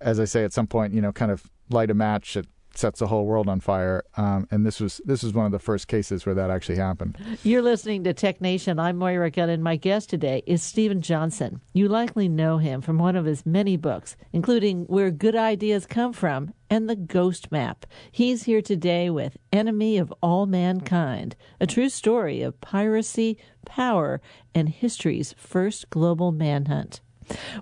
as 0.00 0.18
I 0.18 0.24
say, 0.24 0.42
at 0.42 0.52
some 0.52 0.66
point, 0.66 0.92
you 0.92 1.00
know, 1.00 1.12
kind 1.12 1.30
of 1.30 1.44
light 1.70 1.88
a 1.88 1.94
match 1.94 2.36
at 2.36 2.46
sets 2.78 3.00
the 3.00 3.08
whole 3.08 3.26
world 3.26 3.48
on 3.48 3.60
fire. 3.60 4.04
Um, 4.16 4.46
and 4.50 4.64
this 4.64 4.80
was 4.80 5.00
this 5.04 5.22
was 5.22 5.34
one 5.34 5.46
of 5.46 5.52
the 5.52 5.58
first 5.58 5.88
cases 5.88 6.24
where 6.24 6.34
that 6.34 6.50
actually 6.50 6.76
happened. 6.76 7.18
You're 7.42 7.62
listening 7.62 8.04
to 8.04 8.14
Tech 8.14 8.40
Nation. 8.40 8.78
I'm 8.78 8.96
Moira 8.96 9.30
Gunn, 9.30 9.50
and 9.50 9.62
my 9.62 9.76
guest 9.76 10.08
today 10.08 10.42
is 10.46 10.62
Steven 10.62 11.02
Johnson. 11.02 11.60
You 11.72 11.88
likely 11.88 12.28
know 12.28 12.58
him 12.58 12.80
from 12.80 12.98
one 12.98 13.16
of 13.16 13.24
his 13.24 13.44
many 13.44 13.76
books, 13.76 14.16
including 14.32 14.84
Where 14.84 15.10
Good 15.10 15.34
Ideas 15.34 15.86
Come 15.86 16.12
From 16.12 16.54
and 16.70 16.88
The 16.88 16.96
Ghost 16.96 17.50
Map. 17.50 17.84
He's 18.12 18.44
here 18.44 18.62
today 18.62 19.10
with 19.10 19.36
Enemy 19.52 19.98
of 19.98 20.12
All 20.22 20.46
Mankind, 20.46 21.34
a 21.60 21.66
true 21.66 21.88
story 21.88 22.42
of 22.42 22.60
piracy, 22.60 23.38
power, 23.66 24.20
and 24.54 24.68
history's 24.68 25.34
first 25.36 25.90
global 25.90 26.30
manhunt. 26.30 27.00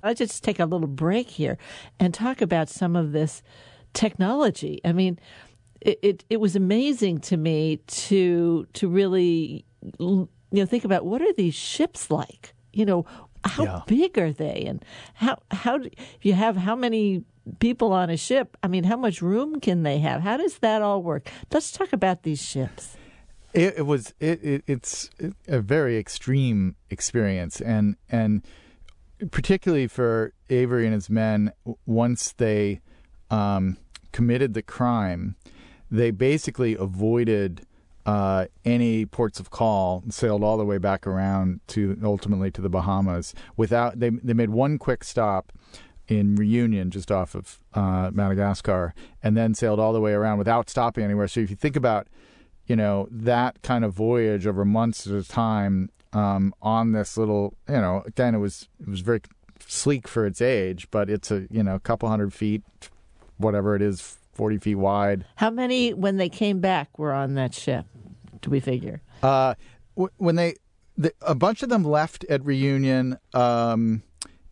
Let's 0.02 0.18
just 0.18 0.44
take 0.44 0.60
a 0.60 0.64
little 0.64 0.86
break 0.86 1.30
here 1.30 1.58
and 1.98 2.14
talk 2.14 2.40
about 2.40 2.68
some 2.68 2.94
of 2.94 3.12
this 3.12 3.42
technology. 3.96 4.80
I 4.84 4.92
mean, 4.92 5.18
it, 5.80 5.98
it, 6.02 6.24
it 6.30 6.40
was 6.40 6.54
amazing 6.54 7.18
to 7.20 7.36
me 7.36 7.78
to 7.86 8.66
to 8.74 8.88
really 8.88 9.64
you 9.98 10.28
know 10.52 10.66
think 10.66 10.84
about 10.84 11.04
what 11.04 11.22
are 11.22 11.32
these 11.32 11.54
ships 11.54 12.10
like? 12.10 12.54
You 12.72 12.84
know, 12.84 13.06
how 13.44 13.64
yeah. 13.64 13.80
big 13.86 14.18
are 14.18 14.32
they, 14.32 14.64
and 14.66 14.84
how 15.14 15.38
how 15.50 15.80
if 15.80 16.24
you 16.24 16.34
have 16.34 16.56
how 16.56 16.76
many 16.76 17.24
people 17.58 17.92
on 17.92 18.10
a 18.10 18.16
ship? 18.16 18.56
I 18.62 18.68
mean, 18.68 18.84
how 18.84 18.96
much 18.96 19.22
room 19.22 19.60
can 19.60 19.82
they 19.82 19.98
have? 19.98 20.20
How 20.20 20.36
does 20.36 20.58
that 20.58 20.82
all 20.82 21.02
work? 21.02 21.30
Let's 21.52 21.72
talk 21.72 21.92
about 21.92 22.22
these 22.22 22.42
ships. 22.42 22.96
It, 23.54 23.78
it 23.78 23.86
was 23.86 24.12
it, 24.20 24.44
it, 24.44 24.64
it's 24.66 25.08
a 25.48 25.60
very 25.60 25.96
extreme 25.96 26.76
experience, 26.90 27.60
and 27.60 27.96
and 28.10 28.44
particularly 29.30 29.86
for 29.86 30.34
Avery 30.50 30.84
and 30.84 30.94
his 30.94 31.08
men, 31.08 31.52
once 31.86 32.32
they 32.32 32.80
um, 33.30 33.78
committed 34.12 34.54
the 34.54 34.62
crime, 34.62 35.36
they 35.90 36.10
basically 36.10 36.74
avoided 36.74 37.66
uh, 38.04 38.46
any 38.64 39.04
ports 39.04 39.40
of 39.40 39.50
call, 39.50 40.04
sailed 40.08 40.44
all 40.44 40.56
the 40.56 40.64
way 40.64 40.78
back 40.78 41.06
around 41.06 41.60
to 41.68 41.98
ultimately 42.04 42.50
to 42.52 42.60
the 42.60 42.68
Bahamas 42.68 43.34
without. 43.56 43.98
They 43.98 44.10
they 44.10 44.32
made 44.32 44.50
one 44.50 44.78
quick 44.78 45.02
stop 45.02 45.52
in 46.08 46.36
Reunion, 46.36 46.90
just 46.90 47.10
off 47.10 47.34
of 47.34 47.60
uh, 47.74 48.10
Madagascar, 48.12 48.94
and 49.22 49.36
then 49.36 49.54
sailed 49.54 49.80
all 49.80 49.92
the 49.92 50.00
way 50.00 50.12
around 50.12 50.38
without 50.38 50.70
stopping 50.70 51.04
anywhere. 51.04 51.28
So 51.28 51.40
if 51.40 51.50
you 51.50 51.56
think 51.56 51.76
about, 51.76 52.06
you 52.66 52.76
know, 52.76 53.08
that 53.10 53.60
kind 53.62 53.84
of 53.84 53.92
voyage 53.92 54.46
over 54.46 54.64
months 54.64 55.06
at 55.06 55.12
a 55.12 55.26
time 55.26 55.90
um, 56.12 56.54
on 56.62 56.92
this 56.92 57.16
little, 57.16 57.54
you 57.68 57.80
know, 57.80 58.02
again, 58.06 58.34
it 58.34 58.38
was 58.38 58.68
it 58.80 58.88
was 58.88 59.00
very 59.00 59.20
sleek 59.66 60.06
for 60.06 60.26
its 60.26 60.40
age, 60.40 60.88
but 60.90 61.10
it's 61.10 61.30
a 61.30 61.46
you 61.50 61.62
know 61.62 61.74
a 61.74 61.80
couple 61.80 62.08
hundred 62.08 62.32
feet, 62.32 62.62
whatever 63.38 63.74
it 63.74 63.82
is, 63.82 64.18
40 64.34 64.58
feet 64.58 64.74
wide. 64.74 65.24
How 65.36 65.50
many, 65.50 65.94
when 65.94 66.16
they 66.16 66.28
came 66.28 66.60
back, 66.60 66.98
were 66.98 67.12
on 67.12 67.34
that 67.34 67.54
ship, 67.54 67.86
do 68.42 68.50
we 68.50 68.60
figure? 68.60 69.02
Uh, 69.22 69.54
when 69.94 70.36
they, 70.36 70.56
the, 70.96 71.12
a 71.22 71.34
bunch 71.34 71.62
of 71.62 71.68
them 71.68 71.84
left 71.84 72.24
at 72.24 72.44
reunion. 72.44 73.18
Um, 73.34 74.02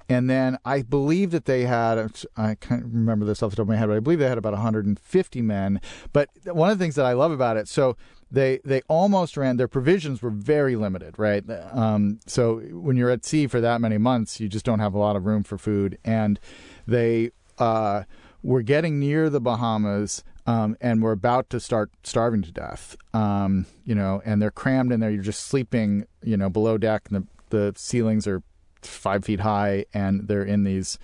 and 0.09 0.29
then 0.29 0.59
I 0.65 0.83
believe 0.83 1.31
that 1.31 1.47
they 1.47 1.63
had, 1.63 2.13
I 2.37 2.55
can't 2.57 2.85
remember 2.85 3.25
this 3.25 3.43
off 3.43 3.51
the 3.51 3.57
top 3.57 3.65
of 3.65 3.69
my 3.69 3.77
head, 3.77 3.89
but 3.89 3.97
I 3.97 4.01
believe 4.01 4.19
they 4.19 4.29
had 4.29 4.39
about 4.39 4.53
150 4.53 5.43
men. 5.43 5.81
But 6.13 6.29
one 6.45 6.71
of 6.71 6.79
the 6.79 6.85
things 6.85 6.95
that 6.97 7.07
I 7.07 7.13
love 7.15 7.33
about 7.33 7.57
it, 7.57 7.69
so 7.69 7.97
they 8.31 8.61
they 8.65 8.83
almost 8.89 9.37
ran, 9.37 9.57
their 9.57 9.69
provisions 9.69 10.21
were 10.21 10.31
very 10.31 10.77
limited, 10.77 11.19
right? 11.19 11.45
Um, 11.73 12.21
so 12.27 12.59
when 12.59 12.97
you're 12.97 13.11
at 13.11 13.25
sea 13.25 13.47
for 13.47 13.61
that 13.61 13.81
many 13.81 13.97
months, 13.97 14.41
you 14.41 14.49
just 14.49 14.65
don't 14.65 14.81
have 14.81 14.93
a 14.93 14.99
lot 14.99 15.17
of 15.17 15.25
room 15.25 15.43
for 15.43 15.57
food. 15.57 15.99
And 16.05 16.39
they, 16.87 17.31
uh, 17.59 18.03
we're 18.45 18.63
getting 18.63 19.01
near 19.01 19.29
the 19.31 19.41
Bahamas. 19.41 20.23
Um, 20.47 20.77
and 20.79 21.03
we're 21.03 21.13
about 21.13 21.49
to 21.51 21.59
start 21.59 21.91
starving 22.03 22.43
to 22.43 22.53
death. 22.53 22.97
Um, 23.15 23.65
you 23.87 23.95
know, 23.95 24.21
and 24.27 24.43
they're 24.43 24.51
crammed 24.51 24.93
in 24.93 25.01
there. 25.01 25.11
You're 25.11 25.23
just 25.23 25.47
sleeping, 25.47 26.07
you 26.23 26.37
know, 26.37 26.51
below 26.51 26.77
deck, 26.77 27.09
and 27.11 27.23
the 27.23 27.27
the 27.49 27.73
ceilings 27.79 28.27
are 28.27 28.43
five 28.83 29.25
feet 29.25 29.41
high, 29.41 29.87
and 29.95 30.29
they're 30.29 30.45
in 30.45 30.65
these, 30.65 30.99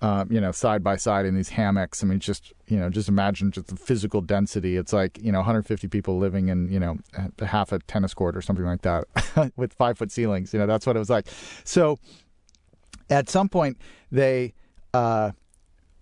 uh, 0.00 0.24
you 0.30 0.40
know, 0.40 0.50
side 0.50 0.82
by 0.82 0.96
side 0.96 1.26
in 1.26 1.34
these 1.34 1.50
hammocks. 1.50 2.02
I 2.02 2.06
mean, 2.06 2.20
just 2.20 2.54
you 2.68 2.78
know, 2.78 2.88
just 2.88 3.10
imagine 3.10 3.50
just 3.50 3.66
the 3.66 3.76
physical 3.76 4.22
density. 4.22 4.78
It's 4.78 4.94
like 4.94 5.18
you 5.20 5.30
know, 5.30 5.40
150 5.40 5.88
people 5.88 6.16
living 6.16 6.48
in 6.48 6.72
you 6.72 6.80
know 6.80 6.96
half 7.40 7.70
a 7.72 7.80
tennis 7.80 8.14
court 8.14 8.34
or 8.34 8.40
something 8.40 8.64
like 8.64 8.80
that 8.80 9.04
with 9.56 9.74
five 9.74 9.98
foot 9.98 10.10
ceilings. 10.10 10.54
You 10.54 10.60
know, 10.60 10.66
that's 10.66 10.86
what 10.86 10.96
it 10.96 11.00
was 11.00 11.10
like. 11.10 11.26
So, 11.64 11.98
at 13.10 13.28
some 13.28 13.50
point, 13.50 13.76
they. 14.10 14.54
Uh, 14.94 15.32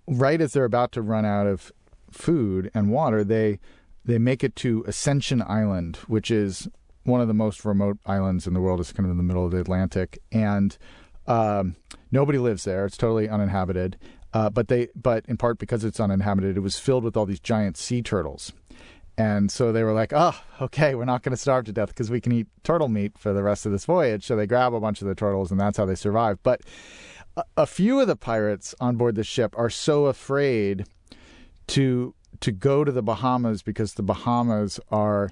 right 0.07 0.41
as 0.41 0.53
they're 0.53 0.65
about 0.65 0.93
to 0.93 1.03
run 1.03 1.25
out 1.25 1.47
of 1.47 1.73
food 2.11 2.71
and 2.75 2.91
water, 2.91 3.25
they 3.25 3.59
they 4.05 4.19
make 4.19 4.45
it 4.45 4.55
to 4.57 4.85
Ascension 4.87 5.43
Island, 5.43 5.97
which 6.07 6.31
is 6.31 6.69
one 7.05 7.21
of 7.21 7.29
the 7.29 7.35
most 7.35 7.65
remote 7.65 7.99
islands 8.05 8.47
in 8.47 8.53
the 8.55 8.61
world. 8.61 8.81
It's 8.81 8.93
kind 8.93 9.07
of 9.07 9.11
in 9.11 9.17
the 9.17 9.23
middle 9.23 9.45
of 9.45 9.51
the 9.51 9.61
Atlantic, 9.61 10.19
and 10.31 10.77
um, 11.27 11.77
nobody 12.11 12.39
lives 12.39 12.65
there. 12.65 12.85
It's 12.87 12.97
totally 12.97 13.29
uninhabited. 13.29 13.99
Uh, 14.33 14.51
but 14.51 14.67
they, 14.67 14.89
but 14.97 15.25
in 15.29 15.37
part 15.37 15.59
because 15.59 15.85
it's 15.85 16.01
uninhabited, 16.01 16.57
it 16.57 16.61
was 16.61 16.77
filled 16.77 17.05
with 17.05 17.17
all 17.17 17.25
these 17.25 17.39
giant 17.39 17.77
sea 17.77 18.03
turtles. 18.03 18.53
And 19.17 19.49
so 19.51 19.71
they 19.71 19.85
were 19.85 19.93
like, 19.93 20.13
oh, 20.13 20.37
okay, 20.61 20.97
we're 20.97 21.05
not 21.05 21.23
going 21.23 21.31
to 21.31 21.41
starve 21.41 21.67
to 21.67 21.73
death 21.73 21.91
because 21.91 22.11
we 22.11 22.21
can 22.21 22.33
eat 22.33 22.49
turtle 22.65 22.89
meat 22.89 23.17
for 23.17 23.33
the 23.33 23.45
rest 23.45 23.65
of 23.65 23.71
this 23.71 23.85
voyage. 23.85 24.27
So 24.27 24.35
they 24.35 24.49
grab 24.49 24.75
a 24.75 24.81
bunch 24.81 25.03
of 25.03 25.07
the 25.07 25.15
turtles, 25.15 25.53
and 25.53 25.61
that's 25.61 25.79
how 25.79 25.87
they 25.87 25.95
survive. 25.95 26.43
But 26.43 26.63
a 27.57 27.67
few 27.67 28.01
of 28.01 28.07
the 28.07 28.17
pirates 28.17 28.75
on 28.81 28.97
board 28.97 29.15
the 29.15 29.25
ship 29.25 29.55
are 29.57 29.71
so 29.71 30.07
afraid 30.07 30.87
to 31.69 32.15
to 32.41 32.53
go 32.53 32.85
to 32.85 32.93
the 32.93 33.03
Bahamas 33.03 33.63
because 33.63 33.95
the 33.95 34.03
Bahamas 34.03 34.79
are 34.91 35.31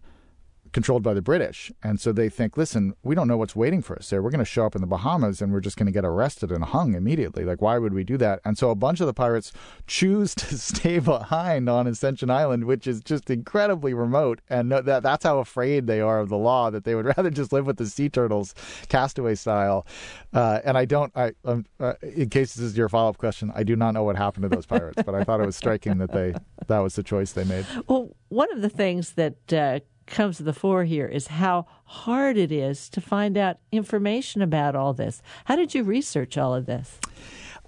controlled 0.72 1.02
by 1.02 1.14
the 1.14 1.22
British. 1.22 1.70
And 1.82 2.00
so 2.00 2.12
they 2.12 2.28
think, 2.28 2.56
listen, 2.56 2.94
we 3.02 3.14
don't 3.14 3.28
know 3.28 3.36
what's 3.36 3.54
waiting 3.54 3.82
for 3.82 3.96
us 3.96 4.10
there. 4.10 4.22
We're 4.22 4.30
going 4.30 4.38
to 4.38 4.44
show 4.44 4.64
up 4.64 4.74
in 4.74 4.80
the 4.80 4.86
Bahamas 4.86 5.42
and 5.42 5.52
we're 5.52 5.60
just 5.60 5.76
going 5.76 5.86
to 5.86 5.92
get 5.92 6.04
arrested 6.04 6.50
and 6.50 6.64
hung 6.64 6.94
immediately. 6.94 7.44
Like, 7.44 7.60
why 7.60 7.78
would 7.78 7.92
we 7.92 8.04
do 8.04 8.16
that? 8.18 8.40
And 8.44 8.56
so 8.56 8.70
a 8.70 8.74
bunch 8.74 9.00
of 9.00 9.06
the 9.06 9.14
pirates 9.14 9.52
choose 9.86 10.34
to 10.36 10.58
stay 10.58 10.98
behind 10.98 11.68
on 11.68 11.86
Ascension 11.86 12.30
Island, 12.30 12.64
which 12.64 12.86
is 12.86 13.00
just 13.00 13.30
incredibly 13.30 13.94
remote. 13.94 14.40
And 14.48 14.72
that, 14.72 15.02
that's 15.02 15.24
how 15.24 15.38
afraid 15.38 15.86
they 15.86 16.00
are 16.00 16.20
of 16.20 16.28
the 16.28 16.38
law 16.38 16.70
that 16.70 16.84
they 16.84 16.94
would 16.94 17.06
rather 17.16 17.30
just 17.30 17.52
live 17.52 17.66
with 17.66 17.76
the 17.76 17.86
sea 17.86 18.08
turtles, 18.08 18.54
castaway 18.88 19.34
style. 19.34 19.86
Uh, 20.32 20.60
and 20.64 20.78
I 20.78 20.86
don't, 20.86 21.12
I, 21.14 21.32
um, 21.44 21.66
uh, 21.78 21.94
in 22.02 22.30
case 22.30 22.54
this 22.54 22.64
is 22.64 22.76
your 22.76 22.88
follow 22.88 23.10
up 23.10 23.18
question, 23.18 23.52
I 23.54 23.62
do 23.62 23.76
not 23.76 23.92
know 23.92 24.04
what 24.04 24.16
happened 24.16 24.44
to 24.44 24.48
those 24.48 24.66
pirates, 24.66 25.02
but 25.04 25.14
I 25.14 25.24
thought 25.24 25.40
it 25.40 25.46
was 25.46 25.56
striking 25.56 25.98
that 25.98 26.12
they, 26.12 26.34
that 26.66 26.78
was 26.78 26.94
the 26.94 27.02
choice 27.02 27.32
they 27.32 27.44
made. 27.44 27.66
Well, 27.86 28.16
one 28.28 28.50
of 28.52 28.62
the 28.62 28.70
things 28.70 29.12
that 29.12 29.52
uh, 29.52 29.80
comes 30.06 30.36
to 30.38 30.42
the 30.42 30.52
fore 30.52 30.84
here 30.84 31.06
is 31.06 31.28
how 31.28 31.66
hard 31.84 32.36
it 32.36 32.52
is 32.52 32.88
to 32.90 33.00
find 33.00 33.36
out 33.36 33.58
information 33.70 34.42
about 34.42 34.74
all 34.74 34.92
this. 34.92 35.22
How 35.44 35.56
did 35.56 35.74
you 35.74 35.82
research 35.82 36.36
all 36.36 36.54
of 36.54 36.66
this? 36.66 36.98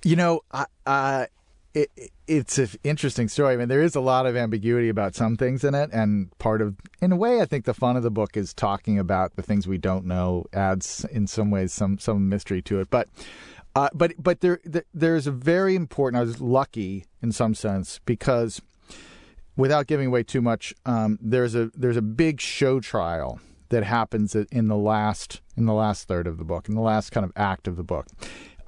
You 0.03 0.17
know, 0.17 0.41
I, 0.53 1.29
it, 1.75 1.91
it's 2.27 2.59
an 2.59 2.69
interesting 2.85 3.29
story. 3.29 3.55
I 3.55 3.57
mean, 3.57 3.69
there 3.69 3.83
is 3.83 3.97
a 3.97 4.01
lot 4.01 4.27
of 4.27 4.37
ambiguity 4.37 4.89
about 4.89 5.15
some 5.15 5.37
things 5.37 5.65
in 5.65 5.75
it, 5.75 5.91
and 5.93 6.37
part 6.39 6.63
of, 6.63 6.77
in 7.01 7.11
a 7.13 7.17
way, 7.17 7.41
I 7.41 7.47
think 7.47 7.65
the 7.65 7.75
fun 7.75 7.97
of 7.97 8.03
the 8.03 8.11
book 8.11 8.37
is 8.37 8.55
talking 8.55 8.99
about 8.99 9.37
the 9.37 9.43
things 9.43 9.67
we 9.67 9.79
don't 9.79 10.05
know. 10.05 10.45
Adds 10.53 11.05
in 11.11 11.27
some 11.27 11.51
ways 11.51 11.73
some 11.73 11.99
some 11.99 12.29
mystery 12.29 12.63
to 12.63 12.81
it, 12.81 12.89
but. 12.91 13.09
Uh, 13.77 13.89
but 13.93 14.13
but 14.17 14.41
there, 14.41 14.61
there 14.63 14.85
there's 14.95 15.27
a 15.27 15.33
very 15.33 15.75
important. 15.75 16.21
I 16.21 16.25
was 16.25 16.41
lucky 16.41 17.07
in 17.21 17.33
some 17.33 17.57
sense 17.57 17.99
because, 18.07 18.63
without 19.57 19.87
giving 19.87 20.09
away 20.09 20.23
too 20.23 20.43
much, 20.43 20.75
um, 20.85 21.19
there's 21.21 21.55
a 21.55 21.71
there's 21.75 21.97
a 21.97 22.03
big 22.03 22.41
show 22.41 22.81
trial 22.81 23.41
that 23.71 23.85
happens 23.85 24.35
in 24.35 24.69
the 24.69 24.77
last 24.77 25.41
in 25.57 25.67
the 25.67 25.75
last 25.75 26.09
third 26.09 26.27
of 26.27 26.39
the 26.39 26.45
book, 26.45 26.69
in 26.69 26.75
the 26.75 26.81
last 26.81 27.11
kind 27.11 27.25
of 27.25 27.33
act 27.37 27.67
of 27.67 27.77
the 27.77 27.83
book, 27.83 28.07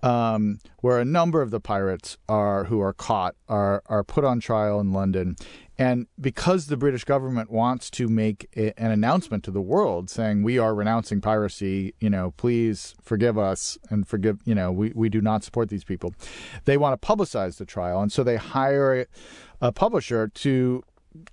um, 0.03 0.59
where 0.79 0.99
a 0.99 1.05
number 1.05 1.43
of 1.43 1.51
the 1.51 1.61
pirates 1.61 2.17
are 2.29 2.65
who 2.65 2.81
are 2.81 2.93
caught 2.93 3.35
are 3.49 3.83
are 3.87 4.05
put 4.05 4.25
on 4.25 4.41
trial 4.41 4.81
in 4.81 4.93
London, 4.93 5.37
and 5.79 6.07
because 6.19 6.67
the 6.67 6.77
British 6.77 7.05
government 7.05 7.51
wants 7.51 7.91
to 7.91 8.09
make 8.09 8.49
a, 8.57 8.79
an 8.81 8.91
announcement 8.91 9.45
to 9.45 9.51
the 9.51 9.61
world 9.61 10.09
saying 10.09 10.43
we 10.43 10.59
are 10.59 10.75
renouncing 10.75 11.21
piracy, 11.21 11.95
you 12.01 12.09
know, 12.09 12.33
please 12.37 12.95
forgive 13.03 13.37
us 13.37 13.77
and 13.91 14.09
forgive, 14.09 14.39
you 14.45 14.55
know, 14.55 14.73
we, 14.73 14.93
we 14.95 15.09
do 15.11 15.21
not 15.21 15.45
support 15.45 15.69
these 15.69 15.85
people. 15.85 16.15
They 16.65 16.79
want 16.79 17.01
to 17.01 17.07
publicize 17.07 17.59
the 17.59 17.67
trial, 17.67 18.01
and 18.01 18.11
so 18.11 18.25
they 18.25 18.37
hire 18.37 19.07
a, 19.61 19.73
publisher 19.73 20.29
to 20.29 20.83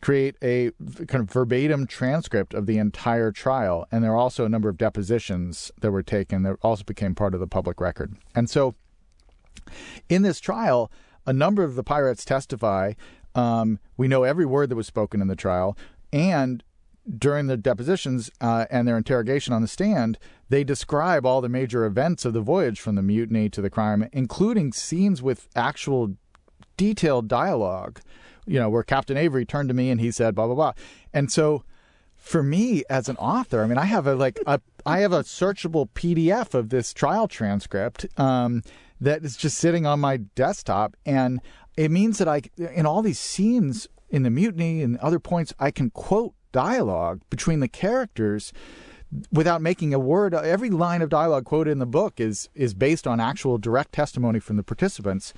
create 0.02 0.36
a 0.42 0.72
kind 1.08 1.24
of 1.24 1.30
verbatim 1.30 1.86
transcript 1.86 2.54
of 2.54 2.66
the 2.66 2.78
entire 2.78 3.32
trial. 3.32 3.86
And 3.92 4.04
there 4.04 4.12
are 4.12 4.18
also 4.18 4.46
a 4.46 4.50
number 4.50 4.70
of 4.70 4.78
depositions 4.78 5.72
that 5.82 5.92
were 5.92 6.04
taken 6.04 6.44
that 6.44 6.58
also 6.62 6.84
became 6.84 7.16
part 7.16 7.34
of 7.34 7.40
the 7.40 7.48
public 7.48 7.82
record. 7.82 8.16
And 8.36 8.50
so 8.50 8.76
in 10.10 10.22
this 10.22 10.40
trial, 10.40 10.92
a 11.26 11.34
number 11.34 11.64
of 11.64 11.76
the 11.76 11.84
pirates 11.84 12.26
testify. 12.26 12.94
Um, 13.36 13.80
we 13.98 14.08
know 14.08 14.24
every 14.24 14.46
word 14.46 14.70
that 14.70 14.76
was 14.76 14.88
spoken 14.88 15.22
in 15.22 15.28
the 15.28 15.36
trial. 15.36 15.78
And 16.12 16.64
during 17.18 17.48
the 17.48 17.58
depositions 17.58 18.30
uh, 18.40 18.66
and 18.70 18.88
their 18.88 18.98
interrogation 18.98 19.54
on 19.54 19.62
the 19.62 19.68
stand, 19.68 20.18
they 20.50 20.64
describe 20.64 21.26
all 21.26 21.42
the 21.42 21.50
major 21.50 21.86
events 21.86 22.24
of 22.26 22.34
the 22.34 22.42
voyage 22.42 22.80
from 22.80 22.96
the 22.96 23.02
mutiny 23.02 23.50
to 23.50 23.62
the 23.62 23.70
crime, 23.70 24.08
including 24.14 24.72
scenes 24.72 25.22
with 25.22 25.50
actual 25.56 26.16
detailed 26.78 27.28
dialogue 27.28 28.00
you 28.46 28.60
know, 28.60 28.70
where 28.70 28.84
Captain 28.84 29.18
Avery 29.18 29.46
turned 29.46 29.70
to 29.70 29.76
me 29.76 29.90
and 29.90 30.00
he 30.00 30.12
said, 30.12 30.36
blah, 30.36 30.46
blah, 30.46 30.56
blah. 30.56 30.74
And 31.14 31.32
so 31.32 31.64
for 32.16 32.44
me 32.44 32.84
as 32.90 33.10
an 33.10 33.18
author, 33.18 33.64
I 33.64 33.68
mean, 33.68 33.78
I 33.78 33.86
have 33.86 34.08
a 34.08 34.16
like 34.16 34.40
a 34.46 34.60
I 34.86 35.00
have 35.00 35.14
a 35.14 35.24
searchable 35.24 35.90
PDF 35.94 36.54
of 36.54 36.70
this 36.70 36.94
trial 36.94 37.28
transcript 37.28 38.06
um, 38.18 38.64
that 39.00 39.24
is 39.24 39.38
just 39.38 39.58
sitting 39.58 39.86
on 39.86 40.00
my 40.00 40.18
desktop, 40.18 40.96
and 41.06 41.42
it 41.78 41.92
means 41.92 42.18
that 42.18 42.28
I 42.28 42.44
in 42.58 42.86
all 42.86 43.02
these 43.02 43.20
scenes 43.20 43.88
in 44.10 44.24
the 44.24 44.30
mutiny 44.30 44.82
and 44.82 44.98
other 44.98 45.20
points 45.20 45.54
I 45.60 45.72
can 45.72 45.90
quote 45.90 46.34
dialogue 46.52 47.22
between 47.30 47.60
the 47.60 47.68
characters 47.68 48.54
without 49.32 49.62
making 49.62 49.94
a 49.94 50.00
word 50.00 50.34
every 50.34 50.70
line 50.70 51.02
of 51.02 51.10
dialogue 51.10 51.46
quoted 51.46 51.72
in 51.72 51.80
the 51.80 51.86
book 51.86 52.20
is 52.20 52.50
is 52.56 52.74
based 52.74 53.08
on 53.08 53.20
actual 53.20 53.58
direct 53.58 53.92
testimony 53.92 54.40
from 54.40 54.58
the 54.58 54.64
participants 54.64 55.34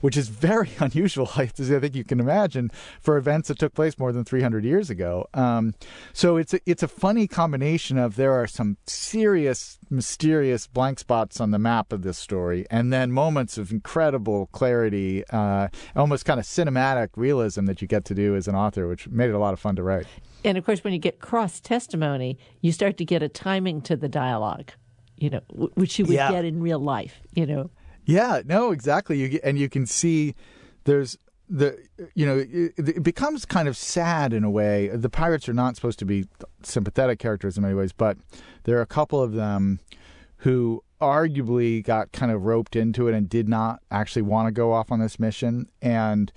which 0.00 0.16
is 0.16 0.28
very 0.28 0.70
unusual 0.80 1.30
i 1.36 1.46
think 1.46 1.94
you 1.94 2.04
can 2.04 2.20
imagine 2.20 2.70
for 3.00 3.16
events 3.16 3.48
that 3.48 3.58
took 3.58 3.74
place 3.74 3.98
more 3.98 4.12
than 4.12 4.24
300 4.24 4.64
years 4.64 4.90
ago. 4.90 5.28
Um, 5.34 5.74
so 6.12 6.36
it's 6.36 6.54
a, 6.54 6.60
it's 6.66 6.82
a 6.82 6.88
funny 6.88 7.26
combination 7.26 7.98
of 7.98 8.16
there 8.16 8.32
are 8.32 8.46
some 8.46 8.76
serious 8.86 9.79
mysterious 9.90 10.66
blank 10.66 10.98
spots 10.98 11.40
on 11.40 11.50
the 11.50 11.58
map 11.58 11.92
of 11.92 12.02
this 12.02 12.16
story 12.16 12.64
and 12.70 12.92
then 12.92 13.10
moments 13.10 13.58
of 13.58 13.72
incredible 13.72 14.46
clarity 14.52 15.24
uh, 15.30 15.68
almost 15.96 16.24
kind 16.24 16.38
of 16.38 16.46
cinematic 16.46 17.08
realism 17.16 17.64
that 17.66 17.82
you 17.82 17.88
get 17.88 18.04
to 18.04 18.14
do 18.14 18.36
as 18.36 18.46
an 18.46 18.54
author 18.54 18.86
which 18.86 19.08
made 19.08 19.28
it 19.28 19.34
a 19.34 19.38
lot 19.38 19.52
of 19.52 19.60
fun 19.60 19.74
to 19.74 19.82
write 19.82 20.06
and 20.44 20.56
of 20.56 20.64
course, 20.64 20.82
when 20.82 20.92
you 20.92 20.98
get 20.98 21.20
cross 21.20 21.60
testimony, 21.60 22.38
you 22.60 22.72
start 22.72 22.96
to 22.98 23.04
get 23.04 23.22
a 23.22 23.28
timing 23.28 23.82
to 23.82 23.96
the 23.96 24.08
dialogue, 24.08 24.72
you 25.16 25.30
know, 25.30 25.40
which 25.74 25.98
you 25.98 26.06
would 26.06 26.14
yeah. 26.14 26.30
get 26.30 26.44
in 26.44 26.60
real 26.60 26.78
life, 26.78 27.20
you 27.34 27.46
know. 27.46 27.70
Yeah, 28.04 28.42
no, 28.44 28.72
exactly. 28.72 29.18
You 29.18 29.28
get, 29.28 29.42
and 29.44 29.58
you 29.58 29.68
can 29.68 29.86
see 29.86 30.34
there's 30.84 31.18
the 31.50 31.76
you 32.14 32.24
know 32.24 32.38
it, 32.38 32.72
it, 32.78 33.02
becomes 33.02 33.44
kind 33.44 33.66
of 33.66 33.76
sad 33.76 34.32
in 34.32 34.44
a 34.44 34.50
way. 34.50 34.88
The 34.88 35.10
pirates 35.10 35.48
are 35.48 35.52
not 35.52 35.74
supposed 35.74 35.98
to 35.98 36.04
be 36.04 36.26
sympathetic 36.62 37.18
characters 37.18 37.56
in 37.56 37.62
many 37.62 37.74
ways, 37.74 37.92
but 37.92 38.16
there 38.64 38.78
are 38.78 38.82
a 38.82 38.86
couple 38.86 39.20
of 39.20 39.32
them 39.32 39.80
who 40.38 40.82
arguably 41.00 41.82
got 41.82 42.12
kind 42.12 42.30
of 42.30 42.44
roped 42.44 42.76
into 42.76 43.08
it 43.08 43.14
and 43.14 43.28
did 43.28 43.48
not 43.48 43.80
actually 43.90 44.22
want 44.22 44.46
to 44.46 44.52
go 44.52 44.72
off 44.72 44.92
on 44.92 45.00
this 45.00 45.18
mission. 45.18 45.66
And 45.82 46.32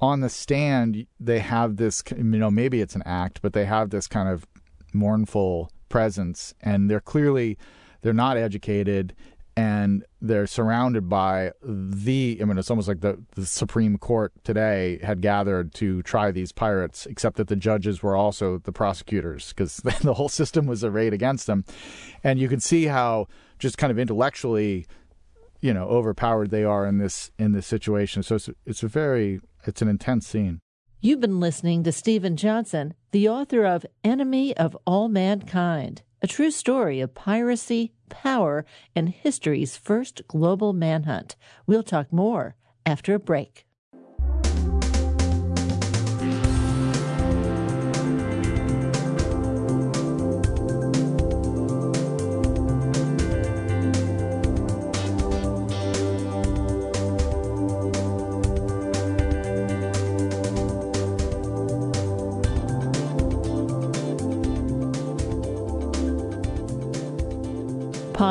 on 0.00 0.20
the 0.20 0.28
stand 0.28 1.06
they 1.20 1.38
have 1.38 1.76
this 1.76 2.02
you 2.14 2.22
know 2.22 2.50
maybe 2.50 2.82
it's 2.82 2.94
an 2.94 3.02
act 3.06 3.40
but 3.40 3.54
they 3.54 3.64
have 3.64 3.88
this 3.88 4.06
kind 4.06 4.28
of 4.28 4.46
mournful 4.92 5.70
presence. 5.88 6.54
And 6.60 6.90
they're 6.90 7.00
clearly 7.00 7.56
they're 8.02 8.12
not 8.12 8.36
educated 8.36 9.14
and 9.56 10.04
they're 10.20 10.46
surrounded 10.46 11.08
by 11.08 11.52
the 11.62 12.38
I 12.40 12.44
mean 12.44 12.58
it's 12.58 12.70
almost 12.70 12.88
like 12.88 13.00
the, 13.00 13.22
the 13.34 13.46
Supreme 13.46 13.96
Court 13.98 14.32
today 14.44 14.98
had 15.02 15.20
gathered 15.22 15.72
to 15.74 16.02
try 16.02 16.30
these 16.30 16.52
pirates 16.52 17.06
except 17.06 17.36
that 17.36 17.48
the 17.48 17.56
judges 17.56 18.02
were 18.02 18.16
also 18.16 18.58
the 18.58 18.72
prosecutors 18.72 19.50
because 19.50 19.76
the 20.02 20.14
whole 20.14 20.28
system 20.28 20.66
was 20.66 20.84
arrayed 20.84 21.14
against 21.14 21.46
them 21.46 21.64
and 22.22 22.38
you 22.38 22.48
can 22.48 22.60
see 22.60 22.86
how 22.86 23.26
just 23.58 23.78
kind 23.78 23.90
of 23.90 23.98
intellectually 23.98 24.86
you 25.60 25.72
know 25.72 25.84
overpowered 25.88 26.50
they 26.50 26.64
are 26.64 26.86
in 26.86 26.98
this 26.98 27.30
in 27.38 27.52
this 27.52 27.66
situation 27.66 28.22
so 28.22 28.34
it's 28.34 28.50
it's 28.66 28.82
a 28.82 28.88
very 28.88 29.40
it's 29.66 29.82
an 29.82 29.88
intense 29.88 30.26
scene. 30.26 30.60
You've 31.00 31.20
been 31.20 31.40
listening 31.40 31.82
to 31.84 31.92
Steven 31.92 32.36
Johnson, 32.36 32.94
the 33.10 33.28
author 33.28 33.64
of 33.64 33.84
Enemy 34.02 34.56
of 34.56 34.76
All 34.86 35.08
Mankind, 35.08 36.02
a 36.22 36.26
true 36.26 36.50
story 36.50 37.00
of 37.00 37.14
piracy, 37.14 37.92
power, 38.08 38.64
and 38.94 39.08
history's 39.08 39.76
first 39.76 40.22
global 40.28 40.72
manhunt. 40.72 41.36
We'll 41.66 41.82
talk 41.82 42.12
more 42.12 42.56
after 42.84 43.14
a 43.14 43.18
break. 43.18 43.65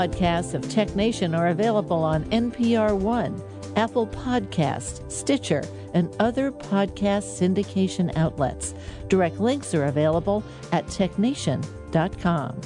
Podcasts 0.06 0.54
of 0.54 0.70
Tech 0.70 0.96
Nation 0.96 1.34
are 1.34 1.48
available 1.48 2.04
on 2.04 2.26
NPR 2.26 2.96
One, 2.96 3.41
Apple 3.76 4.06
Podcast, 4.06 5.12
Stitcher, 5.12 5.63
and 5.96 6.15
other 6.20 6.52
podcast 6.52 7.41
syndication 7.41 8.15
outlets. 8.15 8.76
Direct 9.08 9.39
links 9.39 9.74
are 9.74 9.86
available 9.86 10.44
at 10.72 10.86
technation.com. 10.86 12.62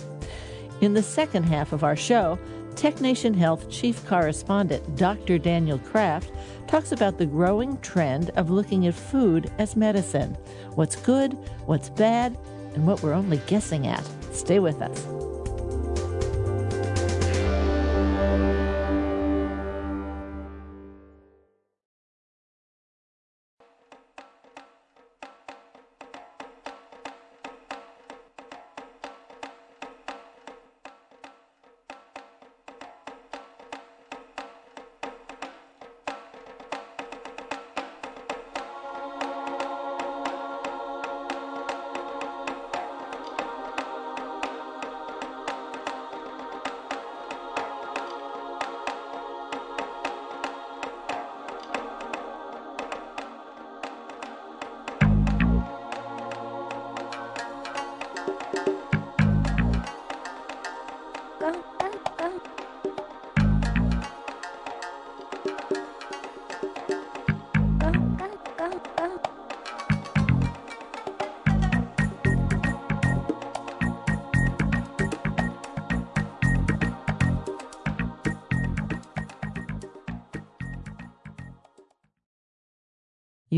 In 0.82 0.94
the 0.94 1.02
second 1.02 1.44
half 1.44 1.72
of 1.72 1.86
our 1.86 1.96
show, 1.96 2.38
TechNation 2.72 3.36
Health 3.36 3.70
Chief 3.70 4.06
Correspondent 4.06 4.98
Dr. 4.98 5.38
Daniel 5.38 5.80
Kraft 5.80 6.34
talks 6.68 6.92
about 6.92 7.18
the 7.18 7.26
growing 7.26 7.78
trend 7.80 8.32
of 8.32 8.50
looking 8.50 8.86
at 8.86 8.96
food 8.96 9.50
as 9.58 9.78
medicine. 9.78 10.36
What's 10.76 10.98
good, 10.98 11.32
what's 11.68 11.90
bad, 11.90 12.38
and 12.74 12.86
what 12.86 13.02
we're 13.02 13.14
only 13.14 13.38
guessing 13.48 13.88
at. 13.88 14.04
Stay 14.34 14.60
with 14.60 14.82
us. 14.82 15.29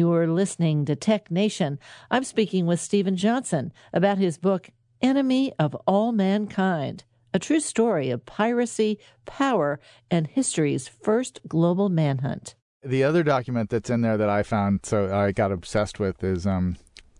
You're 0.01 0.25
listening 0.25 0.85
to 0.85 0.95
Tech 0.95 1.29
Nation. 1.29 1.77
I'm 2.09 2.23
speaking 2.23 2.65
with 2.65 2.79
Steven 2.79 3.15
Johnson 3.15 3.71
about 3.93 4.17
his 4.17 4.39
book, 4.39 4.71
Enemy 4.99 5.53
of 5.59 5.75
All 5.85 6.11
Mankind, 6.11 7.03
a 7.35 7.37
true 7.37 7.59
story 7.59 8.09
of 8.09 8.25
piracy, 8.25 8.97
power, 9.27 9.79
and 10.09 10.25
history's 10.25 10.87
first 10.87 11.39
global 11.47 11.87
manhunt. 11.87 12.55
The 12.83 13.03
other 13.03 13.21
document 13.21 13.69
that's 13.69 13.91
in 13.91 14.01
there 14.01 14.17
that 14.17 14.27
I 14.27 14.41
found, 14.41 14.87
so 14.87 15.15
I 15.15 15.33
got 15.33 15.51
obsessed 15.51 15.99
with, 15.99 16.23
is 16.23 16.47
um, 16.47 16.77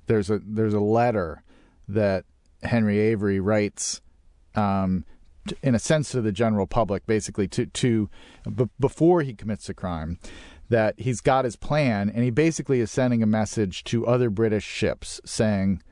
there's 0.07 0.31
a 0.31 0.41
there's 0.43 0.73
a 0.73 0.79
letter 0.79 1.43
that 1.87 2.25
Henry 2.63 2.97
Avery 2.97 3.39
writes, 3.39 4.01
um, 4.55 5.05
in 5.61 5.75
a 5.75 5.79
sense, 5.79 6.09
to 6.13 6.21
the 6.21 6.31
general 6.31 6.65
public, 6.65 7.05
basically 7.05 7.47
to 7.49 7.67
to 7.67 8.09
b- 8.51 8.69
before 8.79 9.21
he 9.21 9.35
commits 9.35 9.69
a 9.69 9.75
crime 9.75 10.17
that 10.71 10.97
he's 10.97 11.19
got 11.19 11.43
his 11.43 11.57
plan 11.57 12.09
and 12.09 12.23
he 12.23 12.29
basically 12.29 12.79
is 12.79 12.89
sending 12.89 13.21
a 13.21 13.25
message 13.25 13.83
to 13.83 14.07
other 14.07 14.29
British 14.29 14.63
ships 14.63 15.19
saying 15.25 15.83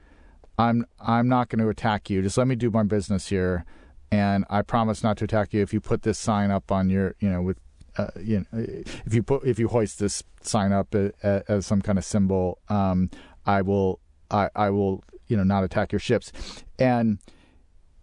I'm 0.58 0.86
I'm 1.00 1.28
not 1.28 1.50
going 1.50 1.60
to 1.60 1.68
attack 1.68 2.10
you. 2.10 2.22
Just 2.22 2.38
let 2.38 2.48
me 2.48 2.56
do 2.56 2.72
my 2.72 2.84
business 2.84 3.28
here 3.28 3.66
and 4.10 4.46
I 4.50 4.62
promise 4.62 5.04
not 5.04 5.18
to 5.18 5.26
attack 5.26 5.54
you 5.54 5.62
if 5.62 5.74
you 5.74 5.82
put 5.82 6.04
this 6.04 6.18
sign 6.18 6.50
up 6.50 6.72
on 6.72 6.90
your 6.90 7.14
you 7.20 7.30
know 7.30 7.42
with 7.42 7.60
uh, 7.98 8.08
you 8.22 8.40
know 8.40 8.46
if 8.54 9.14
you 9.14 9.22
put 9.22 9.44
if 9.44 9.60
you 9.60 9.68
hoist 9.68 10.00
this 10.00 10.24
sign 10.42 10.72
up 10.72 10.96
as, 10.96 11.12
as 11.24 11.66
some 11.66 11.82
kind 11.82 11.98
of 11.98 12.06
symbol 12.06 12.60
um, 12.70 13.10
I 13.46 13.62
will 13.62 14.00
I, 14.32 14.50
I 14.56 14.70
will 14.70 15.04
you 15.28 15.36
know 15.36 15.44
not 15.44 15.66
attack 15.66 15.92
your 15.92 16.00
ships. 16.00 16.32
And 16.78 17.20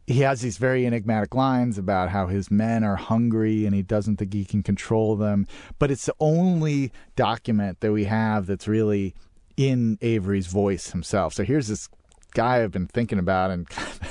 he 0.07 0.21
has 0.21 0.40
these 0.40 0.57
very 0.57 0.87
enigmatic 0.87 1.35
lines 1.35 1.79
about 1.79 2.11
how 2.11 2.29
his 2.29 2.51
men 2.51 2.85
are 2.85 2.97
hungry 2.97 3.66
and 3.66 3.75
he 3.75 3.83
doesn't 3.83 4.16
think 4.16 4.33
he 4.33 4.45
can 4.45 4.62
control 4.62 5.16
them. 5.16 5.47
But 5.79 5.90
it's 5.90 6.07
the 6.07 6.14
only 6.21 6.92
document 7.16 7.81
that 7.81 7.92
we 7.92 8.05
have 8.05 8.47
that's 8.47 8.69
really 8.69 9.14
in 9.57 9.99
Avery's 10.03 10.47
voice 10.47 10.90
himself. 10.90 11.35
So 11.35 11.42
here's 11.42 11.69
this 11.69 11.88
guy 12.37 12.62
I've 12.62 12.70
been 12.70 12.87
thinking 12.87 13.18
about 13.18 13.51
and 13.51 13.66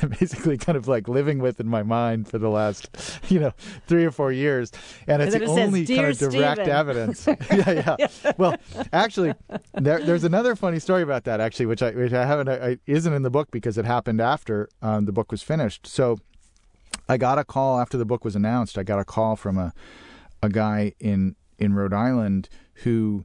basically 0.20 0.58
kind 0.58 0.76
of 0.76 0.88
like 0.88 1.08
living 1.08 1.38
with 1.38 1.60
in 1.60 1.68
my 1.68 1.84
mind 1.84 2.28
for 2.28 2.40
the 2.40 2.50
last, 2.50 2.90
you 3.30 3.40
know, 3.40 3.52
three 3.86 4.04
or 4.04 4.10
four 4.12 4.32
years. 4.32 4.72
And 5.08 5.22
it's 5.22 5.36
And 5.36 5.44
the 5.44 5.46
it 5.46 5.64
only 5.64 5.86
"Dear 5.86 5.98
kind 5.98 6.08
of 6.10 6.18
direct 6.18 6.62
Steven." 6.62 6.70
evidence. 6.70 7.28
yeah, 7.52 7.96
yeah. 8.00 8.32
Well, 8.38 8.56
actually, 8.92 9.36
there, 9.74 10.00
there's 10.00 10.24
another 10.24 10.56
funny 10.56 10.80
story 10.80 11.04
about 11.04 11.24
that 11.26 11.40
actually, 11.40 11.68
which 11.68 11.84
I 11.84 11.92
which 11.92 12.14
I 12.14 12.26
haven't 12.26 12.50
I, 12.50 12.80
isn't 12.88 13.14
in 13.14 13.22
the 13.22 13.30
book 13.30 13.52
because 13.52 13.78
it 13.78 13.86
happened 13.86 14.20
after 14.20 14.68
um, 14.82 15.06
the 15.06 15.12
book 15.12 15.32
was 15.32 15.44
finished. 15.44 15.86
So 15.86 16.18
I 17.08 17.18
got 17.18 17.38
a 17.38 17.44
call 17.44 17.80
after 17.80 17.98
the 17.98 18.06
book 18.06 18.26
was 18.26 18.36
announced. 18.36 18.78
I 18.78 18.84
got 18.84 19.00
a 19.00 19.06
call 19.06 19.36
from 19.36 19.58
a 19.58 19.72
a 20.42 20.50
guy 20.50 20.94
in 21.00 21.36
in 21.60 21.74
Rhode 21.74 21.94
Island 21.94 22.50
who 22.84 23.24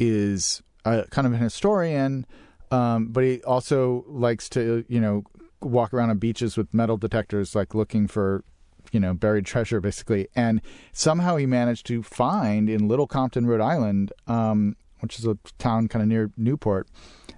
is 0.00 0.62
a, 0.86 1.04
kind 1.10 1.26
of 1.26 1.34
an 1.34 1.40
historian, 1.40 2.26
um, 2.70 3.08
but 3.08 3.24
he 3.24 3.42
also 3.42 4.04
likes 4.08 4.48
to 4.50 4.84
you 4.88 5.00
know 5.00 5.24
walk 5.60 5.92
around 5.92 6.10
on 6.10 6.18
beaches 6.18 6.56
with 6.56 6.72
metal 6.72 6.96
detectors, 6.96 7.54
like 7.54 7.74
looking 7.74 8.06
for 8.06 8.44
you 8.92 9.00
know 9.00 9.14
buried 9.14 9.46
treasure, 9.46 9.80
basically. 9.80 10.28
And 10.34 10.60
somehow 10.92 11.36
he 11.36 11.46
managed 11.46 11.86
to 11.86 12.02
find 12.02 12.68
in 12.68 12.88
Little 12.88 13.06
Compton, 13.06 13.46
Rhode 13.46 13.60
Island, 13.60 14.12
um, 14.26 14.76
which 15.00 15.18
is 15.18 15.24
a 15.24 15.38
town 15.58 15.88
kind 15.88 16.02
of 16.02 16.08
near 16.08 16.30
Newport, 16.36 16.88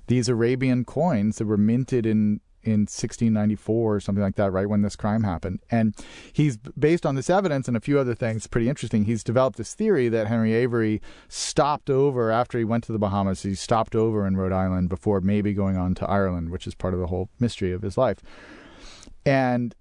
these 0.07 0.29
Arabian 0.29 0.85
coins 0.85 1.39
that 1.39 1.47
were 1.47 1.57
minted 1.57 2.07
in 2.07 2.41
in 2.63 2.81
1694 2.81 3.97
or 3.97 4.01
something 4.01 4.23
like 4.23 4.37
that, 4.37 4.53
right 4.53 4.69
when 4.69 4.83
this 4.83 4.97
crime 4.97 5.23
happened. 5.23 5.61
And 5.71 5.95
he's 6.33 6.57
based 6.57 7.07
on 7.07 7.15
this 7.15 7.31
evidence 7.31 7.69
and 7.69 7.77
a 7.77 7.81
few 7.81 7.99
other 7.99 8.15
things, 8.15 8.47
pretty 8.47 8.69
interesting. 8.69 9.05
He's 9.05 9.25
developed 9.25 9.57
this 9.57 9.75
theory 9.75 10.09
that 10.09 10.27
Henry 10.27 10.53
Avery 10.53 11.01
stopped 11.29 11.91
over 11.91 12.31
after 12.31 12.59
he 12.59 12.65
went 12.65 12.85
to 12.85 12.93
the 12.93 12.99
Bahamas. 12.99 13.43
He 13.43 13.55
stopped 13.55 13.95
over 13.95 14.27
in 14.27 14.37
Rhode 14.37 14.53
Island 14.53 14.89
before 14.89 15.21
maybe 15.21 15.55
going 15.55 15.77
on 15.77 15.95
to 15.97 16.09
Ireland, 16.09 16.51
which 16.51 16.67
is 16.67 16.75
part 16.75 16.95
of 16.95 17.01
the 17.01 17.07
whole 17.07 17.31
mystery 17.39 17.73
of 17.73 17.83
his 17.83 17.97
life. 17.97 18.19
And 19.25 19.75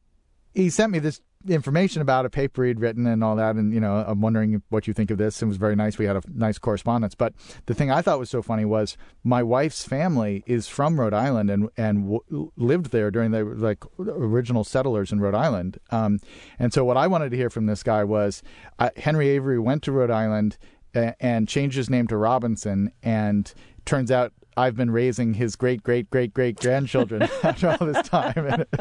he 0.53 0.69
sent 0.69 0.91
me 0.91 0.99
this 0.99 1.21
information 1.47 2.01
about 2.01 2.25
a 2.25 2.29
paper 2.29 2.65
he'd 2.65 2.81
written 2.81 3.07
and 3.07 3.23
all 3.23 3.35
that 3.37 3.55
and 3.55 3.73
you 3.73 3.79
know 3.79 4.03
i'm 4.05 4.19
wondering 4.19 4.61
what 4.69 4.87
you 4.87 4.93
think 4.93 5.09
of 5.09 5.17
this. 5.17 5.41
It 5.41 5.45
was 5.45 5.55
very 5.55 5.75
nice. 5.75 5.97
We 5.97 6.05
had 6.05 6.17
a 6.17 6.21
nice 6.27 6.57
correspondence. 6.57 7.15
But 7.15 7.33
the 7.65 7.73
thing 7.73 7.89
i 7.89 8.01
thought 8.01 8.19
was 8.19 8.29
so 8.29 8.41
funny 8.41 8.65
was 8.65 8.97
my 9.23 9.41
wife's 9.41 9.85
family 9.85 10.43
is 10.45 10.67
from 10.67 10.99
rhode 10.99 11.13
island 11.13 11.49
and 11.49 11.69
and 11.77 12.11
w- 12.11 12.51
lived 12.57 12.91
there 12.91 13.09
during 13.09 13.31
the 13.31 13.45
like 13.45 13.83
original 13.97 14.63
settlers 14.65 15.11
in 15.11 15.21
rhode 15.21 15.35
island. 15.35 15.79
Um, 15.91 16.19
and 16.57 16.73
so 16.73 16.83
what 16.83 16.97
i 16.97 17.07
wanted 17.07 17.31
to 17.31 17.37
hear 17.37 17.49
from 17.49 17.67
this 17.67 17.83
guy 17.83 18.03
was 18.03 18.43
uh, 18.77 18.89
henry 18.97 19.29
avery 19.29 19.59
went 19.59 19.81
to 19.83 19.91
rhode 19.93 20.11
island 20.11 20.57
and 20.93 21.47
changed 21.47 21.77
his 21.77 21.89
name 21.89 22.07
to 22.07 22.17
robinson 22.17 22.91
and 23.03 23.53
turns 23.85 24.11
out 24.11 24.33
I've 24.57 24.75
been 24.75 24.91
raising 24.91 25.33
his 25.33 25.55
great 25.55 25.83
great 25.83 26.09
great 26.09 26.33
great 26.33 26.57
grandchildren 26.59 27.21
after 27.43 27.69
all 27.69 27.87
this 27.87 28.07
time. 28.07 28.33
And 28.35 28.65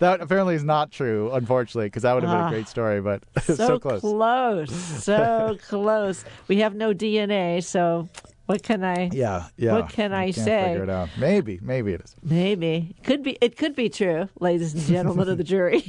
that 0.00 0.18
apparently 0.20 0.54
is 0.54 0.64
not 0.64 0.90
true, 0.90 1.30
unfortunately, 1.32 1.86
because 1.86 2.02
that 2.04 2.14
would 2.14 2.22
have 2.24 2.32
been 2.32 2.40
Ah, 2.44 2.48
a 2.48 2.50
great 2.50 2.68
story. 2.68 3.00
But 3.00 3.22
So, 3.42 3.54
so 3.54 3.78
close. 3.78 4.00
close. 4.00 4.72
So 5.04 5.58
close. 5.68 6.24
We 6.48 6.58
have 6.58 6.74
no 6.74 6.92
DNA, 6.94 7.62
so 7.62 8.08
what 8.46 8.62
can 8.62 8.82
I 8.82 9.10
Yeah, 9.12 9.44
yeah. 9.56 9.72
What 9.72 9.90
can 9.90 10.12
I 10.12 10.32
can't 10.32 10.34
say? 10.44 10.64
Figure 10.70 10.84
it 10.84 10.90
out. 10.90 11.08
Maybe, 11.18 11.58
maybe 11.62 11.92
it 11.92 12.00
is. 12.00 12.16
Maybe 12.22 12.96
could 13.04 13.22
be. 13.22 13.36
It 13.40 13.56
could 13.56 13.76
be 13.76 13.88
true, 13.88 14.28
ladies 14.40 14.74
and 14.74 14.82
gentlemen 14.84 15.28
of 15.28 15.38
the 15.38 15.44
jury. 15.44 15.84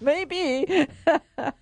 Maybe. 0.00 0.86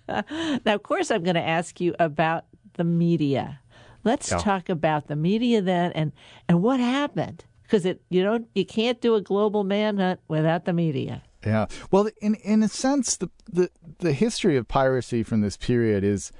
now, 0.07 0.73
of 0.75 0.83
course, 0.83 1.11
I'm 1.11 1.23
going 1.23 1.35
to 1.35 1.41
ask 1.47 1.81
you 1.81 1.95
about 1.99 2.45
the 2.75 2.83
media. 2.83 3.59
Let's 4.07 4.31
Yeah. 4.31 4.37
talk 4.37 4.69
about 4.69 5.07
the 5.07 5.15
media 5.17 5.61
then, 5.61 5.91
and 5.91 6.11
and 6.47 6.63
what 6.63 6.79
happened 6.79 7.43
because 7.63 7.85
it 7.85 8.01
you 8.09 8.23
know 8.23 8.39
you 8.55 8.65
can't 8.65 9.01
do 9.01 9.15
a 9.15 9.21
global 9.21 9.63
manhunt 9.65 10.19
without 10.29 10.63
the 10.63 10.71
media. 10.73 11.23
Yeah. 11.45 11.65
Well, 11.91 12.09
in 12.21 12.35
in 12.35 12.63
a 12.63 12.69
sense, 12.69 13.17
the 13.17 13.29
the 13.51 13.69
the 13.99 14.13
history 14.13 14.55
of 14.55 14.67
piracy 14.67 15.23
from 15.23 15.41
this 15.41 15.57
period 15.57 16.03
is 16.03 16.31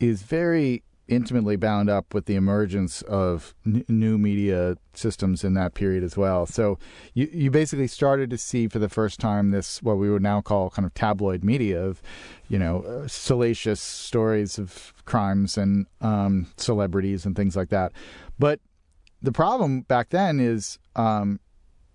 is 0.00 0.22
very 0.22 0.82
intimately 1.06 1.56
bound 1.56 1.90
up 1.90 2.14
with 2.14 2.26
the 2.26 2.34
emergence 2.34 3.02
of 3.02 3.54
n- 3.66 3.84
new 3.88 4.16
media 4.16 4.76
systems 4.94 5.44
in 5.44 5.54
that 5.54 5.74
period 5.74 6.02
as 6.02 6.16
well. 6.16 6.46
So 6.46 6.78
you 7.12 7.28
you 7.32 7.50
basically 7.50 7.88
started 7.88 8.30
to 8.30 8.38
see 8.38 8.68
for 8.68 8.78
the 8.78 8.88
first 8.88 9.20
time 9.20 9.50
this 9.50 9.82
what 9.82 9.98
we 9.98 10.10
would 10.10 10.22
now 10.22 10.40
call 10.40 10.70
kind 10.70 10.86
of 10.86 10.94
tabloid 10.94 11.44
media 11.44 11.82
of 11.84 12.02
you 12.48 12.58
know 12.58 12.82
uh, 12.82 13.08
salacious 13.08 13.80
stories 13.80 14.58
of 14.58 14.94
crimes 15.04 15.58
and 15.58 15.86
um, 16.00 16.46
celebrities 16.56 17.26
and 17.26 17.36
things 17.36 17.56
like 17.56 17.68
that. 17.68 17.92
But 18.38 18.60
the 19.22 19.32
problem 19.32 19.82
back 19.82 20.10
then 20.10 20.40
is 20.40 20.78
um, 20.96 21.40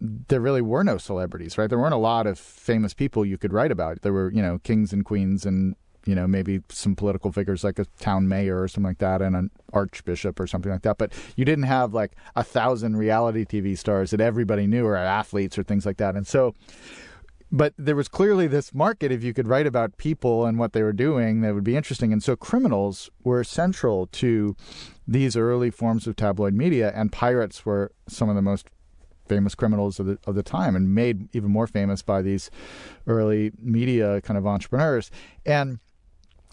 there 0.02 0.40
really 0.42 0.62
were 0.62 0.84
no 0.84 0.98
celebrities, 0.98 1.58
right? 1.58 1.70
There 1.70 1.80
weren't 1.80 1.94
a 1.94 1.98
lot 1.98 2.26
of 2.26 2.40
famous 2.40 2.94
people 2.94 3.26
you 3.26 3.38
could 3.38 3.54
write 3.54 3.72
about. 3.72 4.02
There 4.02 4.14
were, 4.14 4.32
you 4.32 4.42
know, 4.42 4.60
kings 4.60 4.94
and 4.94 5.04
queens 5.04 5.46
and, 5.46 5.76
you 6.06 6.16
know, 6.16 6.28
maybe 6.28 6.62
some 6.70 6.96
political 6.96 7.32
figures 7.32 7.64
like 7.64 7.80
a 7.80 7.86
town 8.00 8.28
mayor 8.28 8.62
or 8.62 8.68
something 8.68 8.90
like 8.90 9.00
that 9.00 9.22
and 9.22 9.36
an 9.36 9.52
archbishop 9.74 10.40
or 10.40 10.48
something 10.48 10.72
like 10.72 10.82
that. 10.84 10.98
But 10.98 11.14
you 11.36 11.46
didn't 11.46 11.66
have 11.66 11.94
like 11.94 12.14
a 12.36 12.44
thousand 12.44 12.98
reality 12.98 13.46
TV 13.46 13.78
stars 13.78 14.12
that 14.12 14.22
everybody 14.22 14.68
knew 14.68 14.86
or 14.86 14.96
athletes 14.96 15.58
or 15.58 15.64
things 15.64 15.86
like 15.86 15.98
that. 15.98 16.16
And 16.16 16.26
so, 16.26 16.54
but 17.52 17.74
there 17.78 17.96
was 17.96 18.08
clearly 18.08 18.48
this 18.48 18.74
market 18.74 19.12
if 19.12 19.24
you 19.24 19.34
could 19.34 19.48
write 19.48 19.66
about 19.66 19.98
people 19.98 20.46
and 20.46 20.60
what 20.60 20.74
they 20.74 20.84
were 20.84 20.94
doing 20.94 21.42
that 21.42 21.56
would 21.56 21.64
be 21.64 21.76
interesting. 21.76 22.14
And 22.14 22.22
so 22.22 22.36
criminals 22.36 23.10
were 23.24 23.44
central 23.44 24.08
to 24.08 24.56
these 25.08 25.36
early 25.36 25.72
forms 25.72 26.06
of 26.06 26.16
tabloid 26.16 26.54
media, 26.54 26.92
and 26.96 27.12
pirates 27.12 27.66
were 27.66 27.92
some 28.08 28.30
of 28.30 28.36
the 28.36 28.44
most 28.44 28.68
famous 29.28 29.56
criminals 29.56 30.00
of 30.00 30.06
the 30.06 30.20
of 30.26 30.36
the 30.36 30.44
time, 30.44 30.76
and 30.76 30.94
made 30.94 31.34
even 31.36 31.50
more 31.50 31.68
famous 31.68 32.02
by 32.04 32.22
these 32.22 32.52
early 33.08 33.52
media 33.60 34.22
kind 34.22 34.38
of 34.38 34.46
entrepreneurs. 34.46 35.10
And 35.46 35.80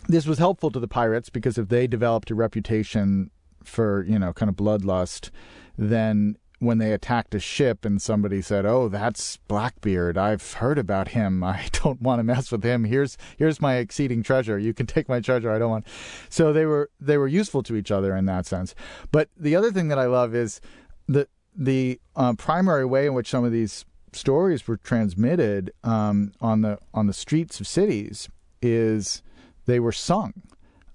this 0.09 0.27
was 0.27 0.39
helpful 0.39 0.71
to 0.71 0.81
the 0.81 0.89
pirates 0.89 1.31
because 1.31 1.59
if 1.59 1.69
they 1.69 1.87
developed 1.87 2.31
a 2.31 2.35
reputation 2.35 3.31
for 3.65 4.05
you 4.05 4.19
know 4.19 4.33
kind 4.33 4.49
of 4.49 4.57
bloodlust, 4.57 5.31
then 5.77 6.37
when 6.59 6.79
they 6.79 6.93
attacked 6.93 7.35
a 7.35 7.39
ship 7.39 7.85
and 7.85 8.01
somebody 8.01 8.41
said, 8.41 8.65
"Oh, 8.65 8.89
that's 8.89 9.37
Blackbeard. 9.49 10.17
I've 10.17 10.55
heard 10.55 10.79
about 10.79 11.09
him. 11.09 11.45
I 11.45 11.69
don't 11.73 12.01
want 12.01 12.21
to 12.21 12.25
mess 12.25 12.51
with 12.51 12.65
him. 12.65 12.85
Here's 12.85 13.17
here's 13.37 13.61
my 13.61 13.77
exceeding 13.77 14.23
treasure. 14.23 14.59
You 14.59 14.73
can 14.73 14.87
take 14.87 15.09
my 15.09 15.21
treasure. 15.21 15.51
I 15.51 15.59
don't 15.59 15.71
want." 15.71 15.87
So 16.29 16.53
they 16.53 16.67
were 16.67 16.91
they 17.01 17.19
were 17.19 17.29
useful 17.29 17.63
to 17.65 17.77
each 17.77 17.91
other 17.91 18.17
in 18.17 18.27
that 18.27 18.47
sense. 18.47 18.75
But 19.13 19.29
the 19.37 19.57
other 19.57 19.71
thing 19.73 19.89
that 19.89 19.99
I 19.99 20.07
love 20.07 20.35
is 20.35 20.61
the 21.07 21.29
the 21.55 22.01
uh, 22.15 22.35
primary 22.35 22.85
way 22.85 23.07
in 23.07 23.15
which 23.15 23.31
some 23.31 23.45
of 23.45 23.53
these 23.53 23.85
stories 24.13 24.67
were 24.67 24.77
transmitted 24.77 25.73
um, 25.85 26.33
on 26.41 26.63
the 26.63 26.79
on 26.95 27.07
the 27.07 27.13
streets 27.13 27.61
of 27.61 27.67
cities 27.67 28.29
is 28.63 29.23
they 29.67 29.81
were 29.81 29.93
sung. 29.93 30.33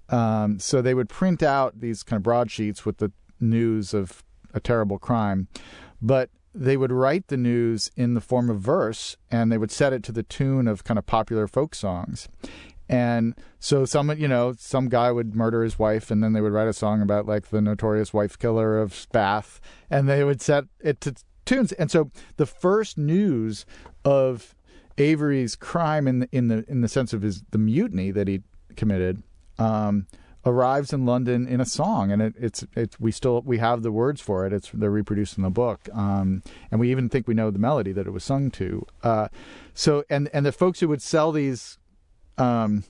Um, 0.08 0.58
so 0.58 0.82
they 0.82 0.94
would 0.94 1.08
print 1.08 1.42
out 1.42 1.80
these 1.80 2.02
kind 2.02 2.18
of 2.18 2.22
broadsheets 2.22 2.84
with 2.84 2.98
the 2.98 3.12
news 3.40 3.94
of 3.94 4.22
a 4.52 4.60
terrible 4.60 4.98
crime, 4.98 5.48
but 6.00 6.30
they 6.54 6.76
would 6.76 6.92
write 6.92 7.28
the 7.28 7.36
news 7.36 7.90
in 7.96 8.12
the 8.12 8.20
form 8.20 8.50
of 8.50 8.60
verse 8.60 9.16
and 9.30 9.50
they 9.50 9.56
would 9.56 9.70
set 9.70 9.94
it 9.94 10.02
to 10.02 10.12
the 10.12 10.22
tune 10.22 10.68
of 10.68 10.84
kind 10.84 10.98
of 10.98 11.06
popular 11.06 11.48
folk 11.48 11.74
songs. 11.74 12.28
And 12.88 13.34
so 13.58 13.86
some, 13.86 14.10
you 14.18 14.28
know, 14.28 14.54
some 14.58 14.90
guy 14.90 15.10
would 15.10 15.34
murder 15.34 15.62
his 15.62 15.78
wife, 15.78 16.10
and 16.10 16.22
then 16.22 16.34
they 16.34 16.42
would 16.42 16.52
write 16.52 16.68
a 16.68 16.74
song 16.74 17.00
about 17.00 17.24
like 17.26 17.48
the 17.48 17.62
notorious 17.62 18.12
wife 18.12 18.38
killer 18.38 18.78
of 18.78 19.06
Bath, 19.12 19.60
and 19.88 20.06
they 20.06 20.24
would 20.24 20.42
set 20.42 20.64
it 20.80 21.00
to 21.02 21.14
tunes. 21.46 21.72
And 21.72 21.90
so 21.90 22.10
the 22.36 22.44
first 22.44 22.98
news 22.98 23.64
of 24.04 24.54
Avery's 24.98 25.56
crime 25.56 26.06
in 26.06 26.18
the 26.18 26.28
in 26.32 26.48
the 26.48 26.64
in 26.68 26.82
the 26.82 26.88
sense 26.88 27.14
of 27.14 27.22
his 27.22 27.42
the 27.50 27.56
mutiny 27.56 28.10
that 28.10 28.28
he 28.28 28.42
committed 28.76 29.22
um, 29.58 30.06
arrives 30.44 30.92
in 30.92 31.06
London 31.06 31.46
in 31.46 31.60
a 31.60 31.64
song, 31.64 32.10
and 32.10 32.20
it, 32.20 32.34
it's 32.38 32.64
it's 32.74 32.98
we 32.98 33.12
still 33.12 33.42
we 33.42 33.58
have 33.58 33.82
the 33.82 33.92
words 33.92 34.20
for 34.20 34.46
it. 34.46 34.52
It's 34.52 34.70
they're 34.72 34.90
reproduced 34.90 35.36
in 35.36 35.42
the 35.42 35.50
book, 35.50 35.88
um, 35.92 36.42
and 36.70 36.80
we 36.80 36.90
even 36.90 37.08
think 37.08 37.28
we 37.28 37.34
know 37.34 37.50
the 37.50 37.58
melody 37.58 37.92
that 37.92 38.06
it 38.06 38.10
was 38.10 38.24
sung 38.24 38.50
to. 38.52 38.86
Uh, 39.02 39.28
so 39.74 40.04
and 40.10 40.28
and 40.32 40.44
the 40.44 40.52
folks 40.52 40.80
who 40.80 40.88
would 40.88 41.02
sell 41.02 41.32
these 41.32 41.78
um, 42.38 42.84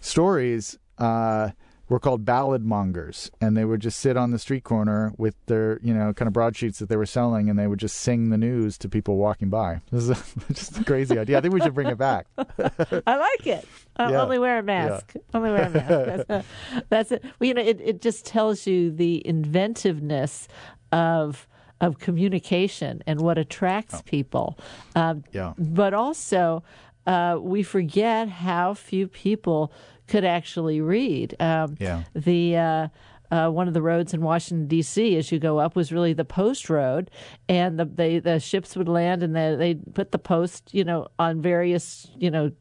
stories. 0.00 0.78
Uh, 0.98 1.50
were 1.92 2.00
called 2.00 2.24
ballad 2.24 2.64
mongers, 2.64 3.30
and 3.40 3.54
they 3.56 3.64
would 3.64 3.80
just 3.80 4.00
sit 4.00 4.16
on 4.16 4.30
the 4.30 4.38
street 4.38 4.64
corner 4.64 5.12
with 5.18 5.34
their, 5.46 5.78
you 5.82 5.92
know, 5.92 6.12
kind 6.14 6.26
of 6.26 6.32
broadsheets 6.32 6.78
that 6.78 6.88
they 6.88 6.96
were 6.96 7.04
selling, 7.06 7.50
and 7.50 7.58
they 7.58 7.66
would 7.66 7.78
just 7.78 7.96
sing 7.98 8.30
the 8.30 8.38
news 8.38 8.78
to 8.78 8.88
people 8.88 9.16
walking 9.18 9.50
by. 9.50 9.80
This 9.92 10.04
is 10.04 10.10
a, 10.10 10.52
just 10.54 10.78
a 10.80 10.84
crazy 10.84 11.18
idea. 11.18 11.36
I 11.36 11.40
think 11.42 11.52
we 11.52 11.60
should 11.60 11.74
bring 11.74 11.88
it 11.88 11.98
back. 11.98 12.26
I 12.38 13.16
like 13.16 13.46
it. 13.46 13.68
Uh, 13.96 14.08
Yeah. 14.10 14.22
Only 14.22 14.38
wear 14.38 14.58
a 14.58 14.62
mask. 14.62 15.14
Only 15.34 15.50
wear 15.50 15.64
a 15.66 15.70
mask. 15.70 15.88
That's, 15.88 16.30
uh, 16.30 16.42
that's 16.88 17.12
it. 17.12 17.22
Well, 17.38 17.46
you 17.48 17.54
know, 17.54 17.62
it, 17.62 17.78
it 17.80 18.00
just 18.00 18.24
tells 18.24 18.66
you 18.66 18.90
the 18.90 19.22
inventiveness 19.26 20.48
of 20.90 21.46
of 21.80 21.98
communication 21.98 23.02
and 23.08 23.20
what 23.20 23.36
attracts 23.38 24.02
people. 24.02 24.56
Um, 24.94 25.24
Yeah. 25.32 25.52
but 25.58 25.92
also 25.92 26.62
uh, 27.06 27.36
we 27.40 27.64
forget 27.64 28.28
how 28.28 28.74
few 28.74 29.08
people 29.08 29.72
could 30.12 30.24
actually 30.26 30.82
read. 30.82 31.34
Um, 31.40 31.74
Yeah. 31.78 32.02
The 32.14 32.56
uh, 32.56 32.88
uh, 33.30 33.48
one 33.48 33.66
of 33.66 33.72
the 33.72 33.80
roads 33.80 34.12
in 34.12 34.20
Washington 34.20 34.68
D.C. 34.68 35.16
as 35.16 35.32
you 35.32 35.38
go 35.38 35.58
up 35.58 35.74
was 35.74 35.90
really 35.90 36.12
the 36.12 36.24
post 36.24 36.68
road, 36.68 37.10
and 37.48 37.80
the 37.80 37.86
they, 37.86 38.18
the 38.18 38.38
ships 38.38 38.76
would 38.76 38.88
land 38.88 39.22
and 39.22 39.34
they 39.34 39.54
they 39.56 39.74
put 39.74 40.12
the 40.12 40.18
post 40.18 40.74
you 40.74 40.84
know 40.84 41.08
on 41.18 41.40
various 41.40 42.10
you 42.18 42.30
know 42.30 42.52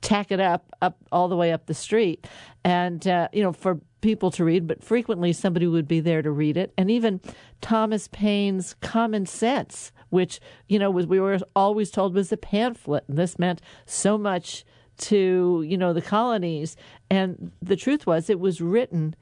tack 0.00 0.32
it 0.32 0.40
up 0.40 0.74
up 0.80 0.96
all 1.12 1.28
the 1.28 1.36
way 1.36 1.52
up 1.52 1.66
the 1.66 1.74
street, 1.74 2.26
and 2.64 3.06
uh, 3.06 3.28
you 3.30 3.42
know 3.42 3.52
for 3.52 3.78
people 4.00 4.30
to 4.30 4.42
read, 4.42 4.66
but 4.66 4.82
frequently 4.82 5.34
somebody 5.34 5.66
would 5.66 5.86
be 5.86 6.00
there 6.00 6.22
to 6.22 6.30
read 6.30 6.56
it, 6.56 6.72
and 6.78 6.90
even 6.90 7.20
Thomas 7.60 8.08
Paine's 8.08 8.74
Common 8.80 9.26
Sense, 9.26 9.92
which 10.08 10.40
you 10.66 10.78
know 10.78 10.90
was 10.90 11.06
we 11.06 11.20
were 11.20 11.38
always 11.54 11.90
told 11.90 12.14
was 12.14 12.32
a 12.32 12.38
pamphlet, 12.38 13.04
and 13.06 13.18
this 13.18 13.38
meant 13.38 13.60
so 13.84 14.16
much 14.16 14.64
to 14.98 15.64
you 15.66 15.76
know 15.78 15.92
the 15.92 16.02
colonies, 16.02 16.76
and 17.10 17.52
the 17.62 17.76
truth 17.76 18.06
was 18.06 18.28
it 18.30 18.40
was 18.40 18.60
written 18.60 19.14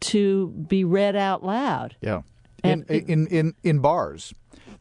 to 0.00 0.48
be 0.68 0.84
read 0.84 1.16
out 1.16 1.44
loud. 1.44 1.96
Yeah. 2.00 2.22
In, 2.62 2.84
And- 2.88 3.08
in 3.08 3.26
in 3.28 3.54
in 3.62 3.78
bars. 3.80 4.34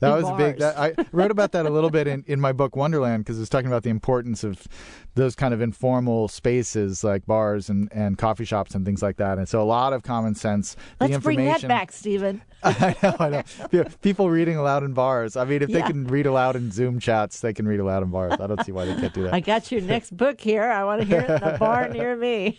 That 0.03 0.21
was 0.21 0.29
a 0.29 0.35
big. 0.35 0.59
That, 0.59 0.77
I 0.77 0.93
wrote 1.11 1.31
about 1.31 1.51
that 1.53 1.65
a 1.65 1.69
little 1.69 1.89
bit 1.89 2.07
in, 2.07 2.23
in 2.27 2.39
my 2.39 2.51
book 2.51 2.75
Wonderland 2.75 3.23
because 3.23 3.39
it's 3.39 3.49
talking 3.49 3.67
about 3.67 3.83
the 3.83 3.89
importance 3.89 4.43
of 4.43 4.67
those 5.15 5.35
kind 5.35 5.53
of 5.53 5.61
informal 5.61 6.27
spaces 6.27 7.03
like 7.03 7.25
bars 7.25 7.69
and, 7.69 7.91
and 7.91 8.17
coffee 8.17 8.45
shops 8.45 8.75
and 8.75 8.85
things 8.85 9.01
like 9.01 9.17
that. 9.17 9.37
And 9.37 9.47
so 9.47 9.61
a 9.61 9.63
lot 9.63 9.93
of 9.93 10.03
common 10.03 10.35
sense. 10.35 10.75
Let's 10.99 11.17
bring 11.19 11.45
that 11.45 11.67
back, 11.67 11.91
Steven. 11.91 12.41
I 12.63 12.95
know, 13.03 13.15
I 13.19 13.29
know. 13.29 13.83
People 14.01 14.29
reading 14.29 14.55
aloud 14.55 14.83
in 14.83 14.93
bars. 14.93 15.35
I 15.35 15.45
mean, 15.45 15.61
if 15.61 15.69
they 15.69 15.81
can 15.81 16.07
read 16.07 16.25
aloud 16.25 16.55
in 16.55 16.71
Zoom 16.71 16.99
chats, 16.99 17.41
they 17.41 17.53
can 17.53 17.67
read 17.67 17.79
aloud 17.79 18.03
in 18.03 18.09
bars. 18.09 18.33
I 18.39 18.47
don't 18.47 18.63
see 18.65 18.71
why 18.71 18.85
they 18.85 18.95
can't 18.95 19.13
do 19.13 19.23
that. 19.23 19.33
I 19.33 19.39
got 19.39 19.71
your 19.71 19.81
next 19.81 20.15
book 20.15 20.39
here. 20.39 20.63
I 20.63 20.83
want 20.83 21.01
to 21.01 21.07
hear 21.07 21.19
it 21.19 21.29
in 21.29 21.43
a 21.43 21.57
bar 21.59 21.89
near 21.89 22.15
me. 22.15 22.57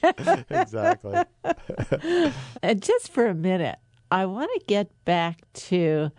exactly. 0.50 1.22
And 2.62 2.82
just 2.82 3.10
for 3.10 3.26
a 3.26 3.34
minute, 3.34 3.78
I 4.10 4.26
want 4.26 4.50
to 4.58 4.64
get 4.66 4.90
back 5.04 5.40
to 5.54 6.12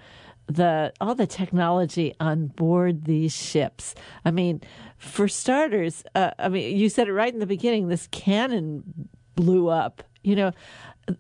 the 0.48 0.93
all 1.02 1.16
the 1.16 1.28
technology 1.28 2.14
on 2.20 2.48
board 2.48 3.06
these 3.06 3.36
ships. 3.36 3.96
I 4.24 4.32
mean, 4.32 4.62
for 4.98 5.28
starters, 5.28 6.04
uh, 6.14 6.32
I 6.38 6.50
mean, 6.50 6.78
you 6.78 6.89
said 6.89 7.08
it 7.08 7.14
right 7.14 7.34
in 7.34 7.39
the 7.39 7.46
beginning. 7.46 7.88
This 7.88 8.08
cannon 8.12 9.10
blew 9.36 9.70
up. 9.70 10.04
You 10.24 10.36
know, 10.36 10.52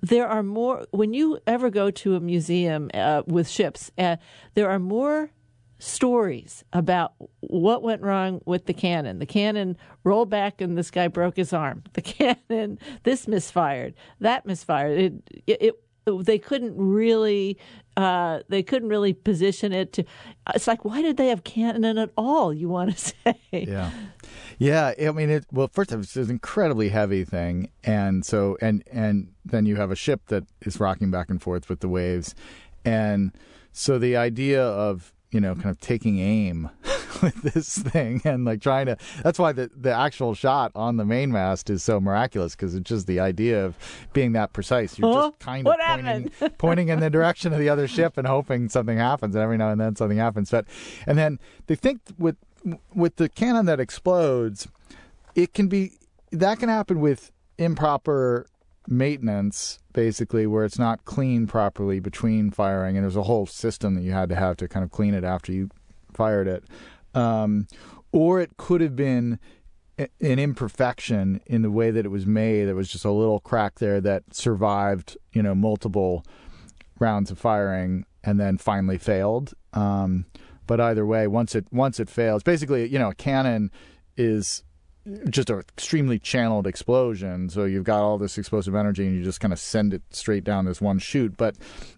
there 0.01 0.27
are 0.27 0.43
more 0.43 0.85
when 0.91 1.13
you 1.13 1.39
ever 1.47 1.69
go 1.69 1.91
to 1.91 2.15
a 2.15 2.19
museum 2.19 2.89
uh, 2.93 3.23
with 3.25 3.47
ships. 3.47 3.91
Uh, 3.97 4.17
there 4.53 4.69
are 4.69 4.79
more 4.79 5.31
stories 5.77 6.63
about 6.73 7.13
what 7.41 7.83
went 7.83 8.01
wrong 8.01 8.41
with 8.45 8.65
the 8.65 8.73
cannon. 8.73 9.19
The 9.19 9.25
cannon 9.25 9.77
rolled 10.03 10.29
back 10.29 10.61
and 10.61 10.77
this 10.77 10.89
guy 10.89 11.07
broke 11.07 11.37
his 11.37 11.53
arm. 11.53 11.83
The 11.93 12.01
cannon, 12.49 12.79
this 13.03 13.27
misfired, 13.27 13.93
that 14.19 14.45
misfired. 14.45 14.99
It, 14.99 15.13
it, 15.47 15.61
it 15.61 15.75
they 16.21 16.37
couldn't 16.37 16.75
really, 16.77 17.57
uh, 17.97 18.39
they 18.49 18.61
couldn't 18.63 18.89
really 18.89 19.13
position 19.13 19.71
it 19.71 19.93
to. 19.93 20.03
It's 20.53 20.67
like, 20.67 20.83
why 20.85 21.01
did 21.01 21.17
they 21.17 21.27
have 21.29 21.43
cannon 21.43 21.97
at 21.97 22.11
all? 22.17 22.53
You 22.53 22.69
want 22.69 22.97
to 22.97 23.13
say? 23.25 23.35
Yeah. 23.51 23.91
Yeah, 24.57 24.93
I 24.99 25.11
mean, 25.11 25.29
it. 25.29 25.45
Well, 25.51 25.69
first, 25.71 25.91
of 25.91 25.97
all, 25.97 26.01
it's 26.01 26.15
an 26.15 26.29
incredibly 26.29 26.89
heavy 26.89 27.25
thing, 27.25 27.69
and 27.83 28.25
so 28.25 28.57
and 28.61 28.83
and 28.91 29.33
then 29.43 29.65
you 29.65 29.75
have 29.75 29.91
a 29.91 29.95
ship 29.95 30.21
that 30.27 30.45
is 30.61 30.79
rocking 30.79 31.11
back 31.11 31.29
and 31.29 31.41
forth 31.41 31.67
with 31.69 31.81
the 31.81 31.89
waves, 31.89 32.35
and 32.85 33.31
so 33.73 33.99
the 33.99 34.15
idea 34.15 34.63
of 34.63 35.13
you 35.31 35.41
know 35.41 35.55
kind 35.55 35.69
of 35.69 35.79
taking 35.81 36.19
aim 36.19 36.69
with 37.21 37.41
this 37.53 37.77
thing 37.77 38.21
and 38.25 38.45
like 38.45 38.61
trying 38.61 38.85
to. 38.87 38.97
That's 39.23 39.39
why 39.39 39.51
the 39.51 39.69
the 39.75 39.91
actual 39.93 40.33
shot 40.33 40.71
on 40.75 40.97
the 40.97 41.05
mainmast 41.05 41.69
is 41.69 41.83
so 41.83 41.99
miraculous 41.99 42.55
because 42.55 42.75
it's 42.75 42.87
just 42.89 43.07
the 43.07 43.19
idea 43.19 43.65
of 43.65 43.77
being 44.13 44.33
that 44.33 44.53
precise. 44.53 44.97
You're 44.97 45.11
Huh? 45.13 45.29
just 45.29 45.39
kind 45.39 45.67
of 45.67 45.73
pointing, 45.77 46.31
pointing 46.57 46.89
in 46.89 46.99
the 46.99 47.09
direction 47.09 47.53
of 47.53 47.59
the 47.59 47.69
other 47.69 47.87
ship 47.87 48.17
and 48.17 48.27
hoping 48.27 48.69
something 48.69 48.97
happens, 48.97 49.35
and 49.35 49.43
every 49.43 49.57
now 49.57 49.69
and 49.69 49.79
then 49.79 49.95
something 49.95 50.17
happens. 50.17 50.51
But 50.51 50.65
and 51.07 51.17
then 51.17 51.39
they 51.67 51.75
think 51.75 52.01
with 52.17 52.35
with 52.93 53.17
the 53.17 53.29
cannon 53.29 53.65
that 53.67 53.79
explodes, 53.79 54.67
it 55.35 55.53
can 55.53 55.67
be 55.67 55.93
that 56.31 56.59
can 56.59 56.69
happen 56.69 56.99
with 56.99 57.31
improper 57.57 58.47
maintenance, 58.87 59.79
basically, 59.93 60.45
where 60.47 60.65
it's 60.65 60.79
not 60.79 61.05
cleaned 61.05 61.49
properly 61.49 61.99
between 61.99 62.51
firing, 62.51 62.95
and 62.97 63.03
there's 63.03 63.15
a 63.15 63.23
whole 63.23 63.45
system 63.45 63.95
that 63.95 64.01
you 64.01 64.11
had 64.11 64.29
to 64.29 64.35
have 64.35 64.57
to 64.57 64.67
kind 64.67 64.83
of 64.83 64.91
clean 64.91 65.13
it 65.13 65.23
after 65.23 65.51
you 65.51 65.69
fired 66.13 66.47
it. 66.47 66.63
Um, 67.15 67.67
or 68.11 68.39
it 68.39 68.57
could 68.57 68.81
have 68.81 68.95
been 68.95 69.39
an 69.97 70.39
imperfection 70.39 71.41
in 71.45 71.61
the 71.61 71.71
way 71.71 71.91
that 71.91 72.05
it 72.05 72.09
was 72.09 72.25
made. 72.25 72.65
There 72.65 72.75
was 72.75 72.89
just 72.89 73.05
a 73.05 73.11
little 73.11 73.39
crack 73.39 73.79
there 73.79 74.01
that 74.01 74.23
survived, 74.33 75.17
you 75.33 75.41
know, 75.41 75.55
multiple 75.55 76.25
rounds 76.99 77.31
of 77.31 77.39
firing 77.39 78.05
and 78.23 78.39
then 78.39 78.57
finally 78.57 78.97
failed. 78.97 79.53
Um, 79.73 80.25
but 80.67 80.81
either 80.81 81.05
way, 81.05 81.27
once 81.27 81.55
it 81.55 81.67
once 81.71 81.99
it 81.99 82.09
fails, 82.09 82.43
basically, 82.43 82.87
you 82.87 82.99
know, 82.99 83.09
a 83.09 83.15
cannon 83.15 83.71
is 84.17 84.63
just 85.29 85.49
an 85.49 85.59
extremely 85.59 86.17
channeled 86.17 86.65
explosion. 86.65 87.49
So 87.49 87.65
you've 87.65 87.83
got 87.83 88.01
all 88.01 88.17
this 88.17 88.37
explosive 88.37 88.75
energy, 88.75 89.05
and 89.05 89.15
you 89.15 89.23
just 89.23 89.39
kind 89.39 89.53
of 89.53 89.59
send 89.59 89.93
it 89.93 90.01
straight 90.09 90.43
down 90.43 90.65
this 90.65 90.81
one 90.81 90.99
chute. 90.99 91.37
But 91.37 91.55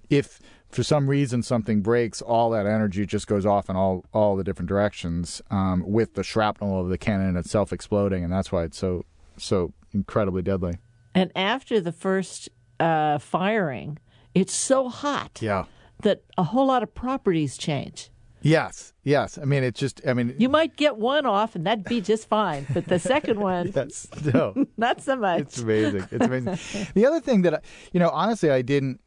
if 0.10 0.40
for 0.78 0.84
some 0.84 1.10
reason 1.10 1.42
something 1.44 1.82
breaks, 1.82 2.22
all 2.22 2.52
that 2.52 2.66
energy 2.68 3.06
just 3.06 3.26
goes 3.28 3.46
off 3.46 3.68
in 3.70 3.76
all 3.76 4.06
all 4.14 4.36
the 4.38 4.44
different 4.44 4.70
directions, 4.70 5.42
um, 5.50 5.84
with 5.86 6.14
the 6.14 6.24
shrapnel 6.24 6.80
of 6.80 6.90
the 6.90 6.98
cannon 6.98 7.36
itself 7.36 7.74
exploding, 7.74 8.24
and 8.24 8.32
that's 8.32 8.52
why 8.52 8.64
it's 8.64 8.78
so 8.78 9.04
so 9.38 9.74
incredibly 9.92 10.44
deadly. 10.44 10.76
And 11.16 11.32
after 11.36 11.82
the 11.82 11.92
first 11.92 12.50
uh, 12.80 13.18
firing, 13.18 13.98
it's 14.36 14.54
so 14.54 14.88
hot 14.88 15.40
Yeah. 15.42 15.66
that 16.04 16.22
a 16.38 16.44
whole 16.44 16.68
lot 16.68 16.84
of 16.84 16.94
properties 16.94 17.58
change. 17.58 18.12
Yes. 18.44 18.94
Yes. 19.04 19.40
I 19.40 19.46
mean, 19.46 19.64
it's 19.64 19.80
just. 19.80 20.00
I 20.08 20.14
mean, 20.14 20.36
You 20.38 20.48
might 20.48 20.76
get 20.76 20.98
one 20.98 21.26
off, 21.26 21.56
and 21.56 21.66
that'd 21.66 21.86
be 21.86 22.02
just 22.02 22.30
fine. 22.30 22.68
But 22.72 22.86
the 22.86 23.00
second 23.00 23.40
one, 23.40 23.72
yes. 23.76 24.08
No. 24.32 24.54
not 24.78 25.02
so 25.02 25.16
much. 25.16 25.40
It's 25.42 25.58
amazing. 25.60 26.08
It's 26.12 26.24
amazing. 26.26 26.88
the 26.94 27.06
other 27.08 27.20
thing 27.20 27.42
that 27.42 27.56
I, 27.56 27.60
you 27.94 28.00
know, 28.00 28.10
honestly, 28.10 28.52
I 28.52 28.62
didn't 28.62 29.02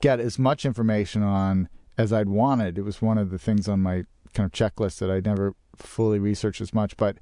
get 0.00 0.20
as 0.20 0.38
much 0.38 0.64
information 0.64 1.22
on 1.22 1.68
as 1.98 2.12
I'd 2.12 2.28
wanted. 2.28 2.78
It 2.78 2.82
was 2.82 3.02
one 3.02 3.18
of 3.18 3.30
the 3.30 3.38
things 3.38 3.68
on 3.68 3.80
my 3.80 4.04
kind 4.34 4.46
of 4.46 4.52
checklist 4.52 4.98
that 4.98 5.10
I 5.10 5.20
never 5.20 5.54
fully 5.76 6.18
researched 6.18 6.60
as 6.60 6.72
much. 6.72 6.96
But 6.96 7.18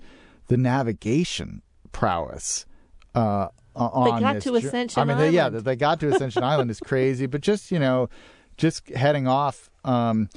the 0.49 0.57
navigation 0.57 1.63
prowess. 1.93 2.67
Uh, 3.15 3.49
on 3.75 4.21
got 4.21 4.35
this 4.35 4.45
to 4.45 4.55
Ascension 4.57 5.01
I 5.01 5.05
mean, 5.05 5.19
they, 5.19 5.31
yeah, 5.31 5.49
that 5.49 5.65
they 5.65 5.77
got 5.77 6.01
to 6.01 6.09
Ascension 6.09 6.43
Island 6.43 6.71
is 6.71 6.81
crazy. 6.81 7.27
But 7.27 7.41
just 7.41 7.71
you 7.71 7.79
know, 7.79 8.09
just 8.57 8.89
heading 8.91 9.27
off 9.27 9.71
um, 9.85 10.29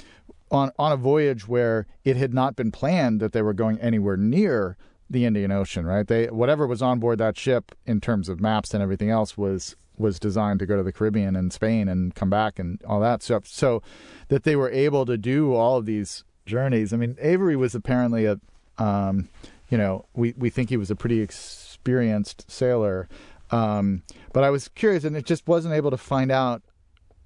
on 0.50 0.70
on 0.78 0.92
a 0.92 0.96
voyage 0.96 1.46
where 1.48 1.86
it 2.04 2.16
had 2.16 2.32
not 2.32 2.56
been 2.56 2.70
planned 2.70 3.20
that 3.20 3.32
they 3.32 3.42
were 3.42 3.52
going 3.52 3.78
anywhere 3.80 4.16
near 4.16 4.76
the 5.10 5.24
Indian 5.24 5.50
Ocean, 5.52 5.84
right? 5.84 6.06
They 6.06 6.26
whatever 6.26 6.66
was 6.66 6.80
on 6.80 7.00
board 7.00 7.18
that 7.18 7.36
ship 7.36 7.74
in 7.86 8.00
terms 8.00 8.28
of 8.28 8.40
maps 8.40 8.72
and 8.72 8.82
everything 8.82 9.10
else 9.10 9.36
was 9.36 9.76
was 9.96 10.18
designed 10.18 10.58
to 10.60 10.66
go 10.66 10.76
to 10.76 10.82
the 10.82 10.92
Caribbean 10.92 11.36
and 11.36 11.52
Spain 11.52 11.88
and 11.88 12.14
come 12.14 12.30
back 12.30 12.58
and 12.58 12.82
all 12.84 13.00
that 13.00 13.22
stuff. 13.22 13.46
So 13.46 13.82
that 14.28 14.44
they 14.44 14.56
were 14.56 14.70
able 14.70 15.06
to 15.06 15.16
do 15.16 15.54
all 15.54 15.76
of 15.76 15.86
these 15.86 16.24
journeys. 16.46 16.92
I 16.92 16.96
mean, 16.96 17.16
Avery 17.20 17.56
was 17.56 17.74
apparently 17.74 18.24
a 18.26 18.40
um, 18.78 19.28
you 19.70 19.78
know, 19.78 20.04
we 20.14 20.34
we 20.36 20.50
think 20.50 20.68
he 20.68 20.76
was 20.76 20.90
a 20.90 20.96
pretty 20.96 21.20
experienced 21.20 22.50
sailor. 22.50 23.08
Um, 23.50 24.02
but 24.32 24.44
I 24.44 24.50
was 24.50 24.68
curious, 24.68 25.04
and 25.04 25.16
it 25.16 25.26
just 25.26 25.46
wasn't 25.46 25.74
able 25.74 25.90
to 25.90 25.96
find 25.96 26.30
out 26.30 26.62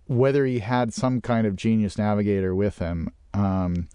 whether 0.06 0.44
he 0.46 0.60
had 0.60 0.92
some 0.92 1.20
kind 1.20 1.46
of 1.46 1.56
genius 1.56 1.98
navigator 1.98 2.54
with 2.54 2.78
him. 2.78 3.10
Um, 3.34 3.88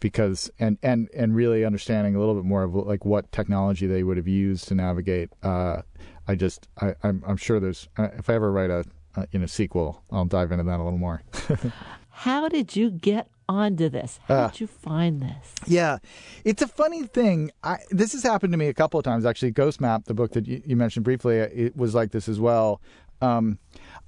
because 0.00 0.50
and 0.58 0.76
and 0.82 1.08
and 1.16 1.34
really 1.34 1.64
understanding 1.64 2.14
a 2.14 2.18
little 2.18 2.34
bit 2.34 2.44
more 2.44 2.62
of 2.62 2.74
like 2.74 3.06
what 3.06 3.32
technology 3.32 3.86
they 3.86 4.02
would 4.02 4.18
have 4.18 4.28
used 4.28 4.68
to 4.68 4.74
navigate. 4.74 5.30
Uh, 5.42 5.80
I 6.26 6.34
just 6.34 6.68
I, 6.80 6.94
I'm 7.02 7.22
I'm 7.26 7.36
sure 7.36 7.60
there's 7.60 7.88
uh, 7.98 8.08
if 8.18 8.28
I 8.30 8.34
ever 8.34 8.50
write 8.52 8.70
a 8.70 8.84
uh, 9.16 9.26
in 9.32 9.42
a 9.42 9.48
sequel, 9.48 10.02
I'll 10.10 10.24
dive 10.24 10.50
into 10.52 10.64
that 10.64 10.80
a 10.80 10.82
little 10.82 10.98
more. 10.98 11.22
How 12.10 12.48
did 12.48 12.74
you 12.76 12.90
get 12.90 13.28
onto 13.48 13.88
this? 13.88 14.18
How 14.26 14.34
Uh, 14.34 14.48
did 14.50 14.60
you 14.60 14.66
find 14.66 15.20
this? 15.22 15.54
Yeah, 15.66 15.98
it's 16.44 16.62
a 16.62 16.68
funny 16.68 17.04
thing. 17.04 17.50
I, 17.62 17.78
this 17.90 18.12
has 18.12 18.22
happened 18.22 18.52
to 18.52 18.56
me 18.56 18.68
a 18.68 18.74
couple 18.74 18.98
of 18.98 19.04
times 19.04 19.24
actually. 19.26 19.50
Ghost 19.50 19.80
Map, 19.80 20.04
the 20.04 20.14
book 20.14 20.32
that 20.32 20.46
you, 20.46 20.62
you 20.64 20.76
mentioned 20.76 21.04
briefly, 21.04 21.36
it 21.38 21.76
was 21.76 21.94
like 21.94 22.10
this 22.12 22.28
as 22.28 22.40
well. 22.40 22.80
Um, 23.20 23.58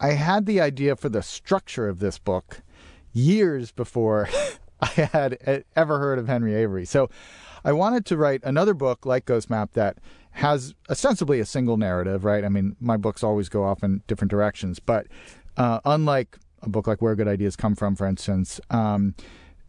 I 0.00 0.08
had 0.12 0.46
the 0.46 0.60
idea 0.60 0.96
for 0.96 1.08
the 1.08 1.22
structure 1.22 1.88
of 1.88 1.98
this 2.00 2.18
book 2.18 2.62
years 3.12 3.72
before 3.72 4.28
I 4.80 4.86
had 4.86 5.64
ever 5.74 5.98
heard 5.98 6.18
of 6.18 6.28
Henry 6.28 6.54
Avery. 6.54 6.84
So 6.84 7.08
I 7.64 7.72
wanted 7.72 8.06
to 8.06 8.16
write 8.16 8.42
another 8.44 8.74
book 8.74 9.06
like 9.06 9.24
Ghost 9.24 9.50
Map 9.50 9.72
that 9.72 9.98
has 10.32 10.74
ostensibly 10.90 11.40
a 11.40 11.46
single 11.46 11.76
narrative, 11.76 12.24
right? 12.24 12.44
I 12.44 12.48
mean, 12.48 12.76
my 12.78 12.96
books 12.96 13.22
always 13.22 13.48
go 13.48 13.64
off 13.64 13.82
in 13.82 14.02
different 14.06 14.30
directions, 14.30 14.78
but 14.78 15.06
uh, 15.56 15.80
unlike 15.84 16.38
a 16.62 16.68
book 16.68 16.86
like 16.86 17.00
Where 17.00 17.14
Good 17.14 17.28
Ideas 17.28 17.56
Come 17.56 17.74
From, 17.74 17.96
for 17.96 18.06
instance, 18.06 18.60
um, 18.70 19.14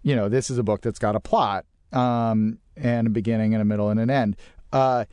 you 0.04 0.16
know, 0.16 0.30
this 0.30 0.50
is 0.50 0.58
a 0.58 0.64
book 0.64 0.82
that's 0.82 1.00
got 1.00 1.16
a 1.16 1.20
plot 1.20 1.66
um, 1.94 2.60
and 2.76 3.08
a 3.08 3.10
beginning 3.10 3.54
and 3.54 3.62
a 3.62 3.66
middle 3.66 3.90
and 3.90 4.00
an 4.00 4.10
end. 4.10 4.36
Uh, 4.74 5.06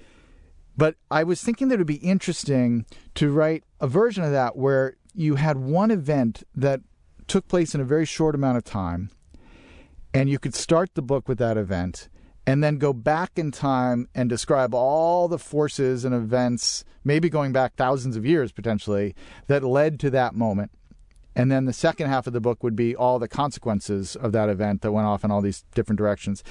but 0.77 0.97
I 1.11 1.23
was 1.23 1.43
thinking 1.43 1.69
that 1.69 1.77
it 1.77 1.79
would 1.79 1.87
be 1.87 1.97
interesting 1.97 2.85
to 3.15 3.31
write 3.31 3.65
a 3.81 3.87
version 3.87 4.25
of 4.25 4.33
that 4.33 4.57
where 4.57 4.97
you 5.15 5.37
had 5.37 5.57
one 5.57 5.91
event 5.91 6.43
that 6.55 6.81
took 7.29 7.47
place 7.49 7.75
in 7.75 7.81
a 7.81 7.85
very 7.85 8.05
short 8.05 8.35
amount 8.35 8.59
of 8.59 8.65
time, 8.65 9.11
and 10.15 10.31
you 10.31 10.39
could 10.39 10.55
start 10.55 10.95
the 10.95 11.03
book 11.03 11.29
with 11.29 11.39
that 11.39 11.59
event 11.59 12.09
and 12.47 12.63
then 12.63 12.79
go 12.79 12.93
back 12.93 13.33
in 13.37 13.51
time 13.51 14.09
and 14.15 14.29
describe 14.29 14.75
all 14.75 15.29
the 15.29 15.39
forces 15.39 16.05
and 16.05 16.15
events, 16.15 16.85
maybe 17.03 17.29
going 17.29 17.53
back 17.53 17.75
thousands 17.75 18.17
of 18.17 18.25
years 18.25 18.53
potentially, 18.53 19.15
that 19.49 19.65
led 19.65 19.99
to 20.01 20.11
that 20.11 20.35
moment. 20.35 20.71
And 21.35 21.51
then 21.51 21.65
the 21.65 21.73
second 21.73 22.09
half 22.09 22.29
of 22.29 22.33
the 22.33 22.41
book 22.41 22.63
would 22.63 22.77
be 22.77 22.95
all 22.95 23.19
the 23.19 23.27
consequences 23.27 24.15
of 24.15 24.31
that 24.33 24.49
event 24.49 24.83
that 24.83 24.93
went 24.93 25.07
off 25.07 25.25
in 25.25 25.33
all 25.33 25.41
these 25.41 25.65
different 25.75 25.99
directions. 25.99 26.45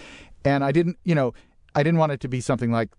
And 0.43 0.63
I 0.63 0.73
didn't, 0.73 0.97
you 1.05 1.15
know, 1.15 1.33
I 1.73 1.83
didn't 1.83 1.99
want 1.99 2.11
it 2.11 2.19
to 2.21 2.27
be 2.27 2.41
something 2.41 2.71
like 2.71 2.89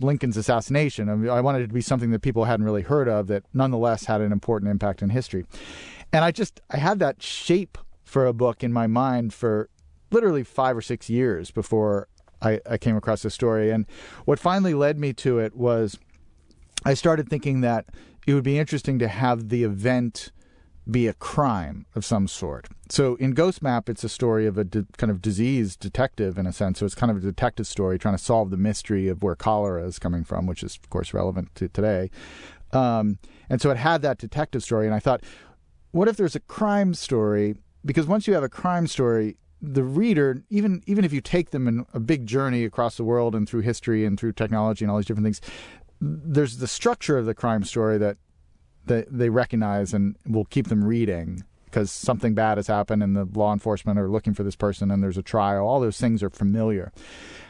Lincoln's 0.00 0.36
assassination. 0.36 1.08
I, 1.08 1.14
mean, 1.14 1.30
I 1.30 1.40
wanted 1.40 1.62
it 1.62 1.68
to 1.68 1.72
be 1.72 1.80
something 1.80 2.10
that 2.10 2.20
people 2.20 2.44
hadn't 2.44 2.66
really 2.66 2.82
heard 2.82 3.08
of 3.08 3.26
that 3.28 3.44
nonetheless 3.54 4.04
had 4.04 4.20
an 4.20 4.32
important 4.32 4.70
impact 4.70 5.00
in 5.00 5.10
history. 5.10 5.46
And 6.12 6.24
I 6.24 6.30
just, 6.30 6.60
I 6.70 6.76
had 6.76 6.98
that 6.98 7.22
shape 7.22 7.78
for 8.04 8.26
a 8.26 8.34
book 8.34 8.62
in 8.62 8.72
my 8.72 8.86
mind 8.86 9.32
for 9.32 9.70
literally 10.10 10.44
five 10.44 10.76
or 10.76 10.82
six 10.82 11.08
years 11.08 11.50
before 11.50 12.08
I, 12.42 12.60
I 12.68 12.78
came 12.78 12.96
across 12.96 13.22
this 13.22 13.34
story. 13.34 13.70
And 13.70 13.86
what 14.24 14.38
finally 14.38 14.74
led 14.74 14.98
me 14.98 15.12
to 15.14 15.38
it 15.38 15.54
was 15.54 15.98
I 16.84 16.94
started 16.94 17.28
thinking 17.28 17.60
that 17.60 17.86
it 18.26 18.34
would 18.34 18.44
be 18.44 18.58
interesting 18.58 18.98
to 18.98 19.08
have 19.08 19.48
the 19.48 19.64
event 19.64 20.32
be 20.90 21.06
a 21.06 21.12
crime 21.14 21.86
of 21.94 22.04
some 22.04 22.26
sort. 22.26 22.68
So 22.88 23.14
in 23.16 23.32
Ghost 23.32 23.62
Map, 23.62 23.88
it's 23.88 24.02
a 24.02 24.08
story 24.08 24.46
of 24.46 24.58
a 24.58 24.64
de- 24.64 24.86
kind 24.96 25.10
of 25.10 25.22
disease 25.22 25.76
detective 25.76 26.38
in 26.38 26.46
a 26.46 26.52
sense. 26.52 26.78
So 26.78 26.86
it's 26.86 26.94
kind 26.94 27.10
of 27.10 27.18
a 27.18 27.20
detective 27.20 27.66
story 27.66 27.98
trying 27.98 28.16
to 28.16 28.22
solve 28.22 28.50
the 28.50 28.56
mystery 28.56 29.08
of 29.08 29.22
where 29.22 29.36
cholera 29.36 29.84
is 29.84 29.98
coming 29.98 30.24
from, 30.24 30.46
which 30.46 30.62
is, 30.62 30.78
of 30.82 30.90
course, 30.90 31.14
relevant 31.14 31.54
to 31.56 31.68
today. 31.68 32.10
Um, 32.72 33.18
and 33.48 33.60
so 33.60 33.70
it 33.70 33.76
had 33.76 34.02
that 34.02 34.18
detective 34.18 34.62
story. 34.62 34.86
And 34.86 34.94
I 34.94 35.00
thought, 35.00 35.22
what 35.92 36.08
if 36.08 36.16
there's 36.16 36.36
a 36.36 36.40
crime 36.40 36.94
story? 36.94 37.56
Because 37.84 38.06
once 38.06 38.26
you 38.26 38.34
have 38.34 38.42
a 38.42 38.48
crime 38.48 38.86
story, 38.86 39.36
the 39.62 39.84
reader, 39.84 40.42
even 40.50 40.82
even 40.86 41.04
if 41.04 41.12
you 41.12 41.20
take 41.20 41.50
them 41.50 41.68
in 41.68 41.86
a 41.92 42.00
big 42.00 42.26
journey 42.26 42.64
across 42.64 42.96
the 42.96 43.04
world 43.04 43.34
and 43.34 43.48
through 43.48 43.60
history 43.60 44.04
and 44.04 44.18
through 44.18 44.32
technology 44.32 44.84
and 44.84 44.90
all 44.90 44.96
these 44.98 45.06
different 45.06 45.26
things, 45.26 45.40
there's 46.00 46.58
the 46.58 46.66
structure 46.66 47.18
of 47.18 47.26
the 47.26 47.34
crime 47.34 47.64
story 47.64 47.98
that 47.98 48.16
that 48.86 49.06
they 49.10 49.28
recognize 49.28 49.92
and 49.92 50.16
will 50.26 50.46
keep 50.46 50.68
them 50.68 50.82
reading 50.82 51.44
because 51.66 51.92
something 51.92 52.34
bad 52.34 52.58
has 52.58 52.66
happened 52.66 53.02
and 53.02 53.14
the 53.14 53.28
law 53.34 53.52
enforcement 53.52 53.98
are 53.98 54.08
looking 54.08 54.34
for 54.34 54.42
this 54.42 54.56
person 54.56 54.90
and 54.90 55.02
there's 55.02 55.18
a 55.18 55.22
trial. 55.22 55.66
All 55.66 55.78
those 55.80 56.00
things 56.00 56.22
are 56.22 56.30
familiar. 56.30 56.92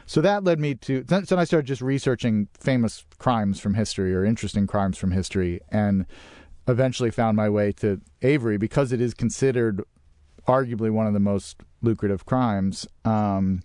So 0.05 0.21
that 0.21 0.45
led 0.45 0.59
me 0.59 0.75
to. 0.75 1.05
Then 1.05 1.25
I 1.31 1.45
started 1.45 1.67
just 1.67 1.81
researching 1.81 2.49
famous 2.59 3.07
crimes 3.19 3.61
from 3.61 3.75
history 3.75 4.15
or 4.15 4.25
interesting 4.25 4.67
crimes 4.67 4.99
from 4.99 5.13
history, 5.13 5.61
and 5.71 6.05
eventually 6.67 7.11
found 7.11 7.37
my 7.37 7.49
way 7.49 7.73
to 7.73 8.01
Avery 8.23 8.59
because 8.59 8.93
it 8.93 9.01
is 9.01 9.15
considered 9.15 9.83
arguably 10.51 10.91
one 10.91 11.07
of 11.07 11.13
the 11.13 11.21
most 11.21 11.63
lucrative 11.83 12.27
crimes. 12.27 12.87
Um, 13.05 13.63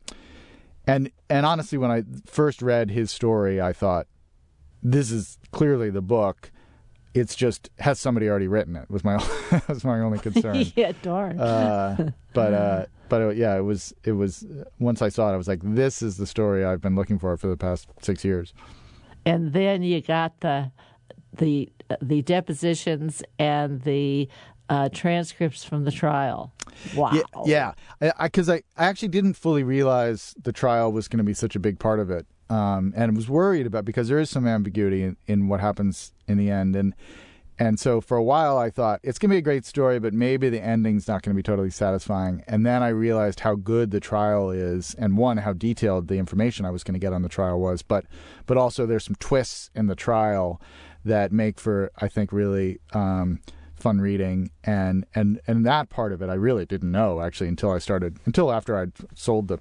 and 0.87 1.11
and 1.29 1.45
honestly, 1.45 1.77
when 1.77 1.91
I 1.91 2.03
first 2.25 2.61
read 2.61 2.91
his 2.91 3.11
story, 3.11 3.59
I 3.59 3.73
thought 3.73 4.07
this 4.83 5.11
is 5.11 5.39
clearly 5.51 5.89
the 5.89 6.01
book. 6.01 6.51
It's 7.15 7.35
just 7.35 7.69
has 7.79 7.99
somebody 7.99 8.29
already 8.29 8.47
written 8.47 8.75
it. 8.75 8.89
Was 8.89 9.03
my 9.03 9.15
was 9.67 9.83
my 9.83 9.99
only 9.99 10.19
concern. 10.19 10.63
yeah, 10.75 10.91
darn. 11.01 11.39
uh, 11.39 12.11
but 12.33 12.53
uh, 12.53 12.85
but 13.09 13.21
it, 13.21 13.37
yeah, 13.37 13.55
it 13.57 13.61
was 13.61 13.93
it 14.03 14.11
was 14.11 14.45
once 14.79 15.01
I 15.01 15.09
saw 15.09 15.29
it, 15.29 15.33
I 15.33 15.37
was 15.37 15.47
like, 15.47 15.61
this 15.63 16.01
is 16.01 16.17
the 16.17 16.27
story 16.27 16.63
I've 16.63 16.81
been 16.81 16.95
looking 16.95 17.17
for 17.17 17.35
for 17.37 17.47
the 17.47 17.57
past 17.57 17.87
six 18.01 18.23
years. 18.23 18.53
and 19.25 19.53
then 19.53 19.81
you 19.81 20.01
got 20.01 20.41
the 20.41 20.71
the 21.37 21.71
the 22.01 22.21
depositions 22.21 23.23
and 23.39 23.81
the 23.81 24.29
uh, 24.69 24.89
transcripts 24.89 25.63
from 25.63 25.83
the 25.83 25.91
trial. 25.91 26.53
Wow. 26.95 27.11
Yeah, 27.45 27.73
yeah. 27.99 28.11
Because 28.21 28.49
I, 28.49 28.55
I, 28.55 28.63
I 28.77 28.85
actually 28.85 29.09
didn't 29.09 29.35
fully 29.35 29.63
realize 29.63 30.35
the 30.41 30.51
trial 30.51 30.91
was 30.91 31.07
going 31.07 31.19
to 31.19 31.23
be 31.23 31.33
such 31.33 31.55
a 31.55 31.59
big 31.59 31.79
part 31.79 31.99
of 31.99 32.09
it, 32.09 32.25
um, 32.49 32.93
and 32.95 33.15
was 33.15 33.29
worried 33.29 33.65
about 33.65 33.85
because 33.85 34.07
there 34.07 34.19
is 34.19 34.29
some 34.29 34.47
ambiguity 34.47 35.03
in, 35.03 35.17
in 35.27 35.47
what 35.47 35.59
happens 35.59 36.13
in 36.27 36.37
the 36.37 36.49
end, 36.49 36.75
and 36.75 36.95
and 37.57 37.79
so 37.79 38.01
for 38.01 38.17
a 38.17 38.23
while 38.23 38.57
I 38.57 38.69
thought 38.69 38.99
it's 39.03 39.17
going 39.17 39.29
to 39.29 39.35
be 39.35 39.39
a 39.39 39.41
great 39.41 39.65
story, 39.65 39.99
but 39.99 40.13
maybe 40.13 40.49
the 40.49 40.61
ending's 40.61 41.07
not 41.07 41.21
going 41.21 41.33
to 41.33 41.37
be 41.37 41.43
totally 41.43 41.69
satisfying. 41.69 42.43
And 42.47 42.65
then 42.65 42.83
I 42.83 42.89
realized 42.89 43.39
how 43.41 43.55
good 43.55 43.91
the 43.91 44.01
trial 44.01 44.51
is, 44.51 44.95
and 44.95 45.17
one 45.17 45.37
how 45.37 45.53
detailed 45.53 46.07
the 46.07 46.17
information 46.17 46.65
I 46.65 46.71
was 46.71 46.83
going 46.83 46.95
to 46.95 46.99
get 46.99 47.13
on 47.13 47.21
the 47.21 47.29
trial 47.29 47.59
was, 47.59 47.81
but 47.81 48.05
but 48.45 48.57
also 48.57 48.85
there's 48.85 49.05
some 49.05 49.15
twists 49.19 49.69
in 49.73 49.87
the 49.87 49.95
trial 49.95 50.59
that 51.05 51.31
make 51.31 51.59
for 51.59 51.91
I 51.97 52.07
think 52.07 52.33
really. 52.33 52.79
Um, 52.93 53.39
fun 53.85 54.01
reading 54.01 54.49
and 54.63 55.05
and 55.13 55.39
and 55.45 55.63
that 55.63 55.89
part 55.89 56.11
of 56.11 56.19
it 56.19 56.27
I 56.27 56.33
really 56.33 56.65
didn't 56.65 56.91
know 56.91 57.21
actually 57.21 57.49
until 57.49 57.69
I 57.69 57.77
started 57.77 58.17
until 58.25 58.51
after 58.51 58.75
I'd 58.75 58.93
sold 59.13 59.47
the 59.47 59.59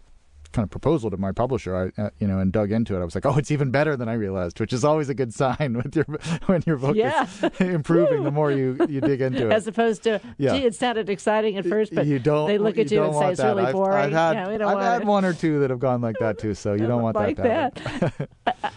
kind 0.54 0.64
of 0.64 0.70
proposal 0.70 1.10
to 1.10 1.16
my 1.16 1.32
publisher 1.32 1.76
I 1.98 2.00
uh, 2.00 2.10
you 2.20 2.26
know 2.28 2.38
and 2.38 2.52
dug 2.52 2.70
into 2.70 2.94
it 2.96 3.00
I 3.00 3.04
was 3.04 3.14
like 3.14 3.26
oh 3.26 3.36
it's 3.36 3.50
even 3.50 3.70
better 3.72 3.96
than 3.96 4.08
I 4.08 4.12
realized 4.14 4.60
which 4.60 4.72
is 4.72 4.84
always 4.84 5.08
a 5.08 5.14
good 5.14 5.34
sign 5.34 5.74
with 5.84 5.94
your 5.96 6.06
when 6.46 6.62
your 6.66 6.76
book 6.78 6.94
Yeah. 6.96 7.24
is 7.42 7.42
improving 7.60 8.22
the 8.22 8.30
more 8.30 8.52
you 8.52 8.76
you 8.88 9.00
dig 9.00 9.20
into 9.20 9.46
it 9.50 9.52
As 9.52 9.66
opposed 9.66 10.04
to, 10.04 10.20
Yeah. 10.38 10.56
gee, 10.56 10.64
it 10.64 10.74
sounded 10.74 11.10
exciting 11.10 11.56
at 11.56 11.66
first, 11.66 11.94
but 11.94 12.06
you 12.06 12.18
don't 12.20 12.46
they 12.48 12.58
look 12.58 12.78
at 12.78 12.90
you, 12.90 12.98
don't 12.98 13.08
and 13.08 13.16
say 13.18 13.30
it's 13.32 13.40
that. 13.40 13.48
really 13.48 13.64
I've, 13.66 13.72
boring. 13.74 13.96
I've 14.04 14.12
had 14.12 14.32
yeah, 14.60 14.66
I've 14.68 14.80
had 14.80 15.06
one 15.06 15.24
or 15.24 15.34
two 15.34 15.58
that 15.60 15.70
have 15.70 15.80
gone 15.80 16.00
like 16.00 16.16
that 16.20 16.38
too 16.38 16.54
so 16.54 16.74
you 16.74 16.86
don't 16.86 17.02
want 17.02 17.16
like 17.16 17.36
that 17.38 17.74
that. 17.74 18.28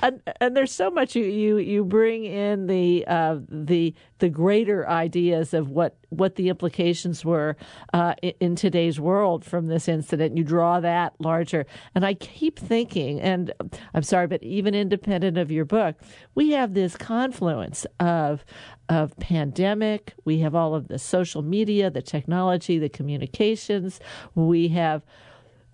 and, 0.01 0.21
and 0.41 0.57
there's 0.57 0.71
so 0.71 0.89
much 0.89 1.15
you, 1.15 1.23
you, 1.25 1.57
you 1.59 1.85
bring 1.85 2.25
in 2.25 2.67
the 2.67 3.05
uh, 3.07 3.37
the 3.49 3.93
the 4.19 4.29
greater 4.29 4.87
ideas 4.89 5.53
of 5.53 5.69
what 5.69 5.95
what 6.09 6.35
the 6.35 6.49
implications 6.49 7.25
were 7.25 7.55
uh, 7.93 8.15
in, 8.39 8.55
today's 8.55 8.99
world 8.99 9.45
from 9.45 9.67
this 9.67 9.87
incident. 9.87 10.37
You 10.37 10.43
draw 10.43 10.79
that 10.79 11.13
larger, 11.19 11.65
and 11.93 12.05
I 12.05 12.13
keep 12.13 12.57
thinking, 12.57 13.19
and 13.21 13.53
I'm 13.93 14.03
sorry, 14.03 14.27
but 14.27 14.41
even 14.41 14.73
independent 14.73 15.37
of 15.37 15.51
your 15.51 15.65
book, 15.65 15.95
we 16.33 16.51
have 16.51 16.73
this 16.73 16.95
confluence 16.95 17.85
of 17.99 18.45
of 18.89 19.17
pandemic. 19.17 20.13
We 20.23 20.39
have 20.39 20.55
all 20.55 20.73
of 20.73 20.87
the 20.87 20.97
social 20.97 21.41
media, 21.41 21.89
the 21.89 22.01
technology, 22.01 22.79
the 22.79 22.89
communications. 22.89 23.99
We 24.33 24.69
have 24.69 25.05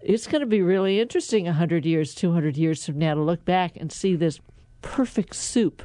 it's 0.02 0.28
going 0.28 0.42
to 0.42 0.48
be 0.48 0.62
really 0.62 1.00
interesting 1.00 1.46
100 1.46 1.86
years 1.86 2.14
200 2.14 2.58
years 2.58 2.86
from 2.86 2.98
now 2.98 3.14
to 3.14 3.22
look 3.22 3.46
back 3.46 3.78
and 3.78 3.92
see 3.92 4.16
this 4.16 4.40
perfect 4.82 5.36
soup 5.36 5.84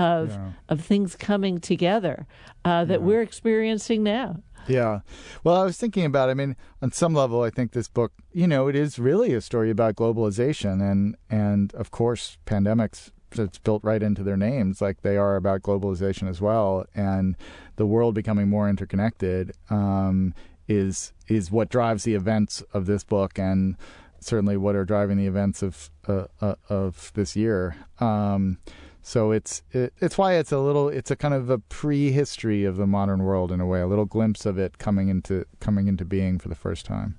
of 0.00 0.38
of 0.68 0.80
things 0.80 1.16
coming 1.16 1.58
together 1.58 2.26
uh, 2.64 2.84
that 2.84 3.02
we're 3.02 3.22
experiencing 3.22 4.02
now 4.02 4.36
Yeah. 4.68 5.00
Well, 5.42 5.56
I 5.56 5.64
was 5.64 5.78
thinking 5.78 6.04
about, 6.04 6.28
I 6.28 6.34
mean, 6.34 6.54
on 6.82 6.92
some 6.92 7.14
level, 7.14 7.42
I 7.42 7.50
think 7.50 7.72
this 7.72 7.88
book, 7.88 8.12
you 8.32 8.46
know, 8.46 8.68
it 8.68 8.76
is 8.76 8.98
really 8.98 9.34
a 9.34 9.40
story 9.40 9.70
about 9.70 9.96
globalization 9.96 10.80
and, 10.80 11.16
and 11.28 11.74
of 11.74 11.90
course, 11.90 12.38
pandemics, 12.46 13.10
it's 13.32 13.58
built 13.58 13.82
right 13.82 14.02
into 14.02 14.22
their 14.22 14.36
names, 14.36 14.80
like 14.80 15.02
they 15.02 15.16
are 15.16 15.36
about 15.36 15.62
globalization 15.62 16.28
as 16.28 16.40
well. 16.40 16.84
And 16.94 17.36
the 17.76 17.86
world 17.86 18.14
becoming 18.14 18.48
more 18.48 18.68
interconnected 18.68 19.52
um, 19.70 20.34
is, 20.68 21.12
is 21.26 21.50
what 21.50 21.68
drives 21.68 22.04
the 22.04 22.14
events 22.14 22.62
of 22.74 22.86
this 22.86 23.02
book. 23.02 23.38
And, 23.38 23.76
certainly 24.22 24.56
what 24.56 24.76
are 24.76 24.84
driving 24.84 25.16
the 25.16 25.26
events 25.26 25.62
of 25.62 25.90
uh, 26.06 26.26
uh, 26.40 26.54
of 26.68 27.10
this 27.14 27.34
year. 27.34 27.74
Um, 28.00 28.58
so 29.02 29.30
it's 29.32 29.62
it, 29.72 29.92
it's 30.00 30.18
why 30.18 30.34
it's 30.34 30.52
a 30.52 30.58
little 30.58 30.88
it's 30.88 31.10
a 31.10 31.16
kind 31.16 31.34
of 31.34 31.50
a 31.50 31.58
prehistory 31.58 32.64
of 32.64 32.76
the 32.76 32.86
modern 32.86 33.22
world 33.22 33.52
in 33.52 33.60
a 33.60 33.66
way, 33.66 33.80
a 33.80 33.86
little 33.86 34.04
glimpse 34.04 34.46
of 34.46 34.58
it 34.58 34.78
coming 34.78 35.08
into 35.08 35.44
coming 35.60 35.88
into 35.88 36.04
being 36.04 36.38
for 36.38 36.48
the 36.48 36.54
first 36.54 36.86
time. 36.86 37.16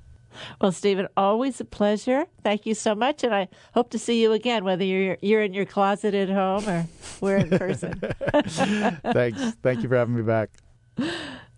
Well, 0.61 0.71
Steven, 0.71 1.07
always 1.17 1.59
a 1.59 1.65
pleasure. 1.65 2.25
Thank 2.43 2.65
you 2.65 2.73
so 2.73 2.95
much, 2.95 3.23
and 3.23 3.35
I 3.35 3.49
hope 3.73 3.89
to 3.91 3.99
see 3.99 4.21
you 4.21 4.31
again, 4.31 4.63
whether 4.63 4.83
you're 4.83 5.17
you're 5.21 5.41
in 5.41 5.53
your 5.53 5.65
closet 5.65 6.13
at 6.13 6.29
home 6.29 6.67
or 6.67 6.87
we're 7.19 7.37
in 7.37 7.49
person. 7.49 7.99
Thanks. 8.39 9.41
Thank 9.61 9.83
you 9.83 9.89
for 9.89 9.95
having 9.97 10.15
me 10.15 10.21
back. 10.21 10.49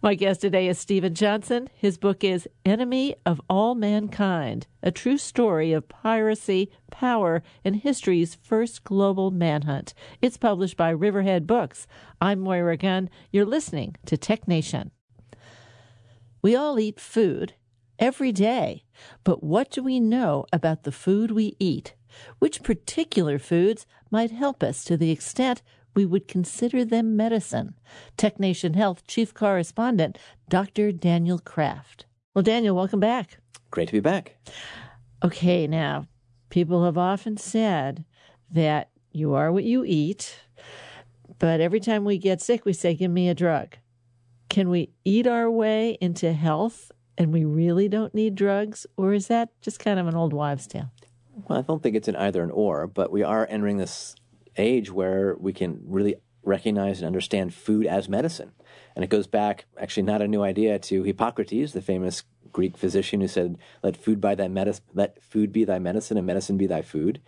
My 0.04 0.16
guest 0.16 0.42
today 0.42 0.68
is 0.68 0.78
Steven 0.78 1.16
Johnson. 1.16 1.70
His 1.74 1.98
book 1.98 2.26
is 2.26 2.46
Enemy 2.66 3.16
of 3.26 3.40
All 3.50 3.74
Mankind, 3.74 4.68
a 4.82 4.92
true 4.92 5.18
story 5.18 5.72
of 5.72 5.88
piracy, 5.88 6.70
power, 6.92 7.42
and 7.64 7.78
history's 7.78 8.36
first 8.36 8.84
global 8.84 9.32
manhunt. 9.32 9.94
It's 10.22 10.36
published 10.36 10.76
by 10.76 10.90
Riverhead 10.90 11.48
Books. 11.48 11.88
I'm 12.20 12.42
Moira 12.42 12.76
Gunn. 12.76 13.10
You're 13.32 13.46
listening 13.46 13.96
to 14.06 14.18
Tech 14.18 14.46
Nation. 14.46 14.92
We 16.42 16.54
all 16.54 16.78
eat 16.82 17.00
food 17.00 17.54
every 17.98 18.34
day, 18.34 18.84
but 19.24 19.42
what 19.42 19.72
do 19.72 19.82
we 19.82 20.02
know 20.02 20.46
about 20.52 20.84
the 20.84 20.92
food 20.92 21.32
we 21.32 21.56
eat? 21.60 21.96
Which 22.40 22.62
particular 22.62 23.40
foods 23.40 23.86
might 24.12 24.32
help 24.32 24.64
us 24.64 24.84
to 24.84 24.98
the 24.98 25.12
extent 25.12 25.62
we 25.96 26.06
would 26.06 26.28
consider 26.28 26.84
them 26.84 27.16
medicine. 27.16 27.76
TechNation 28.18 28.76
Health 28.76 29.06
Chief 29.08 29.34
Correspondent 29.34 30.18
Dr. 30.50 30.92
Daniel 30.92 31.40
Kraft. 31.40 32.06
Well, 32.34 32.44
Daniel, 32.44 32.76
welcome 32.76 33.00
back. 33.00 33.38
Great 33.72 33.88
to 33.88 33.94
be 33.94 34.00
back. 34.00 34.36
Okay, 35.24 35.68
now, 35.68 36.08
people 36.50 36.86
have 36.86 36.98
often 36.98 37.38
said 37.38 38.06
that 38.52 38.90
you 39.12 39.34
are 39.34 39.52
what 39.52 39.64
you 39.64 39.84
eat, 39.86 40.40
but 41.40 41.62
every 41.62 41.80
time 41.80 42.06
we 42.06 42.18
get 42.18 42.42
sick, 42.42 42.66
we 42.66 42.74
say, 42.74 42.94
Give 42.94 43.12
me 43.12 43.30
a 43.30 43.36
drug. 43.36 43.78
Can 44.50 44.70
we 44.70 44.92
eat 45.04 45.26
our 45.26 45.50
way 45.50 45.98
into 46.02 46.34
health 46.34 46.92
and 47.18 47.32
we 47.34 47.44
really 47.46 47.88
don't 47.88 48.14
need 48.14 48.36
drugs? 48.36 48.86
Or 48.98 49.14
is 49.14 49.28
that 49.28 49.50
just 49.62 49.80
kind 49.80 50.00
of 50.00 50.08
an 50.08 50.16
old 50.16 50.34
wives' 50.34 50.68
tale? 50.68 50.92
Well, 51.48 51.60
I 51.60 51.62
don't 51.62 51.82
think 51.82 51.96
it's 51.96 52.08
an 52.08 52.16
either 52.16 52.44
and 52.44 52.52
or, 52.52 52.86
but 52.88 53.12
we 53.12 53.24
are 53.24 53.48
entering 53.50 53.78
this 53.78 54.16
age 54.58 54.92
where 54.92 55.36
we 55.40 55.54
can 55.54 55.82
really 55.86 56.16
recognize 56.44 57.00
and 57.00 57.08
understand 57.08 57.54
food 57.54 57.86
as 57.86 58.10
medicine. 58.10 58.52
And 58.96 59.04
it 59.04 59.10
goes 59.10 59.28
back, 59.28 59.66
actually, 59.80 60.04
not 60.04 60.22
a 60.22 60.28
new 60.28 60.44
idea, 60.44 60.78
to 60.80 61.04
Hippocrates, 61.04 61.74
the 61.74 61.82
famous 61.82 62.24
Greek 62.52 62.78
physician 62.78 63.22
who 63.22 63.28
said, 63.28 63.58
"Let 63.82 63.98
food 63.98 64.22
by 64.22 64.36
thy 64.36 64.48
medicine, 64.48 64.86
let 64.94 65.22
food 65.22 65.52
be 65.52 65.66
thy 65.66 65.80
medicine, 65.80 66.18
and 66.18 66.28
medicine 66.28 66.58
be 66.58 66.68
thy 66.68 66.82
food." 66.82 67.20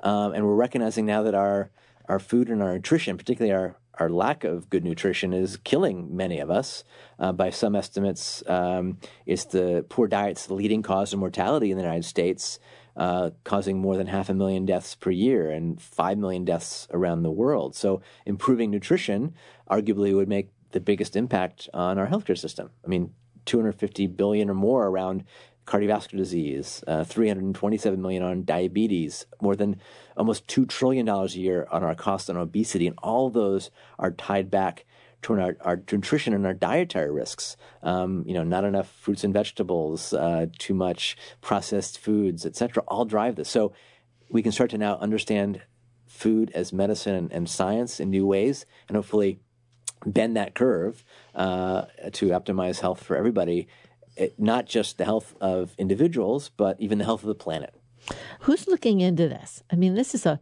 Um, 0.00 0.32
and 0.32 0.46
we're 0.46 0.54
recognizing 0.54 1.06
now 1.06 1.22
that 1.24 1.34
our 1.34 1.70
our 2.08 2.18
food 2.18 2.48
and 2.48 2.62
our 2.62 2.74
nutrition, 2.74 3.16
particularly 3.16 3.52
our 3.52 3.76
our 3.94 4.08
lack 4.08 4.44
of 4.44 4.70
good 4.70 4.84
nutrition, 4.84 5.32
is 5.32 5.56
killing 5.56 6.16
many 6.16 6.38
of 6.38 6.50
us. 6.50 6.84
Uh, 7.18 7.32
by 7.32 7.50
some 7.50 7.74
estimates, 7.74 8.48
um, 8.48 8.98
it's 9.26 9.46
the 9.46 9.84
poor 9.88 10.06
diet's 10.06 10.46
the 10.46 10.54
leading 10.54 10.82
cause 10.82 11.12
of 11.12 11.18
mortality 11.18 11.72
in 11.72 11.76
the 11.76 11.82
United 11.82 12.04
States 12.04 12.60
uh, 12.98 13.30
causing 13.44 13.78
more 13.78 13.96
than 13.96 14.08
half 14.08 14.28
a 14.28 14.34
million 14.34 14.66
deaths 14.66 14.94
per 14.96 15.10
year 15.10 15.50
and 15.50 15.80
five 15.80 16.18
million 16.18 16.44
deaths 16.44 16.88
around 16.90 17.22
the 17.22 17.30
world. 17.30 17.74
So, 17.76 18.02
improving 18.26 18.70
nutrition 18.70 19.34
arguably 19.70 20.14
would 20.14 20.28
make 20.28 20.50
the 20.72 20.80
biggest 20.80 21.16
impact 21.16 21.68
on 21.72 21.96
our 21.96 22.08
healthcare 22.08 22.36
system. 22.36 22.70
I 22.84 22.88
mean, 22.88 23.14
250 23.46 24.08
billion 24.08 24.50
or 24.50 24.54
more 24.54 24.86
around 24.86 25.24
cardiovascular 25.64 26.16
disease, 26.16 26.82
uh, 26.86 27.04
327 27.04 28.02
million 28.02 28.22
on 28.22 28.44
diabetes, 28.44 29.26
more 29.40 29.54
than 29.54 29.80
almost 30.16 30.48
two 30.48 30.66
trillion 30.66 31.06
dollars 31.06 31.36
a 31.36 31.38
year 31.38 31.68
on 31.70 31.84
our 31.84 31.94
cost 31.94 32.28
on 32.28 32.36
obesity, 32.36 32.86
and 32.86 32.98
all 33.02 33.30
those 33.30 33.70
are 33.98 34.10
tied 34.10 34.50
back 34.50 34.86
to 35.22 35.40
our, 35.40 35.56
our 35.60 35.82
nutrition 35.90 36.34
and 36.34 36.46
our 36.46 36.54
dietary 36.54 37.10
risks. 37.10 37.56
Um, 37.82 38.24
you 38.26 38.34
know, 38.34 38.44
not 38.44 38.64
enough 38.64 38.88
fruits 38.88 39.24
and 39.24 39.32
vegetables, 39.32 40.12
uh, 40.12 40.46
too 40.58 40.74
much 40.74 41.16
processed 41.40 41.98
foods, 41.98 42.46
etc. 42.46 42.82
All 42.88 43.04
drive 43.04 43.36
this. 43.36 43.48
So 43.48 43.72
we 44.30 44.42
can 44.42 44.52
start 44.52 44.70
to 44.70 44.78
now 44.78 44.96
understand 44.98 45.62
food 46.06 46.50
as 46.54 46.72
medicine 46.72 47.14
and, 47.14 47.32
and 47.32 47.48
science 47.48 48.00
in 48.00 48.10
new 48.10 48.26
ways, 48.26 48.66
and 48.88 48.96
hopefully 48.96 49.40
bend 50.06 50.36
that 50.36 50.54
curve 50.54 51.04
uh, 51.34 51.86
to 52.12 52.28
optimize 52.28 52.80
health 52.80 53.02
for 53.02 53.16
everybody. 53.16 53.68
It, 54.16 54.38
not 54.38 54.66
just 54.66 54.98
the 54.98 55.04
health 55.04 55.34
of 55.40 55.74
individuals, 55.78 56.50
but 56.56 56.80
even 56.80 56.98
the 56.98 57.04
health 57.04 57.22
of 57.22 57.28
the 57.28 57.34
planet. 57.34 57.74
Who's 58.40 58.66
looking 58.66 59.00
into 59.00 59.28
this? 59.28 59.62
I 59.70 59.76
mean, 59.76 59.94
this 59.94 60.14
is 60.14 60.26
a 60.26 60.40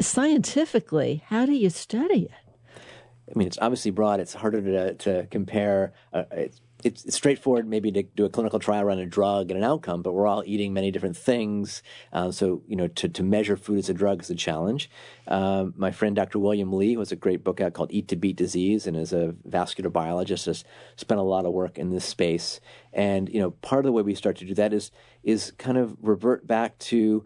scientifically, 0.00 1.22
how 1.26 1.46
do 1.46 1.52
you 1.52 1.70
study 1.70 2.24
it? 2.24 2.45
I 3.28 3.38
mean, 3.38 3.48
it's 3.48 3.58
obviously 3.60 3.90
broad. 3.90 4.20
It's 4.20 4.34
harder 4.34 4.60
to, 4.62 4.94
to 4.94 5.26
compare. 5.30 5.92
Uh, 6.12 6.24
it's, 6.30 6.60
it's, 6.84 7.14
straightforward, 7.14 7.66
maybe 7.66 7.90
to 7.90 8.02
do 8.04 8.24
a 8.24 8.28
clinical 8.28 8.60
trial 8.60 8.84
around 8.84 9.00
a 9.00 9.06
drug 9.06 9.50
and 9.50 9.58
an 9.58 9.64
outcome, 9.64 10.02
but 10.02 10.12
we're 10.12 10.26
all 10.26 10.44
eating 10.46 10.72
many 10.72 10.92
different 10.92 11.16
things. 11.16 11.82
Uh, 12.12 12.30
so, 12.30 12.62
you 12.68 12.76
know, 12.76 12.86
to, 12.86 13.08
to 13.08 13.22
measure 13.24 13.56
food 13.56 13.78
as 13.78 13.88
a 13.88 13.94
drug 13.94 14.22
is 14.22 14.30
a 14.30 14.34
challenge. 14.34 14.88
Uh, 15.26 15.66
my 15.74 15.90
friend 15.90 16.14
Dr. 16.14 16.38
William 16.38 16.72
Li 16.72 16.94
has 16.94 17.10
a 17.10 17.16
great 17.16 17.42
book 17.42 17.60
out 17.60 17.72
called 17.72 17.90
Eat 17.90 18.08
to 18.08 18.16
Beat 18.16 18.36
Disease 18.36 18.86
and 18.86 18.96
is 18.96 19.12
a 19.12 19.34
vascular 19.44 19.90
biologist, 19.90 20.46
has 20.46 20.64
spent 20.96 21.18
a 21.18 21.24
lot 21.24 21.46
of 21.46 21.52
work 21.52 21.78
in 21.78 21.90
this 21.90 22.04
space. 22.04 22.60
And, 22.92 23.28
you 23.28 23.40
know, 23.40 23.50
part 23.50 23.80
of 23.80 23.86
the 23.86 23.92
way 23.92 24.02
we 24.02 24.14
start 24.14 24.36
to 24.36 24.44
do 24.44 24.54
that 24.54 24.72
is, 24.72 24.92
is 25.24 25.52
kind 25.58 25.78
of 25.78 25.96
revert 26.00 26.46
back 26.46 26.78
to, 26.78 27.24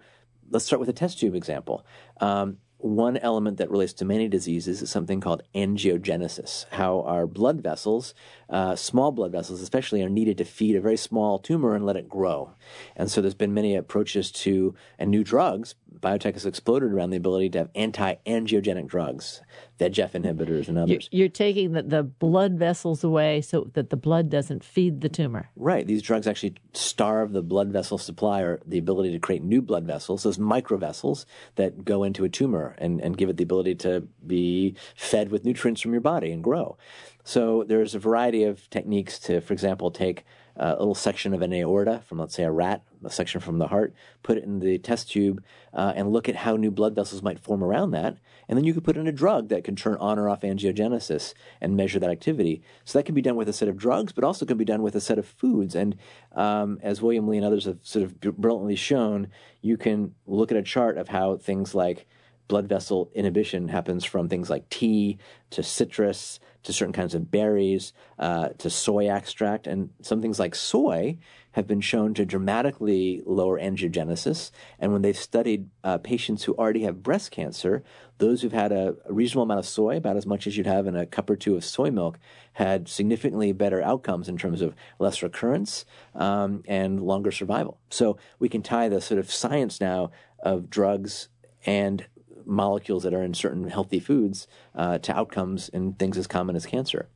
let's 0.51 0.65
start 0.65 0.81
with 0.81 0.89
a 0.89 0.95
test 0.95 1.19
tube 1.19 1.35
example. 1.35 1.85
Um, 2.21 2.59
one 2.83 3.17
element 3.19 3.59
that 3.59 3.71
relates 3.71 3.93
to 3.95 4.05
many 4.05 4.29
diseases 4.29 4.83
is 4.83 4.91
something 4.91 5.21
called 5.21 5.43
angiogenesis, 5.55 6.67
how 6.71 7.03
our 7.03 7.27
blood 7.27 7.63
vessels, 7.63 8.15
uh, 8.49 8.75
small 8.77 9.13
blood 9.13 9.33
vessels 9.33 9.61
especially, 9.61 10.03
are 10.03 10.09
needed 10.09 10.39
to 10.39 10.45
feed 10.45 10.77
a 10.77 10.81
very 10.81 10.97
small 10.97 11.39
tumor 11.39 11.75
and 11.75 11.85
let 11.85 11.97
it 11.97 12.09
grow. 12.09 12.53
And 12.97 13.11
so 13.11 13.21
there's 13.21 13.35
been 13.35 13.55
many 13.55 13.77
approaches 13.77 14.31
to, 14.33 14.75
and 14.99 15.11
new 15.11 15.25
drugs, 15.25 15.75
biotech 15.99 16.35
has 16.35 16.47
exploded 16.47 16.93
around 16.93 17.11
the 17.11 17.17
ability 17.17 17.51
to 17.51 17.59
have 17.59 17.71
anti-angiogenic 17.75 18.87
drugs, 18.87 19.43
VEGF 19.79 20.13
inhibitors 20.13 20.69
and 20.69 20.79
others. 20.79 21.09
You're 21.11 21.29
taking 21.29 21.73
the, 21.73 21.83
the 21.83 22.03
blood 22.03 22.53
vessels 22.55 23.03
away 23.03 23.41
so 23.41 23.71
that 23.75 23.91
the 23.91 23.97
blood 23.97 24.31
doesn't 24.31 24.63
feed 24.65 25.01
the 25.01 25.09
tumor. 25.09 25.51
Right. 25.57 25.87
These 25.87 26.03
drugs 26.03 26.27
actually 26.27 26.55
starve 26.73 27.33
the 27.33 27.43
blood 27.43 27.69
vessel 27.69 27.99
supply 27.99 28.41
or 28.41 28.61
the 28.67 28.79
ability 28.79 29.13
to 29.13 29.19
create 29.19 29.43
new 29.43 29.61
blood 29.61 29.85
vessels, 29.85 30.23
those 30.23 30.39
microvessels 30.39 31.25
that 31.57 31.85
go 31.85 32.05
into 32.05 32.25
a 32.25 32.29
tumor 32.29 32.75
and, 32.79 33.01
and 33.01 33.17
give 33.17 33.29
it 33.29 33.37
the 33.37 33.45
ability 33.45 33.75
to 33.77 34.07
be 34.27 34.75
fed 34.95 35.31
with 35.31 35.45
nutrients 35.45 35.81
from 35.81 35.93
your 35.93 36.01
body 36.01 36.31
and 36.31 36.45
grow. 36.45 36.77
So 37.25 37.65
there's 37.67 37.95
a 37.95 37.99
variety 37.99 38.45
of 38.45 38.69
techniques 38.71 39.19
to, 39.21 39.41
for 39.41 39.53
example, 39.53 39.91
take 39.91 40.25
a 40.57 40.71
little 40.73 40.95
section 40.95 41.33
of 41.33 41.43
an 41.43 41.53
aorta 41.53 42.03
from, 42.07 42.19
let's 42.19 42.35
say, 42.35 42.45
a 42.45 42.51
rat, 42.51 42.83
a 43.05 43.11
section 43.11 43.41
from 43.41 43.59
the 43.59 43.69
heart, 43.69 43.95
put 44.23 44.39
it 44.39 44.45
in 44.45 44.61
the 44.61 44.79
test 44.79 45.11
tube, 45.11 45.43
uh, 45.73 45.93
and 45.95 46.13
look 46.13 46.29
at 46.29 46.37
how 46.37 46.57
new 46.57 46.71
blood 46.71 46.95
vessels 46.95 47.23
might 47.23 47.39
form 47.39 47.63
around 47.63 47.91
that. 47.93 48.19
And 48.49 48.57
then 48.57 48.65
you 48.65 48.75
could 48.75 48.85
put 48.85 48.97
in 48.97 49.07
a 49.07 49.13
drug 49.13 49.49
that 49.49 49.65
can 49.65 49.77
turn 49.77 49.97
on 49.97 50.19
or 50.19 50.29
off 50.29 50.43
angiogenesis 50.43 51.35
and 51.61 51.77
measure 51.77 51.99
that 51.99 52.11
activity. 52.11 52.63
So 52.85 52.99
that 52.99 53.05
can 53.05 53.15
be 53.15 53.23
done 53.23 53.37
with 53.37 53.49
a 53.49 53.53
set 53.53 53.69
of 53.69 53.77
drugs, 53.77 54.13
but 54.13 54.25
also 54.25 54.45
can 54.45 54.59
be 54.59 54.65
done 54.65 54.83
with 54.83 54.95
a 54.97 55.01
set 55.01 55.19
of 55.19 55.27
foods. 55.27 55.75
And 55.75 55.97
um, 56.35 56.79
as 56.83 57.01
William 57.01 57.29
Li 57.29 57.37
and 57.37 57.47
others 57.47 57.67
have 57.67 57.79
sort 57.83 58.05
of 58.05 58.21
brilliantly 58.21 58.77
shown, 58.77 59.29
you 59.63 59.77
can 59.77 60.15
look 60.27 60.51
at 60.51 60.57
a 60.57 60.63
chart 60.63 60.99
of 60.99 61.09
how 61.09 61.37
things 61.37 61.75
like 61.75 62.07
blood 62.51 62.69
vessel 62.69 63.11
inhibition 63.15 63.69
happens 63.69 64.05
from 64.05 64.29
things 64.29 64.51
like 64.51 64.69
tea 64.69 65.17
to 65.51 65.63
citrus 65.63 66.41
to 66.65 66.73
certain 66.73 66.93
kinds 66.93 67.15
of 67.15 67.31
berries, 67.31 67.93
uh, 68.19 68.49
to 68.59 68.69
soy 68.69 69.09
extract, 69.09 69.67
and 69.67 69.91
some 70.03 70.21
things 70.21 70.39
like 70.39 70.55
soy 70.55 71.17
have 71.53 71.67
been 71.67 71.81
shown 71.81 72.15
to 72.15 72.25
dramatically 72.25 73.23
lower 73.27 73.59
angiogenesis. 73.59 74.51
And 74.79 74.93
when 74.93 75.03
they've 75.03 75.17
studied 75.17 75.69
uh, 75.83 75.99
patients 75.99 76.45
who 76.45 76.55
already 76.55 76.83
have 76.83 77.03
breast 77.03 77.31
cancer, 77.31 77.83
those 78.19 78.43
who've 78.43 78.53
had 78.53 78.73
a, 78.73 78.97
reasonable 79.09 79.43
amount 79.43 79.61
of 79.61 79.67
soy, 79.67 79.97
about 79.97 80.17
as 80.17 80.27
much 80.27 80.47
as 80.47 80.57
you'd 80.57 80.67
have 80.67 80.87
in 80.87 80.95
a 80.95 81.07
cup 81.07 81.29
or 81.29 81.37
two 81.37 81.57
of 81.57 81.65
soy 81.65 81.91
milk, 81.91 82.19
had 82.55 82.89
significantly 82.89 83.53
better 83.53 83.83
outcomes 83.83 84.29
in 84.29 84.37
terms 84.37 84.61
of 84.61 84.75
less 84.99 85.23
recurrence 85.23 85.85
um, 86.15 86.63
and 86.69 87.01
longer 87.01 87.33
survival. 87.33 87.79
So 87.91 88.17
we 88.39 88.49
can 88.49 88.63
tie 88.63 88.89
the 88.89 89.01
sort 89.01 89.19
of 89.19 89.31
science 89.31 89.81
now 89.81 90.11
of 90.39 90.71
drugs 90.71 91.29
and 91.67 92.07
molecules 92.47 93.03
that 93.03 93.15
are 93.15 93.23
in 93.23 93.35
certain 93.35 93.69
healthy 93.69 94.01
foods 94.01 94.47
uh, 94.75 94.99
to 94.99 95.17
outcomes 95.17 95.69
in 95.69 95.95
things 95.95 96.17
as 96.17 96.27
common 96.27 96.57
as 96.57 96.67
cancer. 96.67 97.09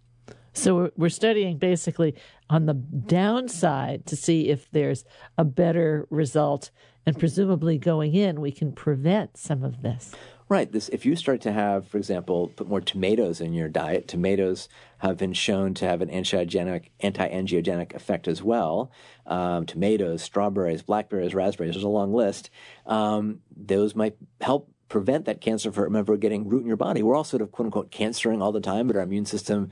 So 0.55 0.91
we're 0.97 1.09
studying 1.09 1.59
basically 1.59 2.15
on 2.49 2.67
the 2.67 2.75
downside 2.75 4.07
to 4.07 4.17
see 4.17 4.49
if 4.49 4.71
there's 4.71 5.05
a 5.37 5.45
better 5.45 6.07
result, 6.11 6.71
and 7.05 7.19
presumably 7.19 7.77
going 7.77 8.15
in, 8.15 8.41
we 8.41 8.53
can 8.53 8.73
prevent 8.73 9.37
some 9.37 9.63
of 9.63 9.83
this. 9.83 10.15
Right. 10.49 10.71
This, 10.71 10.91
if 10.91 11.07
you 11.07 11.17
start 11.17 11.41
to 11.43 11.53
have, 11.53 11.89
for 11.89 11.97
example, 11.97 12.49
put 12.49 12.69
more 12.69 12.81
tomatoes 12.81 13.41
in 13.41 13.55
your 13.55 13.69
diet, 13.69 14.07
tomatoes 14.07 14.69
have 14.99 15.17
been 15.17 15.33
shown 15.33 15.73
to 15.75 15.87
have 15.87 16.03
an 16.03 16.11
anti-angiogenic, 16.11 16.91
anti-angiogenic 17.01 17.95
effect 17.95 18.29
as 18.29 18.43
well. 18.43 18.93
Um, 19.27 19.65
tomatoes, 19.65 20.23
strawberries, 20.23 20.83
blackberries, 20.83 21.35
raspberries, 21.35 21.75
there's 21.75 21.85
a 21.85 21.89
long 21.89 22.13
list. 22.13 22.51
Um, 22.85 23.41
those 23.57 23.95
might 23.95 24.17
help 24.43 24.71
prevent 24.91 25.25
that 25.25 25.41
cancer 25.41 25.73
from 25.73 25.97
ever 25.97 26.17
getting 26.17 26.47
root 26.47 26.61
in 26.61 26.69
your 26.69 26.77
body. 26.77 27.03
We're 27.03 27.17
all 27.17 27.25
sort 27.25 27.41
of 27.41 27.51
quote 27.51 27.67
unquote 27.67 27.91
cancering 27.91 28.43
all 28.43 28.53
the 28.53 28.61
time, 28.61 28.87
but 28.87 28.97
our 28.97 29.03
immune 29.03 29.25
system 29.25 29.71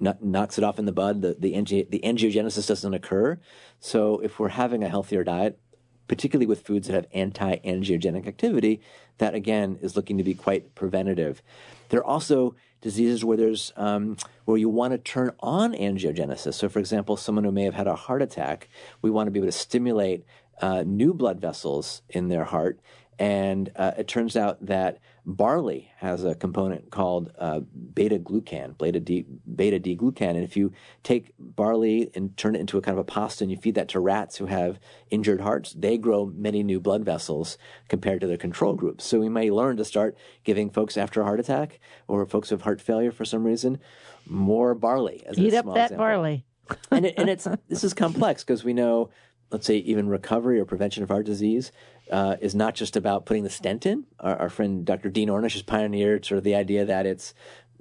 knocks 0.00 0.58
it 0.58 0.64
off 0.64 0.78
in 0.78 0.84
the 0.84 0.92
bud. 0.92 1.22
The, 1.22 1.36
the, 1.38 1.52
angi- 1.54 1.88
the 1.88 2.00
angiogenesis 2.00 2.66
doesn't 2.66 2.94
occur. 2.94 3.38
So 3.80 4.18
if 4.20 4.38
we're 4.38 4.48
having 4.48 4.82
a 4.82 4.88
healthier 4.88 5.24
diet, 5.24 5.58
particularly 6.06 6.46
with 6.46 6.66
foods 6.66 6.86
that 6.86 6.94
have 6.94 7.06
anti-angiogenic 7.12 8.26
activity, 8.26 8.80
that 9.18 9.34
again 9.34 9.78
is 9.80 9.96
looking 9.96 10.18
to 10.18 10.24
be 10.24 10.34
quite 10.34 10.74
preventative. 10.74 11.42
There 11.88 12.00
are 12.00 12.04
also 12.04 12.54
diseases 12.80 13.24
where 13.24 13.36
there's 13.36 13.72
um, 13.76 14.16
where 14.44 14.58
you 14.58 14.68
want 14.68 14.92
to 14.92 14.98
turn 14.98 15.32
on 15.40 15.72
angiogenesis. 15.72 16.54
So, 16.54 16.68
for 16.68 16.78
example, 16.78 17.16
someone 17.16 17.44
who 17.44 17.52
may 17.52 17.64
have 17.64 17.74
had 17.74 17.86
a 17.86 17.96
heart 17.96 18.20
attack, 18.20 18.68
we 19.00 19.10
want 19.10 19.28
to 19.28 19.30
be 19.30 19.38
able 19.38 19.48
to 19.48 19.52
stimulate 19.52 20.24
uh, 20.60 20.84
new 20.86 21.14
blood 21.14 21.40
vessels 21.40 22.02
in 22.10 22.28
their 22.28 22.44
heart 22.44 22.78
and 23.18 23.70
uh, 23.76 23.92
it 23.96 24.08
turns 24.08 24.36
out 24.36 24.64
that 24.66 24.98
barley 25.26 25.90
has 25.98 26.24
a 26.24 26.34
component 26.34 26.90
called 26.90 27.32
uh, 27.38 27.60
beta 27.60 28.18
glucan, 28.18 28.76
beta 28.78 29.00
D, 29.00 29.24
beta 29.54 29.78
D 29.78 29.96
glucan. 29.96 30.30
And 30.30 30.44
if 30.44 30.56
you 30.56 30.72
take 31.02 31.32
barley 31.38 32.10
and 32.14 32.36
turn 32.36 32.54
it 32.54 32.60
into 32.60 32.78
a 32.78 32.82
kind 32.82 32.98
of 32.98 33.02
a 33.02 33.10
pasta 33.10 33.44
and 33.44 33.50
you 33.50 33.56
feed 33.56 33.74
that 33.76 33.88
to 33.88 34.00
rats 34.00 34.36
who 34.36 34.46
have 34.46 34.78
injured 35.10 35.40
hearts, 35.40 35.72
they 35.72 35.96
grow 35.96 36.26
many 36.26 36.62
new 36.62 36.80
blood 36.80 37.04
vessels 37.04 37.56
compared 37.88 38.20
to 38.20 38.26
their 38.26 38.36
control 38.36 38.74
group. 38.74 39.00
So 39.00 39.18
we 39.18 39.28
may 39.28 39.50
learn 39.50 39.76
to 39.78 39.84
start 39.84 40.16
giving 40.44 40.70
folks 40.70 40.96
after 40.96 41.20
a 41.20 41.24
heart 41.24 41.40
attack 41.40 41.80
or 42.06 42.24
folks 42.26 42.50
with 42.50 42.62
heart 42.62 42.80
failure 42.80 43.12
for 43.12 43.24
some 43.24 43.44
reason 43.44 43.78
more 44.26 44.74
barley. 44.74 45.24
Eat 45.36 45.54
up 45.54 45.66
that 45.74 45.84
example. 45.84 45.96
barley. 45.98 46.44
and, 46.90 47.06
it, 47.06 47.14
and 47.18 47.28
it's 47.28 47.46
this 47.68 47.84
is 47.84 47.92
complex 47.92 48.42
because 48.42 48.64
we 48.64 48.72
know 48.72 49.10
let's 49.54 49.68
say 49.68 49.76
even 49.76 50.08
recovery 50.08 50.58
or 50.58 50.64
prevention 50.64 51.04
of 51.04 51.08
heart 51.08 51.24
disease 51.24 51.70
uh, 52.10 52.34
is 52.40 52.56
not 52.56 52.74
just 52.74 52.96
about 52.96 53.24
putting 53.24 53.44
the 53.44 53.50
stent 53.50 53.86
in. 53.86 54.04
Our, 54.18 54.36
our, 54.36 54.48
friend 54.48 54.84
Dr. 54.84 55.10
Dean 55.10 55.28
Ornish 55.28 55.52
has 55.52 55.62
pioneered 55.62 56.24
sort 56.24 56.38
of 56.38 56.44
the 56.44 56.56
idea 56.56 56.84
that 56.84 57.06
it's 57.06 57.34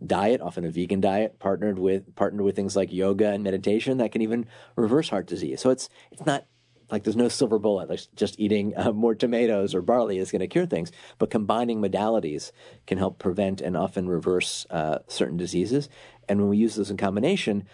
diet, 0.05 0.39
often 0.39 0.65
a 0.65 0.69
vegan 0.69 1.01
diet, 1.01 1.39
partnered 1.39 1.79
with 1.79 2.15
partnered 2.15 2.45
with 2.45 2.55
things 2.55 2.75
like 2.75 2.93
yoga 2.93 3.29
and 3.29 3.43
meditation 3.43 3.97
that 3.97 4.11
can 4.11 4.21
even 4.21 4.45
reverse 4.75 5.09
heart 5.09 5.25
disease. 5.25 5.61
So 5.61 5.71
it's 5.71 5.89
it's 6.11 6.27
not 6.27 6.45
like 6.91 7.05
there's 7.05 7.15
no 7.15 7.27
silver 7.27 7.57
bullet. 7.57 7.89
Like 7.89 8.01
just 8.15 8.39
eating 8.39 8.77
uh, 8.77 8.91
more 8.91 9.15
tomatoes 9.15 9.73
or 9.73 9.81
barley 9.81 10.19
is 10.19 10.31
going 10.31 10.41
to 10.41 10.47
cure 10.47 10.67
things, 10.67 10.91
but 11.17 11.31
combining 11.31 11.81
modalities 11.81 12.51
can 12.85 12.99
help 12.99 13.17
prevent 13.17 13.61
and 13.61 13.75
often 13.75 14.07
reverse 14.07 14.67
uh, 14.69 14.99
certain 15.07 15.37
diseases. 15.37 15.89
And 16.29 16.39
when 16.39 16.49
we 16.49 16.57
use 16.57 16.75
those 16.75 16.91
in 16.91 16.97
combination, 16.97 17.67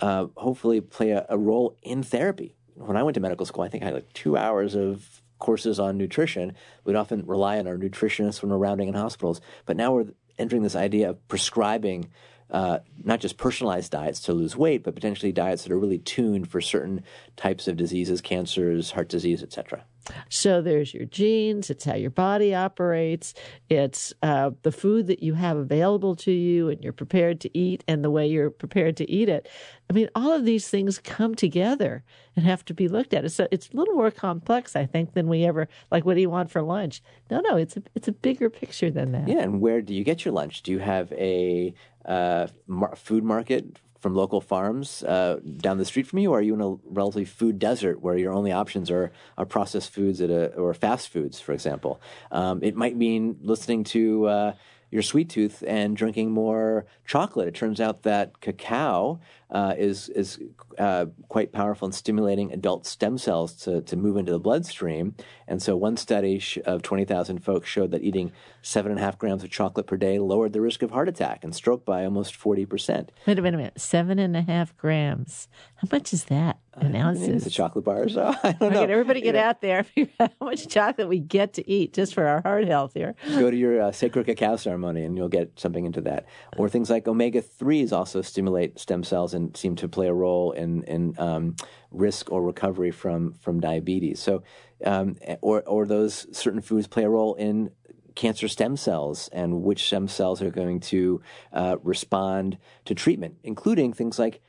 uh, 0.00 0.28
hopefully 0.38 0.80
play 0.80 1.10
a, 1.10 1.26
a 1.28 1.36
role 1.36 1.76
in 1.82 2.02
therapy 2.02 2.56
when 2.74 2.96
I 2.96 3.02
went 3.02 3.14
to 3.14 3.20
medical 3.20 3.46
school, 3.46 3.64
I 3.64 3.68
think 3.68 3.82
I 3.82 3.86
had 3.86 3.94
like 3.94 4.12
two 4.12 4.36
hours 4.36 4.74
of 4.74 5.22
courses 5.38 5.80
on 5.80 5.98
nutrition. 5.98 6.54
We'd 6.84 6.96
often 6.96 7.26
rely 7.26 7.58
on 7.58 7.66
our 7.66 7.76
nutritionists 7.76 8.42
when 8.42 8.50
we're 8.50 8.58
rounding 8.58 8.88
in 8.88 8.94
hospitals. 8.94 9.40
But 9.66 9.76
now 9.76 9.92
we're 9.92 10.12
entering 10.38 10.62
this 10.62 10.76
idea 10.76 11.10
of 11.10 11.28
prescribing 11.28 12.10
uh, 12.50 12.80
not 13.02 13.20
just 13.20 13.38
personalized 13.38 13.90
diets 13.90 14.20
to 14.20 14.32
lose 14.32 14.56
weight, 14.56 14.84
but 14.84 14.94
potentially 14.94 15.32
diets 15.32 15.64
that 15.64 15.72
are 15.72 15.78
really 15.78 15.98
tuned 15.98 16.50
for 16.50 16.60
certain 16.60 17.02
types 17.36 17.66
of 17.66 17.76
diseases, 17.76 18.20
cancers, 18.20 18.92
heart 18.92 19.08
disease, 19.08 19.42
etc. 19.42 19.84
So 20.28 20.62
there's 20.62 20.92
your 20.94 21.06
genes, 21.06 21.70
it's 21.70 21.84
how 21.84 21.94
your 21.94 22.10
body 22.10 22.54
operates, 22.54 23.34
it's 23.68 24.12
uh, 24.22 24.50
the 24.62 24.72
food 24.72 25.06
that 25.06 25.22
you 25.22 25.34
have 25.34 25.56
available 25.56 26.16
to 26.16 26.32
you 26.32 26.68
and 26.68 26.82
you're 26.82 26.92
prepared 26.92 27.40
to 27.42 27.58
eat 27.58 27.84
and 27.86 28.04
the 28.04 28.10
way 28.10 28.26
you're 28.26 28.50
prepared 28.50 28.96
to 28.98 29.10
eat 29.10 29.28
it. 29.28 29.48
I 29.88 29.92
mean, 29.92 30.08
all 30.14 30.32
of 30.32 30.44
these 30.44 30.68
things 30.68 30.98
come 30.98 31.34
together 31.34 32.02
and 32.34 32.44
have 32.44 32.64
to 32.66 32.74
be 32.74 32.88
looked 32.88 33.12
at. 33.14 33.30
So 33.30 33.46
it's 33.50 33.70
a 33.70 33.76
little 33.76 33.94
more 33.94 34.10
complex, 34.10 34.74
I 34.74 34.86
think, 34.86 35.12
than 35.12 35.28
we 35.28 35.44
ever 35.44 35.68
like. 35.90 36.04
What 36.04 36.14
do 36.14 36.20
you 36.20 36.30
want 36.30 36.50
for 36.50 36.62
lunch? 36.62 37.02
No, 37.30 37.40
no, 37.40 37.56
it's 37.56 37.76
a 37.76 37.82
it's 37.94 38.08
a 38.08 38.12
bigger 38.12 38.48
picture 38.48 38.90
than 38.90 39.12
that. 39.12 39.28
Yeah, 39.28 39.40
and 39.40 39.60
where 39.60 39.82
do 39.82 39.94
you 39.94 40.04
get 40.04 40.24
your 40.24 40.32
lunch? 40.32 40.62
Do 40.62 40.72
you 40.72 40.78
have 40.78 41.12
a 41.12 41.74
uh, 42.04 42.46
mar- 42.66 42.96
food 42.96 43.22
market 43.24 43.78
from 44.02 44.16
local 44.16 44.40
farms 44.40 45.04
uh, 45.04 45.38
down 45.58 45.78
the 45.78 45.84
street 45.84 46.08
from 46.08 46.18
you, 46.18 46.32
or 46.32 46.40
are 46.40 46.42
you 46.42 46.54
in 46.54 46.60
a 46.60 46.74
relatively 46.90 47.24
food 47.24 47.60
desert 47.60 48.02
where 48.02 48.16
your 48.16 48.32
only 48.32 48.50
options 48.50 48.90
are, 48.90 49.12
are 49.38 49.46
processed 49.46 49.92
foods 49.92 50.20
a, 50.20 50.48
or 50.56 50.74
fast 50.74 51.08
foods, 51.08 51.40
for 51.40 51.52
example? 51.52 52.00
Um, 52.32 52.58
it 52.64 52.74
might 52.74 52.96
mean 52.96 53.38
listening 53.42 53.84
to 53.84 54.26
uh, 54.26 54.52
your 54.90 55.02
sweet 55.02 55.30
tooth 55.30 55.62
and 55.66 55.96
drinking 55.96 56.32
more 56.32 56.84
chocolate. 57.06 57.46
It 57.46 57.54
turns 57.54 57.80
out 57.80 58.02
that 58.02 58.40
cacao 58.40 59.20
uh, 59.52 59.74
is 59.76 60.08
is 60.08 60.38
uh, 60.78 61.06
quite 61.28 61.52
powerful 61.52 61.86
in 61.86 61.92
stimulating 61.92 62.52
adult 62.52 62.86
stem 62.86 63.18
cells 63.18 63.54
to, 63.54 63.82
to 63.82 63.96
move 63.96 64.16
into 64.16 64.32
the 64.32 64.40
bloodstream. 64.40 65.14
And 65.46 65.62
so, 65.62 65.76
one 65.76 65.96
study 65.98 66.38
sh- 66.38 66.58
of 66.64 66.82
20,000 66.82 67.44
folks 67.44 67.68
showed 67.68 67.90
that 67.90 68.02
eating 68.02 68.32
seven 68.62 68.92
and 68.92 69.00
a 69.00 69.02
half 69.02 69.18
grams 69.18 69.44
of 69.44 69.50
chocolate 69.50 69.86
per 69.86 69.96
day 69.96 70.18
lowered 70.18 70.54
the 70.54 70.60
risk 70.60 70.82
of 70.82 70.90
heart 70.90 71.08
attack 71.08 71.44
and 71.44 71.54
stroke 71.54 71.84
by 71.84 72.04
almost 72.04 72.38
40%. 72.38 73.08
Wait 73.26 73.38
a 73.38 73.42
minute, 73.42 73.54
a 73.54 73.56
minute. 73.58 73.80
Seven 73.80 74.18
and 74.18 74.36
a 74.36 74.42
half 74.42 74.74
grams. 74.76 75.48
How 75.76 75.88
much 75.92 76.12
is 76.12 76.24
that 76.24 76.58
in 76.80 76.96
ounces? 76.96 77.28
is 77.28 77.46
a 77.46 77.50
chocolate 77.50 77.84
bar, 77.84 78.08
so 78.08 78.34
I 78.42 78.52
don't 78.52 78.72
know. 78.72 78.82
everybody 78.82 79.20
get 79.20 79.34
yeah. 79.34 79.48
out 79.50 79.60
there. 79.60 79.84
how 80.18 80.30
much 80.40 80.68
chocolate 80.68 81.08
we 81.08 81.18
get 81.18 81.52
to 81.54 81.70
eat 81.70 81.92
just 81.92 82.14
for 82.14 82.26
our 82.26 82.40
heart 82.40 82.66
health 82.66 82.92
here. 82.94 83.14
Go 83.28 83.50
to 83.50 83.56
your 83.56 83.82
uh, 83.82 83.92
sacred 83.92 84.26
cacao 84.26 84.56
ceremony 84.56 85.04
and 85.04 85.16
you'll 85.16 85.28
get 85.28 85.58
something 85.58 85.84
into 85.84 86.00
that. 86.02 86.26
Or 86.56 86.68
things 86.68 86.88
like 86.88 87.06
omega 87.06 87.42
3s 87.42 87.92
also 87.92 88.22
stimulate 88.22 88.78
stem 88.78 89.04
cells 89.04 89.34
and 89.34 89.41
seem 89.54 89.76
to 89.76 89.88
play 89.88 90.06
a 90.06 90.12
role 90.12 90.52
in, 90.52 90.82
in 90.84 91.14
um, 91.18 91.56
risk 91.90 92.30
or 92.30 92.42
recovery 92.42 92.90
from, 92.90 93.34
from 93.34 93.60
diabetes. 93.60 94.20
So, 94.20 94.42
um, 94.84 95.16
or, 95.40 95.62
or 95.62 95.86
those 95.86 96.26
certain 96.36 96.60
foods 96.60 96.86
play 96.86 97.04
a 97.04 97.08
role 97.08 97.34
in 97.34 97.70
cancer 98.14 98.48
stem 98.48 98.76
cells 98.76 99.28
and 99.32 99.62
which 99.62 99.86
stem 99.86 100.08
cells 100.08 100.42
are 100.42 100.50
going 100.50 100.80
to 100.80 101.22
uh, 101.52 101.76
respond 101.82 102.58
to 102.84 102.94
treatment, 102.94 103.36
including 103.42 103.92
things 103.92 104.18
like 104.18 104.40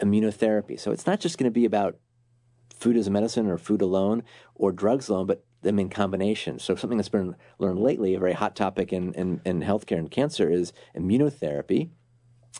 immunotherapy. 0.00 0.78
So 0.78 0.90
it's 0.92 1.06
not 1.06 1.20
just 1.20 1.38
going 1.38 1.50
to 1.50 1.50
be 1.50 1.64
about 1.64 1.96
food 2.74 2.96
as 2.96 3.06
a 3.06 3.10
medicine 3.10 3.46
or 3.46 3.58
food 3.58 3.82
alone 3.82 4.22
or 4.54 4.72
drugs 4.72 5.08
alone, 5.08 5.26
but 5.26 5.44
them 5.62 5.78
in 5.78 5.90
combination. 5.90 6.58
So 6.58 6.74
something 6.74 6.96
that's 6.96 7.10
been 7.10 7.36
learned 7.58 7.80
lately, 7.80 8.14
a 8.14 8.18
very 8.18 8.32
hot 8.32 8.56
topic 8.56 8.92
in, 8.92 9.12
in, 9.12 9.42
in 9.44 9.60
healthcare 9.60 9.98
and 9.98 10.10
cancer 10.10 10.50
is 10.50 10.72
immunotherapy. 10.96 11.90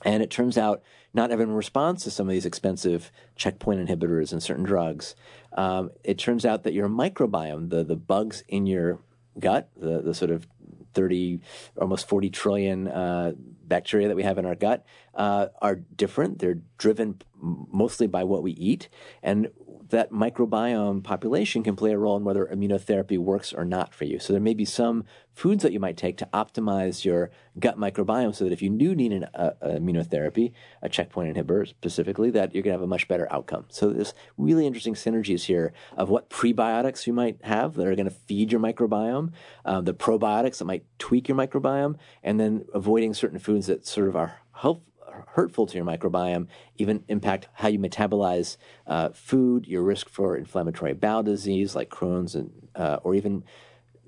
And 0.04 0.22
it 0.22 0.30
turns 0.30 0.56
out 0.56 0.82
not 1.12 1.30
everyone 1.30 1.56
responds 1.56 2.04
to 2.04 2.10
some 2.10 2.28
of 2.28 2.32
these 2.32 2.46
expensive 2.46 3.10
checkpoint 3.36 3.86
inhibitors 3.86 4.32
and 4.32 4.42
certain 4.42 4.64
drugs. 4.64 5.14
Um, 5.52 5.90
it 6.04 6.18
turns 6.18 6.46
out 6.46 6.62
that 6.62 6.72
your 6.72 6.88
microbiome, 6.88 7.70
the, 7.70 7.82
the 7.82 7.96
bugs 7.96 8.44
in 8.48 8.66
your 8.66 9.00
gut, 9.38 9.68
the, 9.76 10.00
the 10.00 10.14
sort 10.14 10.30
of 10.30 10.46
30, 10.94 11.40
almost 11.80 12.08
40 12.08 12.30
trillion 12.30 12.88
uh, 12.88 13.32
bacteria 13.66 14.08
that 14.08 14.16
we 14.16 14.22
have 14.22 14.38
in 14.38 14.46
our 14.46 14.54
gut, 14.54 14.84
uh, 15.14 15.48
are 15.60 15.76
different. 15.76 16.38
They're 16.38 16.58
driven 16.78 17.20
mostly 17.40 18.06
by 18.06 18.24
what 18.24 18.42
we 18.42 18.52
eat. 18.52 18.88
And 19.22 19.50
that 19.90 20.10
microbiome 20.10 21.02
population 21.02 21.62
can 21.62 21.76
play 21.76 21.92
a 21.92 21.98
role 21.98 22.16
in 22.16 22.24
whether 22.24 22.46
immunotherapy 22.46 23.18
works 23.18 23.52
or 23.52 23.64
not 23.64 23.94
for 23.94 24.04
you. 24.04 24.18
So 24.18 24.32
there 24.32 24.40
may 24.40 24.54
be 24.54 24.64
some 24.64 25.04
foods 25.34 25.62
that 25.62 25.72
you 25.72 25.80
might 25.80 25.96
take 25.96 26.16
to 26.18 26.28
optimize 26.34 27.04
your 27.04 27.30
gut 27.58 27.78
microbiome 27.78 28.34
so 28.34 28.44
that 28.44 28.52
if 28.52 28.62
you 28.62 28.70
do 28.70 28.94
need 28.94 29.12
an 29.12 29.24
uh, 29.34 29.52
immunotherapy, 29.62 30.52
a 30.82 30.88
checkpoint 30.88 31.34
inhibitor 31.34 31.66
specifically, 31.68 32.30
that 32.30 32.54
you're 32.54 32.62
going 32.62 32.72
to 32.72 32.78
have 32.78 32.82
a 32.82 32.86
much 32.86 33.08
better 33.08 33.30
outcome. 33.32 33.64
So 33.68 33.90
there's 33.90 34.14
really 34.36 34.66
interesting 34.66 34.94
synergies 34.94 35.44
here 35.44 35.72
of 35.96 36.08
what 36.08 36.30
prebiotics 36.30 37.06
you 37.06 37.12
might 37.12 37.44
have 37.44 37.74
that 37.74 37.86
are 37.86 37.94
going 37.94 38.08
to 38.08 38.14
feed 38.14 38.52
your 38.52 38.60
microbiome, 38.60 39.32
um, 39.64 39.84
the 39.84 39.94
probiotics 39.94 40.58
that 40.58 40.64
might 40.66 40.84
tweak 40.98 41.28
your 41.28 41.36
microbiome, 41.36 41.96
and 42.22 42.38
then 42.38 42.64
avoiding 42.74 43.14
certain 43.14 43.38
foods 43.38 43.66
that 43.66 43.86
sort 43.86 44.08
of 44.08 44.16
are 44.16 44.40
help, 44.52 44.84
hurtful 45.28 45.66
to 45.66 45.76
your 45.76 45.84
microbiome, 45.84 46.46
even 46.76 47.04
impact 47.08 47.48
how 47.54 47.68
you 47.68 47.78
metabolize 47.78 48.56
uh, 48.86 49.10
food, 49.10 49.66
your 49.66 49.82
risk 49.82 50.08
for 50.08 50.36
inflammatory 50.36 50.94
bowel 50.94 51.22
disease 51.22 51.74
like 51.74 51.90
Crohn's, 51.90 52.34
and 52.34 52.50
uh, 52.74 52.98
or 53.02 53.14
even 53.14 53.44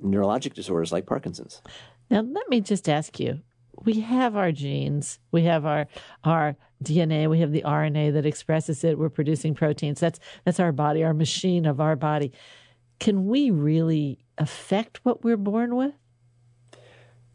neurologic 0.03 0.55
disorders 0.55 0.93
like 0.93 1.07
Parkinson's. 1.07 1.63
Now, 2.11 2.21
let 2.21 2.49
me 2.49 2.61
just 2.61 2.89
ask 2.89 3.19
you: 3.21 3.41
We 3.85 4.01
have 4.01 4.37
our 4.37 4.53
genes, 4.53 5.19
we 5.31 5.43
have 5.45 5.65
our 5.65 5.87
our 6.25 6.57
DNA, 6.83 7.29
we 7.29 7.41
have 7.41 7.53
the 7.53 7.63
RNA 7.63 8.13
that 8.15 8.27
expresses 8.27 8.85
it. 8.85 8.99
We're 8.99 9.09
producing 9.09 9.55
proteins. 9.55 10.01
That's 10.01 10.19
that's 10.45 10.61
our 10.61 10.73
body, 10.73 11.05
our 11.05 11.15
machine 11.15 11.67
of 11.67 11.81
our 11.81 11.97
body. 11.97 12.33
Can 12.99 13.27
we 13.27 13.51
really 13.51 14.19
affect 14.39 15.05
what 15.05 15.25
we're 15.25 15.37
born 15.37 15.75
with? 15.75 15.95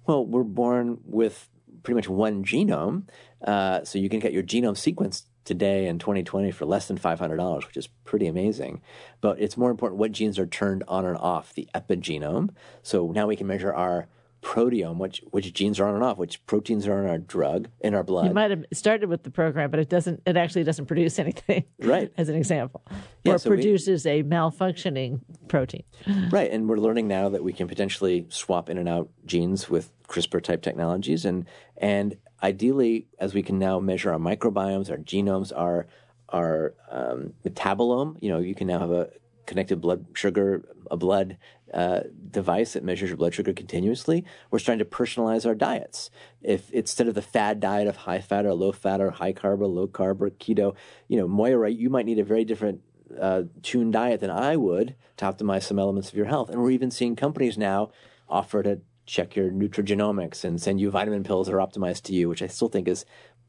Well, 0.06 0.26
we're 0.26 0.44
born 0.44 1.00
with 1.04 1.50
pretty 1.84 1.96
much 1.96 2.08
one 2.08 2.44
genome. 2.44 3.04
Uh, 3.44 3.84
so 3.84 4.00
you 4.00 4.10
can 4.10 4.20
get 4.20 4.34
your 4.34 4.44
genome 4.44 4.76
sequenced 4.76 5.24
today 5.46 5.88
in 5.88 5.98
2020 6.00 6.52
for 6.52 6.66
less 6.66 6.88
than 6.88 6.98
$500, 6.98 7.66
which 7.66 7.78
is 7.78 7.88
pretty 8.04 8.28
amazing. 8.28 8.82
But 9.22 9.40
it's 9.40 9.56
more 9.58 9.72
important 9.72 10.00
what 10.00 10.12
genes 10.12 10.38
are 10.40 10.48
turned 10.48 10.84
on 10.88 11.06
and 11.06 11.18
off, 11.18 11.54
the 11.54 11.70
epigenome. 11.74 12.50
So 12.84 13.12
now 13.12 13.28
we 13.28 13.36
can 13.36 13.48
measure 13.48 13.74
our 13.74 14.08
proteome, 14.44 14.98
which 14.98 15.24
which 15.32 15.52
genes 15.54 15.80
are 15.80 15.88
on 15.88 15.96
and 15.96 16.04
off, 16.04 16.18
which 16.18 16.46
proteins 16.46 16.88
are 16.88 17.04
in 17.04 17.10
our 17.10 17.18
drug 17.18 17.70
in 17.82 17.94
our 17.96 18.04
blood. 18.04 18.28
You 18.28 18.34
might 18.34 18.52
have 18.52 18.66
started 18.72 19.10
with 19.10 19.24
the 19.24 19.32
program, 19.32 19.72
but 19.72 19.80
it 19.80 19.90
doesn't. 19.90 20.22
It 20.26 20.38
actually 20.38 20.64
doesn't 20.64 20.86
produce 20.86 21.18
anything. 21.18 21.66
Right. 21.80 22.12
As 22.18 22.30
an 22.30 22.36
example, 22.36 22.84
Yeah, 23.24 23.34
or 23.34 23.38
so 23.40 23.50
we- 23.50 23.56
produces 23.58 24.06
a 24.06 24.24
malfunctioning 24.24 25.22
protein. 25.48 25.84
Right, 26.30 26.52
and 26.52 26.68
we're 26.70 26.78
learning 26.78 27.08
now 27.08 27.30
that 27.30 27.44
we 27.44 27.52
can 27.54 27.68
potentially 27.68 28.26
swap 28.30 28.70
in 28.70 28.78
and 28.78 28.88
out 28.90 29.10
genes 29.26 29.70
with 29.70 29.92
CRISPR 30.08 30.42
type 30.44 30.62
technologies, 30.62 31.26
and 31.26 31.46
and 31.78 32.18
ideally, 32.42 33.08
as 33.20 33.34
we 33.34 33.44
can 33.44 33.60
now 33.60 33.80
measure 33.80 34.12
our 34.12 34.20
microbiomes, 34.20 34.90
our 34.90 34.98
genomes, 34.98 35.52
our 35.56 35.88
our 36.30 36.74
um, 36.92 37.34
metabolome. 37.46 38.18
You 38.22 38.30
know, 38.30 38.40
you 38.40 38.54
can 38.54 38.68
now 38.68 38.80
have 38.80 38.92
a 38.92 39.10
connected 39.46 39.80
blood 39.80 40.06
sugar, 40.14 40.68
a 40.92 40.98
blood 40.98 41.38
uh, 41.74 42.02
device 42.30 42.74
that 42.74 42.84
measures 42.84 43.10
your 43.10 43.18
blood 43.18 43.34
sugar 43.34 43.54
continuously. 43.54 44.26
We're 44.52 44.60
starting 44.60 44.80
to 44.80 44.86
personalize 44.86 45.46
our 45.46 45.56
diets. 45.56 46.12
If 46.42 46.70
instead 46.72 47.08
of 47.08 47.16
the 47.16 47.22
fad 47.22 47.60
diet 47.60 47.88
of 47.88 47.96
high 47.96 48.20
fat 48.20 48.46
or 48.46 48.54
low 48.54 48.72
fat 48.72 49.02
or 49.02 49.12
high 49.12 49.34
carb 49.34 49.62
or 49.62 49.68
low 49.68 49.88
carb 49.88 50.22
or 50.22 50.30
keto, 50.30 50.76
you 51.08 51.18
know, 51.18 51.28
Moira, 51.28 51.58
right, 51.58 51.76
you 51.76 51.90
might 51.90 52.06
need 52.06 52.20
a 52.20 52.24
very 52.24 52.46
different 52.46 52.82
uh, 53.20 53.44
tuned 53.64 53.94
diet 53.94 54.20
than 54.20 54.30
I 54.30 54.58
would 54.58 54.96
to 55.18 55.26
optimize 55.26 55.64
some 55.64 55.80
elements 55.80 56.10
of 56.10 56.16
your 56.16 56.26
health. 56.26 56.50
And 56.50 56.62
we're 56.62 56.72
even 56.72 56.92
seeing 56.92 57.16
companies 57.16 57.58
now 57.58 57.92
offer 58.30 58.62
to 58.64 58.82
check 59.08 59.36
your 59.36 59.50
nutrigenomics 59.50 60.44
and 60.44 60.62
send 60.62 60.80
you 60.80 60.92
vitamin 60.92 61.24
pills 61.24 61.48
that 61.48 61.54
are 61.56 61.66
optimized 61.66 62.04
to 62.04 62.14
you, 62.14 62.30
which 62.30 62.44
I 62.44 62.48
still 62.48 62.68
think 62.68 62.88
is 62.88 63.06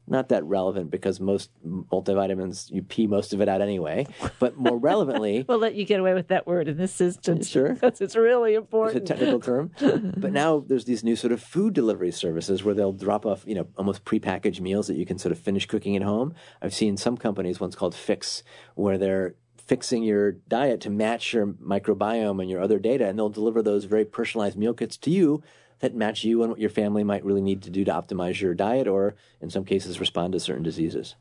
not 0.07 0.29
that 0.29 0.43
relevant 0.45 0.89
because 0.89 1.19
most 1.19 1.51
multivitamins 1.93 2.71
you 2.71 2.81
pee 2.81 3.05
most 3.05 3.31
of 3.33 3.41
it 3.41 3.49
out 3.49 3.61
anyway. 3.61 4.07
But 4.39 4.57
more 4.57 4.77
relevantly, 4.91 5.45
We'll 5.47 5.59
let 5.59 5.75
you 5.75 5.85
get 5.85 5.99
away 5.99 6.15
with 6.15 6.29
that 6.29 6.47
word 6.47 6.67
in 6.67 6.77
this 6.77 6.91
system, 6.91 7.43
Sure. 7.43 7.73
because 7.73 8.01
it's 8.01 8.15
really 8.15 8.55
important. 8.55 8.97
it's 9.03 9.11
a 9.11 9.13
technical 9.13 9.39
term. 9.39 9.71
But 10.17 10.31
now 10.31 10.63
there's 10.65 10.85
these 10.85 11.03
new 11.03 11.15
sort 11.15 11.31
of 11.31 11.41
food 11.43 11.73
delivery 11.73 12.11
services 12.11 12.63
where 12.63 12.73
they'll 12.73 12.93
drop 12.93 13.25
off, 13.25 13.43
you 13.45 13.53
know, 13.55 13.67
almost 13.77 14.03
prepackaged 14.05 14.61
meals 14.61 14.87
that 14.87 14.95
you 14.97 15.05
can 15.05 15.19
sort 15.19 15.31
of 15.31 15.37
finish 15.37 15.65
cooking 15.67 15.95
at 15.95 16.01
home. 16.01 16.33
I've 16.61 16.73
seen 16.73 16.97
some 16.97 17.15
companies, 17.17 17.59
one's 17.59 17.75
called 17.75 17.93
Fix, 17.93 18.41
where 18.75 18.97
they're 18.97 19.35
fixing 19.69 20.01
your 20.01 20.31
diet 20.31 20.81
to 20.81 20.89
match 20.89 21.31
your 21.31 21.45
microbiome 21.45 22.41
and 22.41 22.49
your 22.49 22.59
other 22.59 22.79
data, 22.79 23.07
and 23.07 23.19
they'll 23.19 23.29
deliver 23.29 23.61
those 23.61 23.85
very 23.85 24.03
personalized 24.03 24.57
meal 24.57 24.73
kits 24.73 24.97
to 24.97 25.11
you 25.11 25.43
that 25.77 25.93
match 25.93 26.23
you 26.23 26.41
and 26.41 26.49
what 26.49 26.59
your 26.59 26.71
family 26.71 27.03
might 27.03 27.23
really 27.23 27.39
need 27.39 27.61
to 27.61 27.69
do 27.69 27.85
to 27.85 27.91
optimize 27.91 28.41
your 28.41 28.55
diet 28.55 28.87
or 28.87 29.13
in 29.39 29.51
some 29.51 29.63
cases 29.63 29.99
respond 29.99 30.33
to 30.33 30.39
certain 30.39 30.63
diseases. 30.63 31.13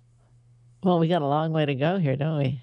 well, 0.82 0.98
we 0.98 1.08
got 1.08 1.20
a 1.20 1.26
long 1.26 1.52
way 1.52 1.66
to 1.66 1.74
go 1.74 1.98
here, 1.98 2.16
don't 2.16 2.38
we? 2.38 2.62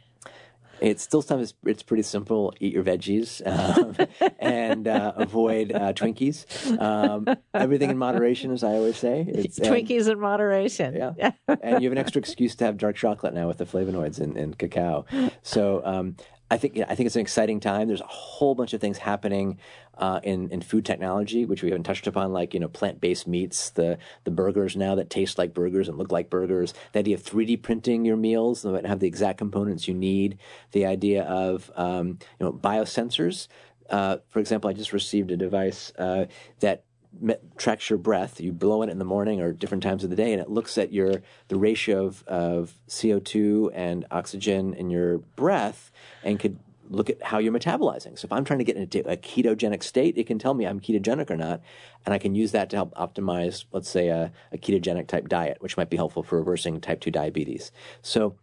It's 0.81 1.03
still 1.03 1.21
sometimes 1.21 1.53
it's 1.65 1.83
pretty 1.83 2.03
simple. 2.03 2.53
Eat 2.59 2.73
your 2.73 2.83
veggies 2.83 3.41
um, 3.45 3.95
and 4.39 4.87
uh, 4.87 5.13
avoid 5.15 5.71
uh, 5.71 5.93
Twinkies. 5.93 6.45
Um, 6.81 7.27
everything 7.53 7.89
in 7.89 7.97
moderation, 7.97 8.51
as 8.51 8.63
I 8.63 8.73
always 8.73 8.97
say. 8.97 9.25
It's, 9.27 9.57
and- 9.59 9.67
Twinkies 9.69 10.09
in 10.09 10.19
moderation. 10.19 10.95
yeah. 10.95 11.31
and 11.47 11.81
you 11.81 11.89
have 11.89 11.93
an 11.93 11.97
extra 11.97 12.19
excuse 12.19 12.55
to 12.55 12.65
have 12.65 12.77
dark 12.77 12.95
chocolate 12.95 13.33
now 13.33 13.47
with 13.47 13.57
the 13.57 13.65
flavonoids 13.65 14.19
in, 14.19 14.37
in 14.37 14.53
cacao. 14.53 15.05
So 15.41 15.81
um, 15.85 16.15
I 16.49 16.57
think 16.57 16.77
I 16.77 16.93
think 16.93 17.07
it's 17.07 17.15
an 17.15 17.21
exciting 17.21 17.59
time. 17.59 17.87
There's 17.87 18.01
a 18.01 18.07
whole 18.07 18.53
bunch 18.53 18.73
of 18.73 18.81
things 18.81 18.99
happening 18.99 19.57
uh, 19.97 20.19
in 20.23 20.49
in 20.49 20.61
food 20.61 20.85
technology, 20.85 21.43
which 21.43 21.63
we 21.63 21.69
haven't 21.69 21.85
touched 21.85 22.05
upon, 22.05 22.33
like 22.33 22.53
you 22.53 22.59
know 22.59 22.67
plant 22.67 23.01
based 23.01 23.27
meats, 23.27 23.71
the 23.71 23.97
the 24.25 24.31
burgers 24.31 24.75
now 24.75 24.93
that 24.95 25.09
taste 25.09 25.39
like 25.39 25.55
burgers 25.55 25.89
and 25.89 25.97
look 25.97 26.11
like 26.11 26.29
burgers. 26.29 26.75
The 26.91 26.99
idea 26.99 27.15
of 27.15 27.23
3D 27.23 27.63
printing 27.63 28.05
your 28.05 28.17
meals 28.17 28.61
that 28.61 28.85
have 28.85 28.99
the 28.99 29.07
exact 29.07 29.39
components 29.39 29.87
you 29.87 29.95
need. 29.95 30.37
The 30.71 30.85
idea 30.85 31.23
of 31.23 31.71
um, 31.75 32.19
you 32.39 32.45
know 32.45 32.53
biosensors. 32.53 33.47
Uh, 33.89 34.17
for 34.29 34.39
example, 34.39 34.69
I 34.69 34.73
just 34.73 34.93
received 34.93 35.31
a 35.31 35.37
device 35.37 35.91
uh, 35.97 36.25
that 36.59 36.83
tracks 37.57 37.89
your 37.89 37.99
breath. 37.99 38.39
You 38.39 38.51
blow 38.51 38.81
it 38.83 38.89
in 38.89 38.99
the 38.99 39.05
morning 39.05 39.41
or 39.41 39.51
different 39.51 39.83
times 39.83 40.03
of 40.03 40.09
the 40.09 40.15
day, 40.15 40.31
and 40.31 40.41
it 40.41 40.49
looks 40.49 40.77
at 40.77 40.91
your 40.91 41.21
the 41.47 41.57
ratio 41.57 42.05
of, 42.05 42.23
of 42.27 42.73
CO 42.89 43.19
two 43.19 43.71
and 43.73 44.05
oxygen 44.11 44.73
in 44.73 44.89
your 44.89 45.19
breath, 45.19 45.91
and 46.23 46.39
could 46.39 46.59
look 46.89 47.09
at 47.09 47.21
how 47.23 47.39
you're 47.39 47.53
metabolizing. 47.53 48.17
So 48.17 48.25
if 48.25 48.31
I'm 48.31 48.45
trying 48.45 48.59
to 48.59 48.65
get 48.65 48.75
into 48.75 48.99
a 49.09 49.17
ketogenic 49.17 49.83
state, 49.83 50.17
it 50.17 50.27
can 50.27 50.39
tell 50.39 50.53
me 50.53 50.65
I'm 50.65 50.79
ketogenic 50.79 51.29
or 51.29 51.37
not, 51.37 51.61
and 52.05 52.13
I 52.13 52.17
can 52.17 52.35
use 52.35 52.51
that 52.51 52.69
to 52.69 52.75
help 52.75 52.93
optimize, 52.95 53.65
let's 53.71 53.89
say, 53.89 54.09
a, 54.09 54.31
a 54.51 54.57
ketogenic 54.57 55.07
type 55.07 55.27
diet, 55.27 55.57
which 55.61 55.77
might 55.77 55.89
be 55.89 55.97
helpful 55.97 56.23
for 56.23 56.37
reversing 56.37 56.79
type 56.81 57.01
two 57.01 57.11
diabetes. 57.11 57.71
So 58.01 58.35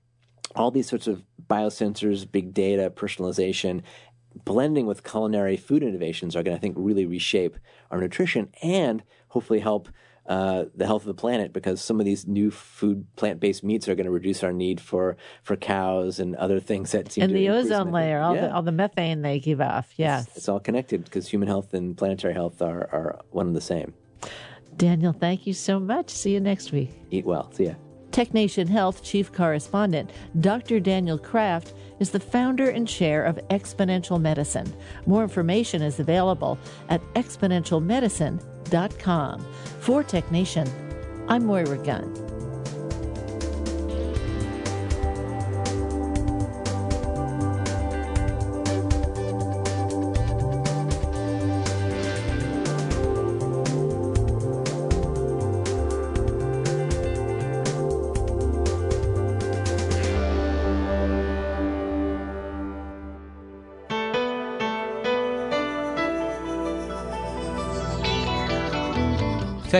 all 0.54 0.70
these 0.70 0.88
sorts 0.88 1.06
of 1.06 1.22
biosensors, 1.48 2.30
big 2.30 2.52
data, 2.52 2.90
personalization, 2.90 3.82
blending 4.44 4.86
with 4.86 5.04
culinary 5.04 5.56
food 5.56 5.82
innovations 5.82 6.34
are 6.36 6.42
going 6.42 6.54
to, 6.54 6.58
I 6.58 6.60
think, 6.60 6.74
really 6.78 7.06
reshape 7.06 7.56
our 7.90 8.00
nutrition 8.00 8.50
and 8.62 9.02
hopefully 9.28 9.60
help 9.60 9.88
uh, 10.26 10.66
the 10.76 10.86
health 10.86 11.02
of 11.02 11.06
the 11.08 11.14
planet 11.20 11.52
because 11.52 11.80
some 11.82 11.98
of 11.98 12.06
these 12.06 12.28
new 12.28 12.50
food 12.50 13.04
plant-based 13.16 13.64
meats 13.64 13.88
are 13.88 13.96
going 13.96 14.04
to 14.06 14.10
reduce 14.12 14.44
our 14.44 14.52
need 14.52 14.80
for 14.80 15.16
for 15.42 15.56
cows 15.56 16.20
and 16.20 16.36
other 16.36 16.60
things 16.60 16.92
that 16.92 17.10
seem 17.10 17.24
And 17.24 17.34
the 17.34 17.48
ozone 17.48 17.90
layer, 17.90 18.20
all 18.20 18.34
Yeah. 18.36 18.42
the 18.42 18.54
all 18.54 18.62
the 18.62 18.70
methane 18.72 19.22
they 19.22 19.40
give 19.40 19.60
off. 19.60 19.92
Yes. 19.96 20.28
It's 20.36 20.48
all 20.48 20.60
connected 20.60 21.02
because 21.04 21.28
human 21.28 21.48
health 21.48 21.74
and 21.74 21.96
planetary 21.96 22.34
health 22.34 22.62
are, 22.62 22.88
are 22.92 23.20
one 23.30 23.48
and 23.48 23.56
the 23.56 23.60
same. 23.60 23.94
Daniel, 24.76 25.12
thank 25.12 25.46
you 25.46 25.52
so 25.54 25.80
much. 25.80 26.08
See 26.10 26.32
you 26.32 26.40
next 26.40 26.70
week. 26.72 26.90
Eat 27.10 27.26
well. 27.26 27.50
See 27.52 27.64
ya. 27.66 27.74
TechNation 28.12 28.68
Health 28.68 29.02
Chief 29.02 29.32
Correspondent 29.32 30.10
Dr. 30.40 30.78
Daniel 30.78 31.18
Kraft 31.18 31.72
is 31.98 32.10
the 32.10 32.20
founder 32.20 32.68
and 32.68 32.86
chair 32.86 33.24
of 33.24 33.40
Exponential 33.48 34.20
Medicine. 34.20 34.70
More 35.06 35.22
information 35.22 35.80
is 35.82 35.98
available 35.98 36.58
at 36.90 37.00
exponentialmedicine.com. 37.14 39.46
For 39.80 40.04
TechNation, 40.04 40.70
I'm 41.28 41.46
Moira 41.46 41.78
Gunn. 41.78 42.41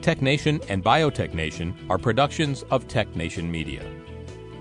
TechNation 0.00 0.64
and 0.68 0.84
Biotech 0.84 1.34
Nation 1.34 1.74
are 1.90 1.98
productions 1.98 2.64
of 2.70 2.86
TechNation 2.88 3.50
Media. 3.50 3.84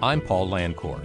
I'm 0.01 0.21
Paul 0.21 0.49
Landcore. 0.49 1.01